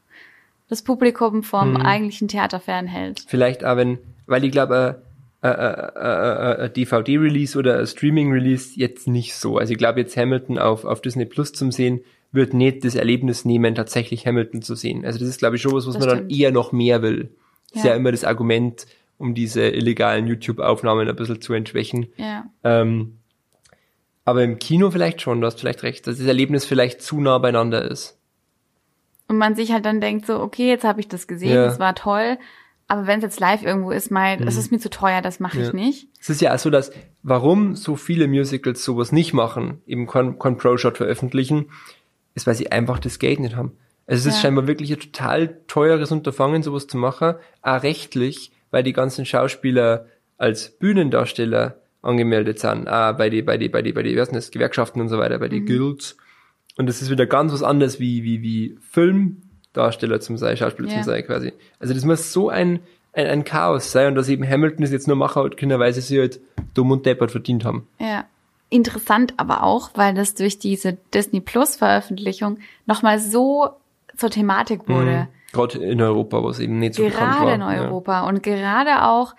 das 0.67 0.82
Publikum 0.84 1.43
vom 1.43 1.71
Mhm. 1.71 1.78
eigentlichen 1.78 2.28
Theater 2.28 2.60
fernhält. 2.60 3.23
Vielleicht 3.28 3.63
auch 3.63 3.78
wenn, 3.78 3.99
weil 4.25 4.43
ich 4.43 4.51
glaube, 4.51 5.01
äh, 5.41 5.47
äh, 5.47 5.91
äh, 5.95 6.65
äh, 6.65 6.69
DVD-Release 6.71 7.58
oder 7.58 7.80
ein 7.80 7.86
Streaming-Release 7.88 8.71
jetzt 8.80 9.08
nicht 9.08 9.36
so. 9.36 9.58
Also 9.60 9.73
ich 9.73 9.78
glaube 9.78 9.99
jetzt 9.99 10.17
Hamilton 10.17 10.58
auf, 10.58 10.86
auf 10.86 11.01
Disney 11.01 11.25
Plus 11.25 11.54
zum 11.54 11.71
sehen, 11.71 12.01
wird 12.32 12.54
nicht 12.54 12.84
das 12.84 12.95
Erlebnis 12.95 13.45
nehmen, 13.45 13.75
tatsächlich 13.75 14.25
Hamilton 14.25 14.62
zu 14.63 14.75
sehen. 14.75 15.06
Also 15.06 15.19
das 15.19 15.28
ist, 15.30 15.38
glaube 15.39 15.56
ich, 15.56 15.62
schon 15.62 15.71
was, 15.73 15.86
was 15.86 15.93
Das 15.93 15.99
man 16.01 16.10
dann 16.10 16.17
stimmt. 16.30 16.32
eher 16.41 16.51
noch 16.51 16.71
mehr 16.71 17.01
will. 17.01 17.30
Das 17.71 17.78
ist 17.82 17.84
Ja. 17.86 17.91
ja 17.91 17.95
immer 17.97 18.12
das 18.12 18.23
Argument, 18.23 18.88
um 19.17 19.36
diese 19.36 19.67
illegalen 19.69 20.28
YouTube-Aufnahmen 20.28 21.08
ein 21.08 21.15
bisschen 21.15 21.41
zu 21.41 21.54
entschwächen. 21.54 22.08
Ja. 22.17 22.45
Ähm, 22.63 23.19
aber 24.25 24.43
im 24.43 24.58
Kino 24.58 24.89
vielleicht 24.91 25.21
schon, 25.21 25.39
du 25.39 25.47
hast 25.47 25.60
vielleicht 25.60 25.84
recht, 25.84 26.08
dass 26.08 26.17
das 26.17 26.25
Erlebnis 26.28 26.65
vielleicht 26.65 27.01
zu 27.01 27.21
nah 27.21 27.38
beieinander 27.38 27.89
ist. 27.89 28.17
Und 29.27 29.38
man 29.38 29.55
sich 29.55 29.71
halt 29.71 29.85
dann 29.85 30.01
denkt 30.01 30.25
so, 30.27 30.39
okay, 30.39 30.67
jetzt 30.67 30.83
habe 30.83 30.99
ich 30.99 31.07
das 31.07 31.27
gesehen, 31.27 31.53
Ja. 31.55 31.65
das 31.65 31.79
war 31.79 31.95
toll. 31.95 32.38
Aber 32.88 33.07
wenn 33.07 33.17
es 33.17 33.23
jetzt 33.23 33.39
live 33.39 33.63
irgendwo 33.63 33.89
ist, 33.89 34.11
mal, 34.11 34.38
es 34.45 34.57
ist 34.57 34.71
mir 34.71 34.77
zu 34.77 34.91
teuer, 34.91 35.23
das 35.23 35.39
mache 35.39 35.59
ich 35.59 35.73
Mhm. 35.73 35.79
Ja. 35.79 35.85
nicht. 35.85 36.07
Es 36.21 36.29
ist 36.29 36.41
ja 36.41 36.53
auch 36.53 36.59
so, 36.59 36.69
dass 36.69 36.91
warum 37.23 37.75
so 37.75 37.95
viele 37.95 38.27
Musicals 38.27 38.83
sowas 38.83 39.11
nicht 39.11 39.33
machen, 39.33 39.81
eben 39.88 40.05
kein, 40.05 40.38
kein 40.38 40.57
Pro-Shot 40.57 40.97
veröffentlichen, 40.97 41.71
ist, 42.35 42.45
weil 42.45 42.53
sie 42.53 42.71
einfach 42.71 42.99
das 42.99 43.17
Geld 43.17 43.39
nicht 43.39 43.55
haben. 43.55 43.71
Also 44.05 44.19
es 44.19 44.25
ist 44.27 44.35
Ja. 44.35 44.41
scheinbar 44.43 44.67
wirklich 44.67 44.91
ein 44.93 44.99
total 44.99 45.57
teures 45.65 46.11
Unterfangen, 46.11 46.61
sowas 46.61 46.85
zu 46.85 46.97
machen, 46.97 47.33
auch 47.63 47.81
rechtlich, 47.81 48.51
weil 48.69 48.83
die 48.83 48.93
ganzen 48.93 49.25
Schauspieler 49.25 50.05
als 50.38 50.69
Bühnendarsteller 50.77 51.77
angemeldet 52.03 52.59
sind, 52.59 52.88
auch 52.88 53.13
bei 53.13 53.31
die, 53.31 53.41
bei 53.41 53.57
die, 53.57 53.69
bei 53.69 53.81
die, 53.81 53.93
bei 53.93 54.03
die, 54.03 54.15
wie 54.15 54.19
heißt 54.19 54.29
denn 54.29 54.35
das, 54.38 54.51
Gewerkschaften 54.51 55.01
und 55.01 55.09
so 55.09 55.17
weiter, 55.17 55.39
bei 55.39 55.47
die 55.47 55.61
Mhm. 55.61 55.65
Guilds. 55.65 56.17
Und 56.77 56.88
das 56.88 57.01
ist 57.01 57.09
wieder 57.09 57.25
ganz 57.25 57.53
was 57.53 57.63
anderes 57.63 57.99
wie, 57.99 58.23
wie, 58.23 58.41
wie 58.41 58.77
Filmdarsteller 58.91 60.19
zum 60.19 60.38
sein, 60.38 60.57
Schauspieler 60.57 60.89
Ja. 60.89 60.95
zum 60.95 61.03
sein 61.03 61.25
quasi. 61.25 61.53
Also 61.79 61.93
das 61.93 62.03
muss 62.05 62.33
so 62.33 62.49
ein, 62.49 62.79
ein, 63.13 63.27
ein 63.27 63.43
Chaos 63.43 63.91
sein 63.91 64.09
und 64.09 64.15
dass 64.15 64.29
eben 64.29 64.47
Hamilton 64.47 64.83
es 64.83 64.91
jetzt 64.91 65.07
nur 65.07 65.15
machen 65.15 65.49
können, 65.55 65.79
weil 65.79 65.93
sie 65.93 66.01
sich 66.01 66.19
halt 66.19 66.39
dumm 66.73 66.91
und 66.91 67.05
deppert 67.05 67.31
verdient 67.31 67.65
haben. 67.65 67.88
Ja. 67.99 68.25
Interessant 68.69 69.35
aber 69.38 69.63
auch, 69.63 69.91
weil 69.93 70.15
das 70.15 70.33
durch 70.33 70.59
diese 70.59 70.97
Disney 71.13 71.39
Plus 71.39 71.75
Veröffentlichung 71.75 72.57
nochmal 72.88 73.19
so 73.19 73.69
zur 74.17 74.31
Thematik 74.31 74.89
wurde. 74.89 75.27
Gerade 75.53 75.77
in 75.77 76.01
Europa, 76.01 76.41
wo 76.41 76.49
es 76.49 76.59
eben 76.59 76.79
nicht 76.79 76.95
so 76.95 77.03
bekannt 77.03 77.39
war. 77.39 77.45
gerade 77.45 77.53
in 77.53 77.61
Europa 77.61 78.27
und 78.27 78.43
gerade 78.43 79.03
auch 79.03 79.35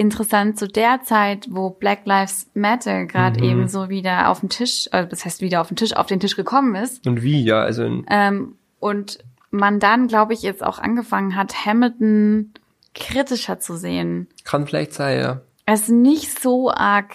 interessant 0.00 0.58
zu 0.58 0.66
der 0.66 1.02
Zeit, 1.02 1.46
wo 1.50 1.70
Black 1.70 2.00
Lives 2.06 2.48
Matter 2.54 3.04
gerade 3.04 3.38
Mhm. 3.40 3.44
eben 3.50 3.68
so 3.68 3.88
wieder 3.90 4.28
auf 4.30 4.40
den 4.40 4.48
Tisch, 4.48 4.88
äh, 4.92 5.06
das 5.06 5.24
heißt 5.24 5.40
wieder 5.42 5.60
auf 5.60 5.68
den 5.68 5.76
Tisch, 5.76 5.94
auf 5.94 6.06
den 6.06 6.20
Tisch 6.20 6.36
gekommen 6.36 6.74
ist. 6.74 7.06
Und 7.06 7.22
wie, 7.22 7.42
ja, 7.44 7.60
also 7.60 7.84
in, 7.84 8.06
Ähm, 8.08 8.54
und 8.78 9.18
man 9.50 9.78
dann, 9.78 10.08
glaube 10.08 10.32
ich, 10.32 10.42
jetzt 10.42 10.64
auch 10.64 10.78
angefangen 10.78 11.36
hat, 11.36 11.66
Hamilton 11.66 12.52
kritischer 12.94 13.60
zu 13.60 13.76
sehen. 13.76 14.26
kann 14.44 14.66
vielleicht 14.66 14.94
sein, 14.94 15.20
ja. 15.20 15.40
Es 15.66 15.88
nicht 15.88 16.40
so 16.40 16.70
arg 16.70 17.14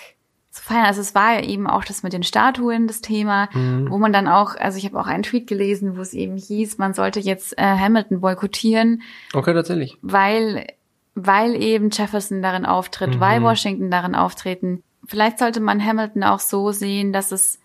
zu 0.52 0.62
feiern. 0.64 0.86
Also 0.86 1.02
es 1.02 1.14
war 1.16 1.34
ja 1.34 1.42
eben 1.42 1.68
auch 1.68 1.84
das 1.84 2.02
mit 2.04 2.14
den 2.14 2.24
Statuen 2.24 2.88
das 2.88 3.02
Thema, 3.02 3.50
Mhm. 3.54 3.90
wo 3.90 3.98
man 3.98 4.14
dann 4.14 4.28
auch, 4.30 4.56
also 4.56 4.78
ich 4.78 4.86
habe 4.86 4.98
auch 5.00 5.08
einen 5.08 5.24
Tweet 5.24 5.48
gelesen, 5.48 5.98
wo 5.98 6.02
es 6.02 6.14
eben 6.14 6.38
hieß, 6.38 6.78
man 6.78 6.94
sollte 6.94 7.20
jetzt 7.20 7.58
äh, 7.58 7.64
Hamilton 7.64 8.22
boykottieren, 8.22 9.02
Okay, 9.34 9.54
tatsächlich. 9.54 9.98
weil, 10.02 10.66
weil 11.16 11.56
eben 11.62 11.90
Jefferson 11.92 12.42
darin 12.42 12.66
auftritt, 12.66 13.16
Mhm. 13.16 13.20
weil 13.20 13.42
Washington 13.42 13.90
darin 13.90 14.16
auftreten. 14.16 14.84
Vielleicht 15.08 15.40
sollte 15.40 15.60
man 15.62 15.84
Hamilton 15.84 16.24
auch 16.24 16.40
so 16.40 16.72
sehen, 16.72 17.14
dass 17.14 17.32
es 17.32 17.60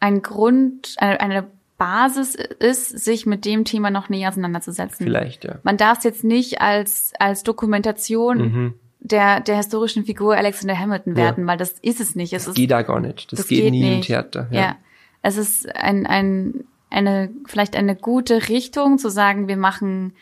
ein 0.00 0.22
Grund, 0.22 0.94
eine, 0.98 1.20
eine 1.20 1.46
Basis 1.78 2.34
ist, 2.34 2.90
sich 2.98 3.24
mit 3.26 3.44
dem 3.46 3.64
Thema 3.64 3.90
noch 3.90 4.08
näher 4.10 4.28
auseinanderzusetzen. 4.28 5.06
Vielleicht, 5.06 5.44
ja. 5.44 5.56
Man 5.62 5.76
darf 5.78 5.98
es 5.98 6.04
jetzt 6.04 6.24
nicht 6.24 6.60
als, 6.60 7.12
als 7.18 7.42
Dokumentation 7.42 8.38
Mhm. 8.38 8.74
der, 9.00 9.40
der 9.40 9.56
historischen 9.56 10.04
Figur 10.04 10.36
Alexander 10.36 10.78
Hamilton 10.78 11.14
Ja. 11.16 11.22
werten, 11.24 11.46
weil 11.46 11.56
das 11.56 11.70
ist 11.80 12.00
es 12.00 12.14
nicht. 12.14 12.32
Es 12.34 12.44
Das 12.44 12.48
ist, 12.50 12.54
geht 12.56 12.70
da 12.70 12.82
gar 12.82 13.00
nicht. 13.00 13.32
Das, 13.32 13.38
das 13.40 13.48
geht, 13.48 13.62
geht 13.62 13.70
nie 13.70 13.86
im 13.88 13.96
nicht. 13.98 14.06
Theater. 14.08 14.48
ja. 14.50 14.60
Ja. 14.60 14.76
Es 15.22 15.36
ist 15.38 15.74
ein, 15.74 16.06
ein, 16.06 16.64
eine, 16.90 17.30
vielleicht 17.46 17.76
eine 17.76 17.94
gute 17.96 18.48
Richtung 18.48 18.98
zu 18.98 19.08
sagen, 19.10 19.48
wir 19.48 19.56
machen 19.58 20.12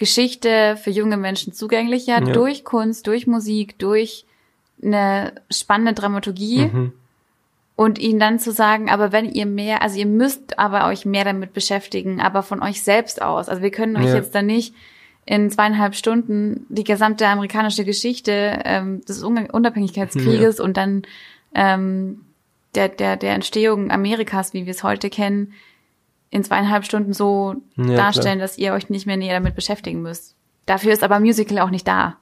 Geschichte 0.00 0.78
für 0.82 0.90
junge 0.90 1.18
Menschen 1.18 1.52
zugänglicher 1.52 2.14
Ja. 2.14 2.32
durch 2.32 2.64
Kunst, 2.64 3.06
durch 3.06 3.26
Musik, 3.26 3.78
durch 3.78 4.24
eine 4.82 5.34
spannende 5.50 5.92
Dramaturgie. 5.92 6.70
Mhm. 6.72 6.92
Und 7.76 7.98
ihnen 7.98 8.18
dann 8.18 8.38
zu 8.38 8.50
sagen, 8.52 8.90
aber 8.90 9.12
wenn 9.12 9.30
ihr 9.30 9.46
mehr, 9.46 9.80
also 9.82 9.98
ihr 9.98 10.06
müsst 10.06 10.58
aber 10.58 10.86
euch 10.86 11.04
mehr 11.06 11.24
damit 11.24 11.52
beschäftigen, 11.54 12.20
aber 12.20 12.42
von 12.42 12.62
euch 12.62 12.82
selbst 12.82 13.22
aus. 13.22 13.48
Also 13.48 13.62
wir 13.62 13.70
können 13.70 13.96
euch 13.96 14.06
Ja. 14.06 14.16
jetzt 14.16 14.34
dann 14.34 14.46
nicht 14.46 14.74
in 15.26 15.50
zweieinhalb 15.50 15.94
Stunden 15.94 16.66
die 16.70 16.84
gesamte 16.84 17.26
amerikanische 17.26 17.84
Geschichte 17.84 18.58
ähm, 18.64 19.02
des 19.04 19.22
Un 19.22 19.48
Unabhängigkeitskrieges 19.50 20.60
und 20.60 20.76
dann 20.76 21.02
ähm, 21.54 22.22
der, 22.74 22.88
der, 22.88 23.16
der 23.16 23.34
Entstehung 23.34 23.90
Amerikas, 23.90 24.52
wie 24.54 24.64
wir 24.66 24.72
es 24.72 24.82
heute 24.82 25.08
kennen, 25.10 25.52
in 26.30 26.44
zweieinhalb 26.44 26.84
Stunden 26.84 27.12
so 27.12 27.56
Ja, 27.76 27.96
darstellen, 27.96 28.38
dass 28.38 28.58
ihr 28.58 28.72
euch 28.72 28.88
nicht 28.88 29.06
mehr 29.06 29.16
näher 29.16 29.34
damit 29.34 29.54
beschäftigen 29.54 30.02
müsst. 30.02 30.36
Dafür 30.66 30.92
ist 30.92 31.02
aber 31.02 31.20
Musical 31.20 31.58
auch 31.58 31.70
nicht 31.70 31.88
da. 31.88 32.16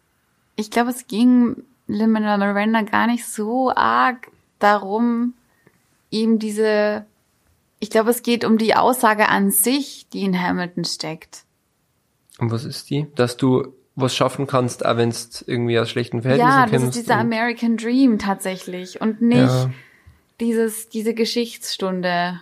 Ich 0.56 0.70
glaube, 0.70 0.90
es 0.90 1.06
ging 1.06 1.62
Lin-Manuel 1.86 2.38
Miranda 2.38 2.82
gar 2.82 3.06
nicht 3.06 3.26
so 3.26 3.70
arg 3.74 4.30
darum, 4.58 5.34
ihm 6.10 6.38
diese, 6.38 7.04
ich 7.80 7.90
glaube, 7.90 8.10
es 8.10 8.22
geht 8.22 8.44
um 8.44 8.58
die 8.58 8.74
Aussage 8.74 9.28
an 9.28 9.50
sich, 9.50 10.06
die 10.12 10.22
in 10.24 10.40
Hamilton 10.40 10.84
steckt. 10.84 11.44
Und 12.38 12.50
was 12.50 12.64
ist 12.64 12.88
die? 12.90 13.06
Dass 13.14 13.36
du 13.36 13.74
was 13.94 14.14
schaffen 14.14 14.46
kannst, 14.46 14.86
auch 14.86 14.96
wenn 14.96 15.08
es 15.08 15.42
irgendwie 15.46 15.78
aus 15.78 15.90
schlechten 15.90 16.22
Verhältnissen 16.22 16.50
Ja, 16.56 16.66
das 16.66 16.70
kommst 16.82 16.96
ist 16.96 17.04
dieser 17.04 17.18
American 17.18 17.76
Dream 17.76 18.18
tatsächlich 18.18 19.00
und 19.00 19.20
nicht 19.20 19.40
Ja. 19.40 19.70
dieses, 20.40 20.88
diese 20.88 21.14
Geschichtsstunde. 21.14 22.40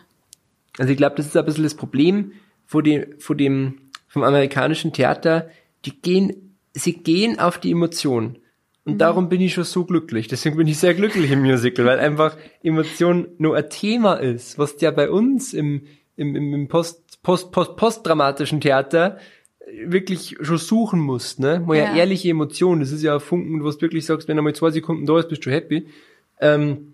Also 0.79 0.91
ich 0.91 0.97
glaube, 0.97 1.17
das 1.17 1.27
ist 1.27 1.37
ein 1.37 1.45
bisschen 1.45 1.65
das 1.65 1.75
Problem 1.75 2.33
vor 2.67 2.83
dem, 2.83 3.19
vor 3.19 3.37
dem, 3.37 3.79
vom 4.09 4.23
amerikanischen 4.23 4.93
Theater. 4.93 5.49
Die 5.85 6.01
gehen, 6.01 6.57
sie 6.73 6.95
gehen 6.95 7.39
auf 7.39 7.59
die 7.59 7.71
Emotion. 7.71 8.39
Und 8.85 8.99
darum 8.99 9.29
bin 9.29 9.41
ich 9.41 9.55
schon 9.55 9.65
so 9.65 9.85
glücklich. 9.85 10.29
Deswegen 10.29 10.57
bin 10.57 10.69
ich 10.69 10.79
sehr 10.79 10.95
glücklich 10.95 11.33
im 11.33 11.43
Musical, 11.43 11.87
weil 11.87 11.99
einfach 11.99 12.37
Emotion 12.63 13.27
nur 13.39 13.57
ein 13.57 13.69
Thema 13.69 14.15
ist, 14.15 14.59
was 14.59 14.81
ja 14.81 14.93
bei 14.93 15.11
uns 15.11 15.55
im, 15.55 15.83
im, 16.17 16.37
im, 16.37 16.55
im 16.55 16.69
Post, 16.69 17.21
Post, 17.23 17.51
Post, 17.51 17.77
postdramatischen 17.77 18.61
Theater 18.61 19.19
wirklich 19.85 20.37
schon 20.41 20.59
suchen 20.59 21.01
musst, 21.01 21.41
ne? 21.41 21.61
Mal 21.67 21.77
ja. 21.77 21.85
Ja. 21.85 21.97
ehrliche 21.97 22.31
Emotionen. 22.31 22.81
Das 22.81 22.93
ist 22.93 23.03
ja 23.03 23.15
ein 23.15 23.21
Funken, 23.21 23.65
wo 23.65 23.69
du 23.69 23.81
wirklich 23.81 24.07
sagst, 24.07 24.29
wenn 24.29 24.39
er 24.39 24.43
mal 24.43 24.55
zwei 24.55 24.71
Sekunden 24.71 25.05
da 25.05 25.19
ist, 25.19 25.29
bist 25.29 25.45
du 25.45 25.51
happy. 25.51 25.89
Ähm, 26.41 26.93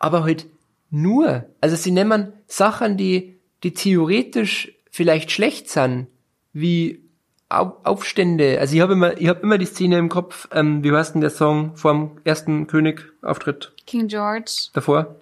aber 0.00 0.24
halt 0.24 0.46
nur. 0.94 1.44
Also 1.60 1.76
sie 1.76 1.90
nehmen 1.90 2.32
Sachen, 2.46 2.96
die, 2.96 3.36
die 3.62 3.72
theoretisch 3.74 4.72
vielleicht 4.90 5.30
schlecht 5.30 5.68
sind, 5.68 6.06
wie 6.52 7.00
Au- 7.48 7.76
Aufstände. 7.84 8.58
Also 8.60 8.74
ich 8.74 8.80
habe 8.80 8.94
immer, 8.94 9.18
ich 9.20 9.28
habe 9.28 9.40
immer 9.40 9.58
die 9.58 9.66
Szene 9.66 9.98
im 9.98 10.08
Kopf, 10.08 10.48
ähm, 10.52 10.82
wie 10.82 10.92
heißt 10.92 11.14
denn 11.14 11.20
der 11.20 11.30
Song 11.30 11.76
vom 11.76 12.18
ersten 12.24 12.66
König-Auftritt 12.66 13.72
King 13.86 14.08
George, 14.08 14.50
davor? 14.72 15.16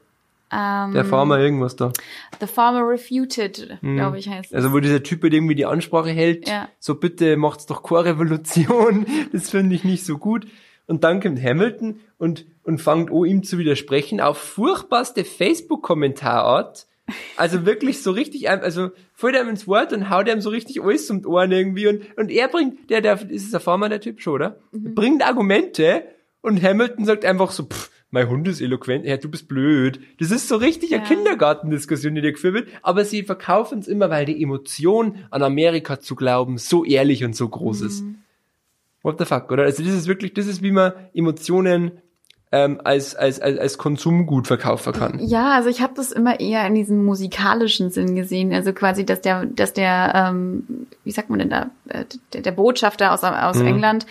ähm, 0.52 0.92
Der 0.92 1.04
Farmer 1.04 1.38
irgendwas 1.38 1.76
da. 1.76 1.92
The 2.40 2.46
Farmer 2.46 2.86
Refuted, 2.88 3.78
glaube 3.80 4.18
ich, 4.18 4.28
heißt. 4.28 4.54
Also 4.54 4.72
wo 4.72 4.80
dieser 4.80 5.02
Typ 5.02 5.22
halt 5.22 5.32
irgendwie 5.34 5.54
die 5.54 5.66
Ansprache 5.66 6.10
hält, 6.10 6.46
Ja. 6.48 6.68
so 6.78 6.94
bitte 6.94 7.36
macht's 7.36 7.66
doch 7.66 7.82
keine 7.82 8.04
Revolution, 8.04 9.06
das 9.32 9.50
finde 9.50 9.74
ich 9.74 9.84
nicht 9.84 10.04
so 10.04 10.18
gut. 10.18 10.46
Und 10.86 11.04
dann 11.04 11.20
kommt 11.20 11.42
Hamilton 11.42 12.00
und, 12.18 12.44
und 12.64 12.78
fängt 12.80 13.10
an, 13.10 13.24
ihm 13.24 13.42
zu 13.42 13.58
widersprechen 13.58 14.20
auf 14.20 14.38
furchtbarste 14.38 15.24
Facebook-Kommentarart. 15.24 16.86
Also 17.36 17.66
wirklich 17.66 18.02
so 18.02 18.12
richtig, 18.12 18.48
ein- 18.48 18.60
also 18.62 18.90
fällt 19.14 19.36
ihm 19.36 19.48
ins 19.48 19.66
Wort 19.66 19.92
und 19.92 20.08
haut 20.08 20.28
ihm 20.28 20.40
so 20.40 20.50
richtig 20.50 20.80
alles 20.82 21.10
um 21.10 21.20
die 21.20 21.26
Ohren 21.26 21.50
irgendwie 21.52 21.88
und, 21.88 22.02
und 22.16 22.30
er 22.30 22.48
bringt, 22.48 22.90
der, 22.90 23.00
der, 23.00 23.20
ist 23.30 23.44
es 23.44 23.50
der 23.50 23.60
Farmer, 23.60 23.88
der 23.88 24.00
Typ 24.00 24.20
schon, 24.20 24.34
oder? 24.34 24.58
Bringt 24.72 25.26
Argumente 25.26 26.04
und 26.42 26.62
Hamilton 26.62 27.04
sagt 27.04 27.24
einfach 27.24 27.50
so, 27.50 27.64
pff, 27.64 27.90
mein 28.10 28.28
Hund 28.28 28.46
ist 28.46 28.60
eloquent, 28.60 29.04
ja, 29.04 29.16
du 29.16 29.28
bist 29.30 29.48
blöd. 29.48 30.00
Das 30.20 30.30
ist 30.30 30.46
so 30.48 30.56
richtig 30.56 30.94
eine 30.94 31.02
Ja. 31.02 31.08
Kindergartendiskussion, 31.08 32.14
die 32.14 32.20
da 32.20 32.30
geführt 32.30 32.54
wird, 32.54 32.68
aber 32.82 33.04
sie 33.04 33.22
verkaufen 33.24 33.78
es 33.80 33.88
immer, 33.88 34.08
weil 34.10 34.24
die 34.26 34.40
Emotion 34.42 35.16
an 35.30 35.42
Amerika 35.42 35.98
zu 35.98 36.14
glauben 36.14 36.56
so 36.58 36.84
ehrlich 36.84 37.24
und 37.24 37.34
so 37.34 37.48
groß 37.48 37.80
ist. 37.82 38.04
What 39.02 39.18
the 39.18 39.24
fuck, 39.24 39.50
oder? 39.50 39.64
Also 39.64 39.82
das 39.82 39.92
ist 39.94 40.06
wirklich, 40.06 40.34
das 40.34 40.46
ist 40.46 40.62
wie 40.62 40.70
man 40.70 40.92
Emotionen 41.14 41.92
ähm, 42.52 42.80
als, 42.84 43.14
als, 43.16 43.40
als, 43.40 43.58
als 43.58 43.78
Konsumgut 43.78 44.46
verkaufen 44.46 44.92
kann. 44.92 45.18
Ja, 45.20 45.52
also 45.54 45.70
ich 45.70 45.80
habe 45.80 45.94
das 45.96 46.12
immer 46.12 46.38
eher 46.38 46.66
in 46.66 46.74
diesem 46.74 47.02
musikalischen 47.04 47.90
Sinn 47.90 48.14
gesehen. 48.14 48.52
Also 48.52 48.72
quasi, 48.74 49.06
dass 49.06 49.22
der, 49.22 49.46
dass 49.46 49.72
der, 49.72 50.12
ähm, 50.14 50.86
wie 51.02 51.10
sagt 51.12 51.30
man 51.30 51.38
denn 51.38 51.50
da, 51.50 51.70
äh, 51.88 52.04
der, 52.34 52.42
der 52.42 52.52
Botschafter 52.52 53.12
aus, 53.12 53.24
aus 53.24 53.56
Mhm. 53.56 53.66
England 53.66 54.06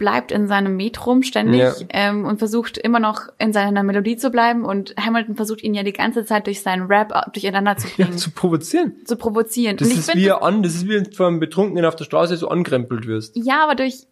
bleibt 0.00 0.32
in 0.32 0.48
seinem 0.48 0.74
Metrum 0.76 1.22
ständig 1.22 1.60
Ja. 1.60 1.74
ähm, 1.90 2.24
und 2.24 2.38
versucht 2.38 2.76
immer 2.78 2.98
noch 2.98 3.28
in 3.38 3.52
seiner 3.52 3.84
Melodie 3.84 4.16
zu 4.16 4.30
bleiben. 4.30 4.64
Und 4.64 4.94
Hamilton 4.98 5.36
versucht 5.36 5.62
ihn 5.62 5.74
ja 5.74 5.84
die 5.84 5.92
ganze 5.92 6.24
Zeit 6.24 6.46
durch 6.48 6.62
seinen 6.62 6.86
Rap 6.86 7.12
durcheinander 7.32 7.76
zu 7.76 7.86
Ja, 7.98 8.06
bringen, 8.06 8.18
zu 8.18 8.30
provozieren. 8.32 8.94
zu 9.04 9.14
provozieren. 9.16 9.76
Das 9.76 9.88
ist 9.88 10.16
wie 10.16 10.32
an, 10.32 10.62
das 10.64 10.74
ist 10.74 10.86
wie 10.88 10.94
wenn 10.96 11.04
du 11.04 11.12
vom 11.12 11.38
Betrunkenen 11.38 11.84
auf 11.84 11.94
der 11.94 12.04
Straße 12.06 12.36
so 12.36 12.48
ankrempelt 12.48 13.06
wirst. 13.06 13.36
Ja, 13.36 13.62
aber 13.62 13.76
durch, 13.76 14.06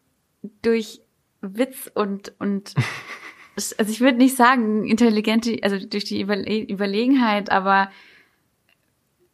durch 0.62 1.00
Witz 1.40 1.90
und, 1.94 2.32
und, 2.38 2.74
also 3.56 3.90
ich 3.90 4.00
würde 4.00 4.18
nicht 4.18 4.36
sagen 4.36 4.86
intelligente, 4.86 5.56
also 5.62 5.78
durch 5.84 6.04
die 6.04 6.20
Überle 6.20 6.62
Überlegenheit, 6.70 7.50
aber, 7.50 7.90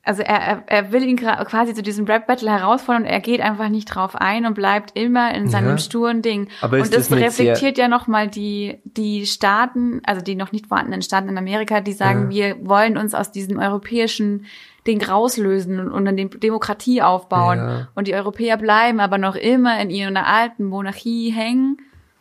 also 0.05 0.23
er, 0.23 0.37
er, 0.37 0.63
er 0.67 0.93
will 0.93 1.03
ihn 1.03 1.17
quasi 1.17 1.73
zu 1.75 1.83
diesem 1.83 2.05
Rap-Battle 2.05 2.51
herausfordern 2.51 3.03
und 3.05 3.09
er 3.09 3.21
geht 3.21 3.41
einfach 3.41 3.71
nicht 3.71 3.87
drauf 3.87 4.15
ein 4.15 4.45
und 4.45 4.55
bleibt 4.55 4.97
immer 4.99 5.35
in 5.35 5.49
seinem 5.49 5.71
Ja. 5.71 5.79
sturen 5.79 6.21
Ding. 6.21 6.49
Aber 6.61 6.77
und 6.77 6.93
das, 6.95 7.09
das 7.09 7.19
reflektiert 7.19 7.79
ja 7.79 7.89
nochmal 7.89 8.29
die, 8.29 8.79
die 8.85 9.25
Staaten, 9.27 10.03
also 10.05 10.21
die 10.21 10.35
noch 10.35 10.53
nicht 10.53 10.67
vorhandenen 10.67 11.01
Staaten 11.03 11.29
in 11.31 11.39
Amerika, 11.39 11.81
die 11.81 11.93
sagen, 11.93 12.29
wir 12.29 12.57
wollen 12.67 12.99
uns 12.99 13.15
aus 13.15 13.33
diesem 13.33 13.59
europäischen 13.59 14.45
Ding 14.87 15.03
rauslösen 15.03 15.81
und, 15.81 15.91
und 15.91 16.07
eine 16.07 16.27
Demokratie 16.27 17.01
aufbauen. 17.01 17.59
Ja. 17.59 17.89
Und 17.95 18.07
die 18.07 18.15
Europäer 18.15 18.59
bleiben 18.59 19.01
aber 19.01 19.17
noch 19.17 19.37
immer 19.37 19.81
in 19.81 19.89
ihrer 19.89 20.27
alten 20.27 20.65
Monarchie 20.65 21.31
hängen. 21.31 21.79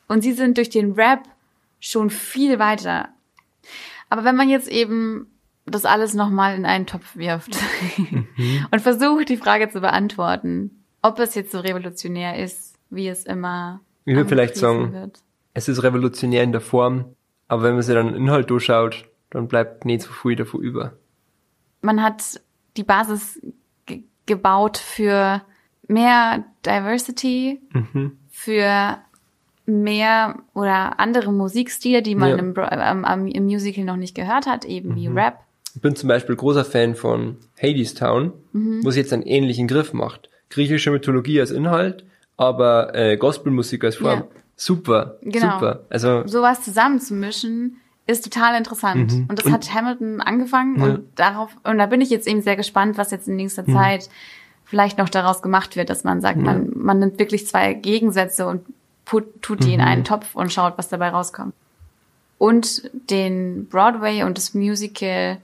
Und 0.08 0.22
sie 0.22 0.32
sind 0.32 0.58
durch 0.58 0.70
den 0.70 0.94
Rap 0.94 1.24
schon 1.82 2.10
viel 2.10 2.60
weiter. 2.60 3.10
Aber 4.10 4.24
wenn 4.24 4.38
man 4.38 4.48
jetzt 4.48 4.70
eben 4.70 5.28
das 5.66 5.86
alles 5.86 6.14
nochmal 6.14 6.56
in 6.56 6.66
einen 6.66 6.86
Topf 6.86 7.16
wirft 7.16 7.58
und 8.72 8.82
versucht, 8.82 9.30
die 9.30 9.38
Frage 9.38 9.70
zu 9.70 9.80
beantworten, 9.82 10.84
ob 11.02 11.20
es 11.20 11.36
jetzt 11.36 11.52
so 11.52 11.60
revolutionär 11.60 12.38
ist, 12.38 12.76
wie 12.90 13.08
es 13.08 13.26
immer 13.26 13.80
Ich 14.06 14.16
würde 14.16 14.30
vielleicht 14.30 14.56
sagen, 14.58 14.92
wird. 14.94 15.20
es 15.54 15.68
ist 15.70 15.84
revolutionär 15.84 16.44
in 16.44 16.52
der 16.52 16.62
Form, 16.62 17.06
aber 17.48 17.64
wenn 17.64 17.74
man 17.74 17.82
sich 17.82 17.96
dann 17.96 18.08
den 18.08 18.16
Inhalt 18.16 18.50
durchschaut, 18.50 19.06
dann 19.30 19.48
bleibt 19.48 19.86
nicht 19.86 20.02
so 20.04 20.12
viel 20.12 20.36
davon 20.36 20.62
über. 20.62 20.94
man 21.82 22.02
hat 22.04 22.40
die 22.78 22.84
Basis 22.84 23.40
ge 23.86 24.04
gebaut 24.26 24.78
für 24.78 25.42
mehr 25.88 26.44
Diversity, 26.66 27.62
Mhm. 27.74 28.18
für 28.30 28.98
mehr 29.66 30.40
oder 30.54 31.00
andere 31.00 31.32
Musikstile, 31.32 32.02
die 32.02 32.16
man 32.16 32.30
Ja. 32.30 32.36
im, 32.38 33.06
ähm, 33.06 33.28
im 33.28 33.44
Musical 33.46 33.86
noch 33.86 33.96
nicht 33.96 34.16
gehört 34.16 34.46
hat, 34.48 34.66
eben 34.66 34.96
wie 34.96 35.08
Rap. 35.08 35.40
Ich 35.76 35.82
bin 35.82 35.96
zum 35.96 36.08
Beispiel 36.10 36.36
großer 36.36 36.66
Fan 36.66 36.96
von 36.96 37.38
Hades 37.62 37.94
Town, 37.96 38.34
Mhm. 38.52 38.84
wo 38.84 38.90
es 38.90 38.96
jetzt 38.96 39.12
einen 39.14 39.24
ähnlichen 39.24 39.68
Griff 39.68 39.94
macht. 39.94 40.30
Griechische 40.50 40.92
Mythologie 40.92 41.40
als 41.40 41.52
Inhalt, 41.52 42.06
aber 42.38 42.94
äh, 42.96 43.18
Gospelmusik 43.18 43.84
als 43.84 43.96
Form. 43.96 44.20
Ja. 44.20 44.28
Super, 44.56 45.18
Genau. 45.24 45.54
super. 45.54 45.80
Also 45.90 46.28
Sowas 46.28 46.62
zusammenzumischen 46.62 47.78
ist 48.06 48.24
total 48.24 48.56
interessant. 48.58 49.12
Und 49.30 49.40
das 49.40 49.46
Und- 49.46 49.52
hat 49.54 49.74
Hamilton 49.74 50.22
angefangen 50.22 50.78
Ja. 50.80 50.86
und 50.86 51.04
darauf, 51.16 51.56
und 51.64 51.78
da 51.78 51.86
bin 51.88 52.02
ich 52.02 52.10
jetzt 52.10 52.28
eben 52.28 52.42
sehr 52.42 52.56
gespannt, 52.56 52.98
was 52.98 53.12
jetzt 53.12 53.28
in 53.28 53.36
nächster 53.38 53.66
Zeit 53.66 54.10
vielleicht 54.66 54.98
noch 54.98 55.10
daraus 55.10 55.42
gemacht 55.42 55.76
wird, 55.76 55.90
dass 55.90 56.04
man 56.04 56.22
sagt, 56.22 56.38
man, 56.38 56.72
man 56.76 57.00
nimmt 57.00 57.18
wirklich 57.20 57.48
zwei 57.48 57.74
Gegensätze 57.74 58.46
und 58.48 58.62
put, 59.06 59.42
tut 59.42 59.64
die 59.64 59.74
in 59.74 59.82
einen 59.82 60.04
Topf 60.04 60.36
und 60.36 60.52
schaut, 60.54 60.78
was 60.78 60.90
dabei 60.90 61.10
rauskommt. 61.10 61.54
Und 62.38 62.90
den 63.10 63.68
Broadway 63.68 64.24
und 64.24 64.38
das 64.38 64.54
Musical 64.54 65.38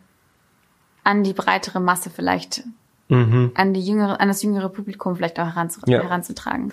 an 1.10 1.24
die 1.24 1.34
breitere 1.34 1.80
Masse 1.80 2.10
vielleicht, 2.10 2.64
mhm. 3.10 3.52
an 3.56 3.74
die 3.74 3.82
jüngere, 3.82 4.20
an 4.20 4.28
das 4.28 4.44
jüngere 4.44 4.70
Publikum 4.70 5.16
vielleicht 5.16 5.40
auch 5.40 5.46
heranzu, 5.48 5.82
Ja. 5.88 6.02
heranzutragen. 6.04 6.72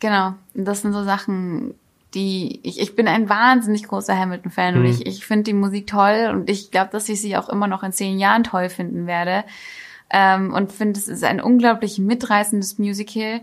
Genau. 0.00 0.34
Und 0.54 0.64
das 0.64 0.82
sind 0.82 0.92
so 0.92 1.04
Sachen, 1.04 1.74
die 2.14 2.60
ich, 2.62 2.80
ich 2.80 2.94
bin 2.96 3.08
ein 3.08 3.28
wahnsinnig 3.28 3.84
großer 3.88 4.16
Hamilton-Fan 4.18 4.74
und 4.74 4.80
Mhm. 4.82 4.86
ich, 4.90 5.06
ich 5.06 5.26
finde 5.26 5.44
die 5.44 5.52
Musik 5.54 5.86
toll 5.86 6.30
und 6.32 6.50
ich 6.50 6.70
glaube, 6.70 6.90
dass 6.92 7.08
ich 7.08 7.20
sie 7.20 7.36
auch 7.36 7.48
immer 7.48 7.66
noch 7.68 7.82
in 7.82 7.92
zehn 7.92 8.18
Jahren 8.18 8.44
toll 8.44 8.68
finden 8.68 9.06
werde. 9.06 9.44
Ähm, 10.10 10.52
und 10.52 10.72
finde, 10.72 10.98
es 11.00 11.08
ist 11.08 11.24
ein 11.24 11.40
unglaublich 11.40 11.98
mitreißendes 11.98 12.78
Musical. 12.78 13.40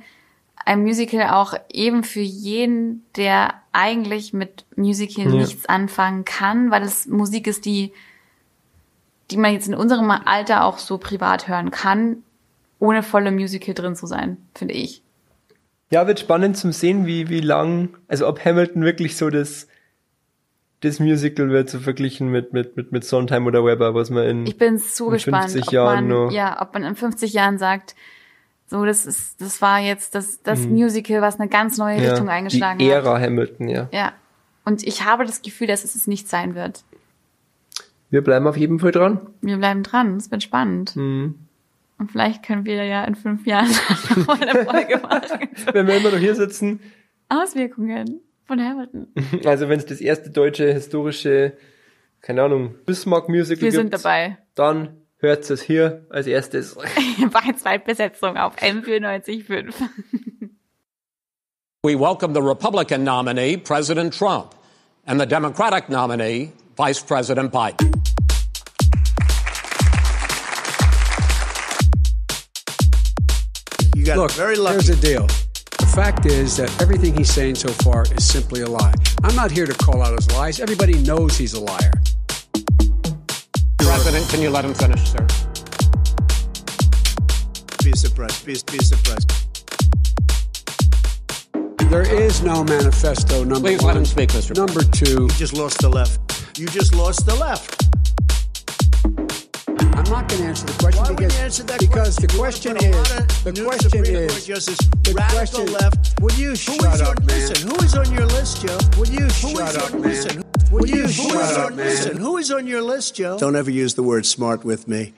Ein 0.66 0.84
Musical 0.84 1.30
auch 1.32 1.56
eben 1.72 2.04
für 2.04 2.20
jeden, 2.20 3.04
der 3.16 3.56
eigentlich 3.72 4.34
mit 4.34 4.66
Musical 4.76 5.26
Ja. 5.34 5.42
nichts 5.42 5.66
anfangen 5.66 6.26
kann, 6.26 6.70
weil 6.70 6.84
es 6.84 7.08
Musik 7.08 7.48
ist, 7.48 7.66
die, 7.66 7.92
die 9.32 9.38
man 9.38 9.54
jetzt 9.54 9.68
in 9.68 9.76
unserem 9.76 10.10
Alter 10.12 10.64
auch 10.66 10.78
so 10.78 10.98
privat 10.98 11.48
hören 11.48 11.72
kann, 11.72 12.24
ohne 12.80 13.04
volle 13.04 13.32
Musical 13.32 13.74
drin 13.74 13.96
zu 13.96 14.08
sein, 14.08 14.38
finde 14.56 14.74
ich. 14.74 15.04
Ja, 15.92 16.08
wird 16.08 16.20
spannend 16.20 16.58
zum 16.58 16.72
sehen, 16.72 17.06
wie, 17.06 17.30
wie 17.30 17.42
lang, 17.42 17.90
also 18.08 18.28
ob 18.28 18.44
Hamilton 18.44 18.84
wirklich 18.84 19.18
so 19.18 19.30
das, 19.30 19.68
das 20.82 21.00
Musical 21.00 21.50
wird 21.50 21.70
so 21.70 21.80
verglichen 21.80 22.30
mit, 22.30 22.54
mit, 22.54 22.78
mit, 22.78 22.92
mit 22.92 23.04
Sondheim 23.04 23.48
oder 23.48 23.66
Weber, 23.66 23.96
was 23.96 24.10
man 24.10 24.24
in, 24.24 24.46
Ich 24.46 24.58
bin 24.58 24.78
so 24.78 25.08
in 25.08 25.14
gespannt, 25.14 25.52
50 25.52 25.68
ob 25.68 25.74
Jahren 25.74 26.08
man, 26.08 26.26
noch. 26.26 26.32
ja, 26.32 26.62
ob 26.62 26.74
man 26.74 26.84
in 26.84 26.96
50 26.96 27.34
Jahren 27.34 27.58
sagt, 27.58 27.96
so, 28.68 28.86
das 28.86 29.08
ist, 29.08 29.42
das 29.42 29.62
war 29.64 29.80
jetzt 29.80 30.14
das, 30.14 30.44
das 30.44 30.60
Mhm. 30.60 30.74
Musical, 30.74 31.22
was 31.22 31.40
eine 31.40 31.50
ganz 31.50 31.78
neue 31.78 32.00
ja, 32.02 32.12
Richtung 32.12 32.30
eingeschlagen 32.30 32.78
die 32.78 32.94
hat. 32.94 33.04
Ära 33.04 33.20
Hamilton, 33.20 33.68
ja. 33.68 33.90
Ja. 33.92 34.14
Und 34.64 34.86
ich 34.86 35.04
habe 35.04 35.26
das 35.26 35.42
Gefühl, 35.42 35.66
dass 35.66 35.84
es 35.84 35.96
es 35.96 36.06
nicht 36.06 36.30
sein 36.30 36.54
wird. 36.54 36.84
Wir 38.10 38.24
bleiben 38.24 38.48
auf 38.48 38.58
jeden 38.58 38.80
Fall 38.80 38.92
dran. 38.92 39.20
Wir 39.42 39.58
bleiben 39.58 39.84
dran, 39.84 40.18
es 40.18 40.32
wird 40.32 40.44
spannend. 40.44 40.96
Mhm. 40.96 41.36
Und 42.00 42.12
vielleicht 42.12 42.44
können 42.44 42.66
wir 42.66 42.84
ja 42.86 43.04
in 43.04 43.16
fünf 43.16 43.46
Jahren 43.46 43.70
noch 44.16 44.28
mal 44.28 44.42
eine 44.42 44.66
Folge 44.66 44.98
machen. 44.98 45.50
Wenn 45.74 45.88
wir 45.88 45.98
immer 45.98 46.12
noch 46.12 46.18
hier 46.18 46.34
sitzen, 46.34 46.80
Auswirkungen 47.28 48.22
von 48.46 48.60
Hamilton. 48.64 49.08
also 49.46 49.70
wenn 49.70 49.78
es 49.78 49.86
das 49.86 50.02
erste 50.02 50.32
deutsche 50.32 50.74
historische, 50.74 51.56
keine 52.22 52.42
Ahnung, 52.42 52.74
Bismarck-Musical 52.86 53.62
Wir 53.62 53.70
gibt, 53.70 53.82
sind 53.82 53.94
dabei. 53.94 54.40
dann 54.56 54.98
hört 55.18 55.48
es 55.48 55.62
hier 55.62 56.08
als 56.10 56.26
erstes. 56.26 56.76
Bei 56.76 57.54
Zweitbesetzung 57.54 58.38
auf 58.38 58.58
M945. 58.58 59.74
We 61.84 61.96
welcome 62.00 62.34
the 62.34 62.42
Republican 62.42 63.04
nominee, 63.04 63.58
President 63.58 64.18
Trump, 64.18 64.56
and 65.06 65.20
the 65.22 65.28
Democratic 65.28 65.88
nominee, 65.90 66.52
Vice 66.76 67.02
President 67.02 67.52
Biden. 67.52 67.99
Got 74.10 74.18
Look, 74.18 74.32
very 74.32 74.56
lucky. 74.56 74.74
here's 74.74 74.88
the 74.88 74.96
deal. 74.96 75.28
The 75.78 75.86
fact 75.86 76.26
is 76.26 76.58
that 76.58 76.70
everything 76.82 77.16
he's 77.16 77.32
saying 77.32 77.56
so 77.56 77.70
far 77.70 78.06
is 78.18 78.26
simply 78.26 78.62
a 78.62 78.68
lie. 78.68 78.94
I'm 79.24 79.36
not 79.36 79.52
here 79.52 79.68
to 79.68 79.74
call 79.74 80.02
out 80.02 80.16
his 80.16 80.30
lies. 80.32 80.60
Everybody 80.60 80.98
knows 81.04 81.38
he's 81.38 81.54
a 81.54 81.60
liar. 81.60 81.92
President, 83.78 84.28
can 84.30 84.42
you 84.42 84.50
let 84.50 84.66
him 84.66 84.74
finish, 84.74 85.02
sir? 85.12 85.28
Be 87.84 87.94
surprised. 87.94 88.46
Be, 88.48 88.54
be 88.72 88.80
surprised. 88.84 89.30
There 91.92 92.02
is 92.02 92.42
no 92.42 92.64
manifesto 92.64 93.44
number 93.44 93.70
Please 93.70 93.82
one. 93.84 93.88
let 93.90 93.98
him 93.98 94.06
speak, 94.06 94.30
Mr. 94.30 94.56
Number 94.56 94.82
two, 94.84 95.24
You 95.24 95.30
just 95.38 95.54
lost 95.54 95.80
the 95.82 95.90
left. 95.90 96.20
You 96.58 96.66
just 96.68 96.96
lost 96.96 97.28
the 97.28 97.36
left. 97.36 97.86
I'm 100.10 100.22
not 100.22 100.28
going 100.28 100.42
to 100.42 100.48
answer 100.48 100.66
the 100.66 100.74
question 100.74 101.04
Why 101.04 101.14
because, 101.14 101.38
answer 101.38 101.64
that 101.66 101.80
because 101.80 102.18
question? 102.18 102.26
the 102.26 102.38
question 102.40 102.74
put 102.78 102.84
a 102.84 102.98
lot 102.98 103.22
is 103.22 103.44
the 103.44 103.64
question 103.64 104.06
is 104.06 104.78
the 105.04 105.14
radical 105.14 105.38
question. 105.38 105.74
left. 105.74 106.20
Would 106.22 106.36
you 106.36 106.56
shut 106.56 106.84
is 106.96 107.02
up, 107.02 107.10
on, 107.10 107.26
man? 107.28 107.38
Listen, 107.38 107.70
who 107.70 107.76
is 107.86 107.96
on 107.96 108.12
your 108.12 108.26
list, 108.26 108.66
Joe? 108.66 108.80
Would 108.98 109.10
you 109.10 109.30
shut 109.30 109.52
is 109.52 109.78
up, 109.78 109.94
on, 109.94 110.02
man? 110.02 110.10
Listen, 110.10 110.44
Would 110.72 110.90
you 110.90 111.02
who 111.04 111.08
shut 111.10 111.36
up, 111.36 111.66
on, 111.68 111.76
man? 111.76 111.86
listen, 111.86 112.18
who 112.18 112.38
is 112.38 112.52
on 112.52 112.66
your 112.66 112.82
list, 112.82 113.14
Joe? 113.18 113.38
Don't 113.38 113.56
ever 113.56 113.70
use 113.70 113.94
the 113.94 114.02
word 114.02 114.26
smart 114.26 114.66
with 114.66 114.88
me. 114.88 115.14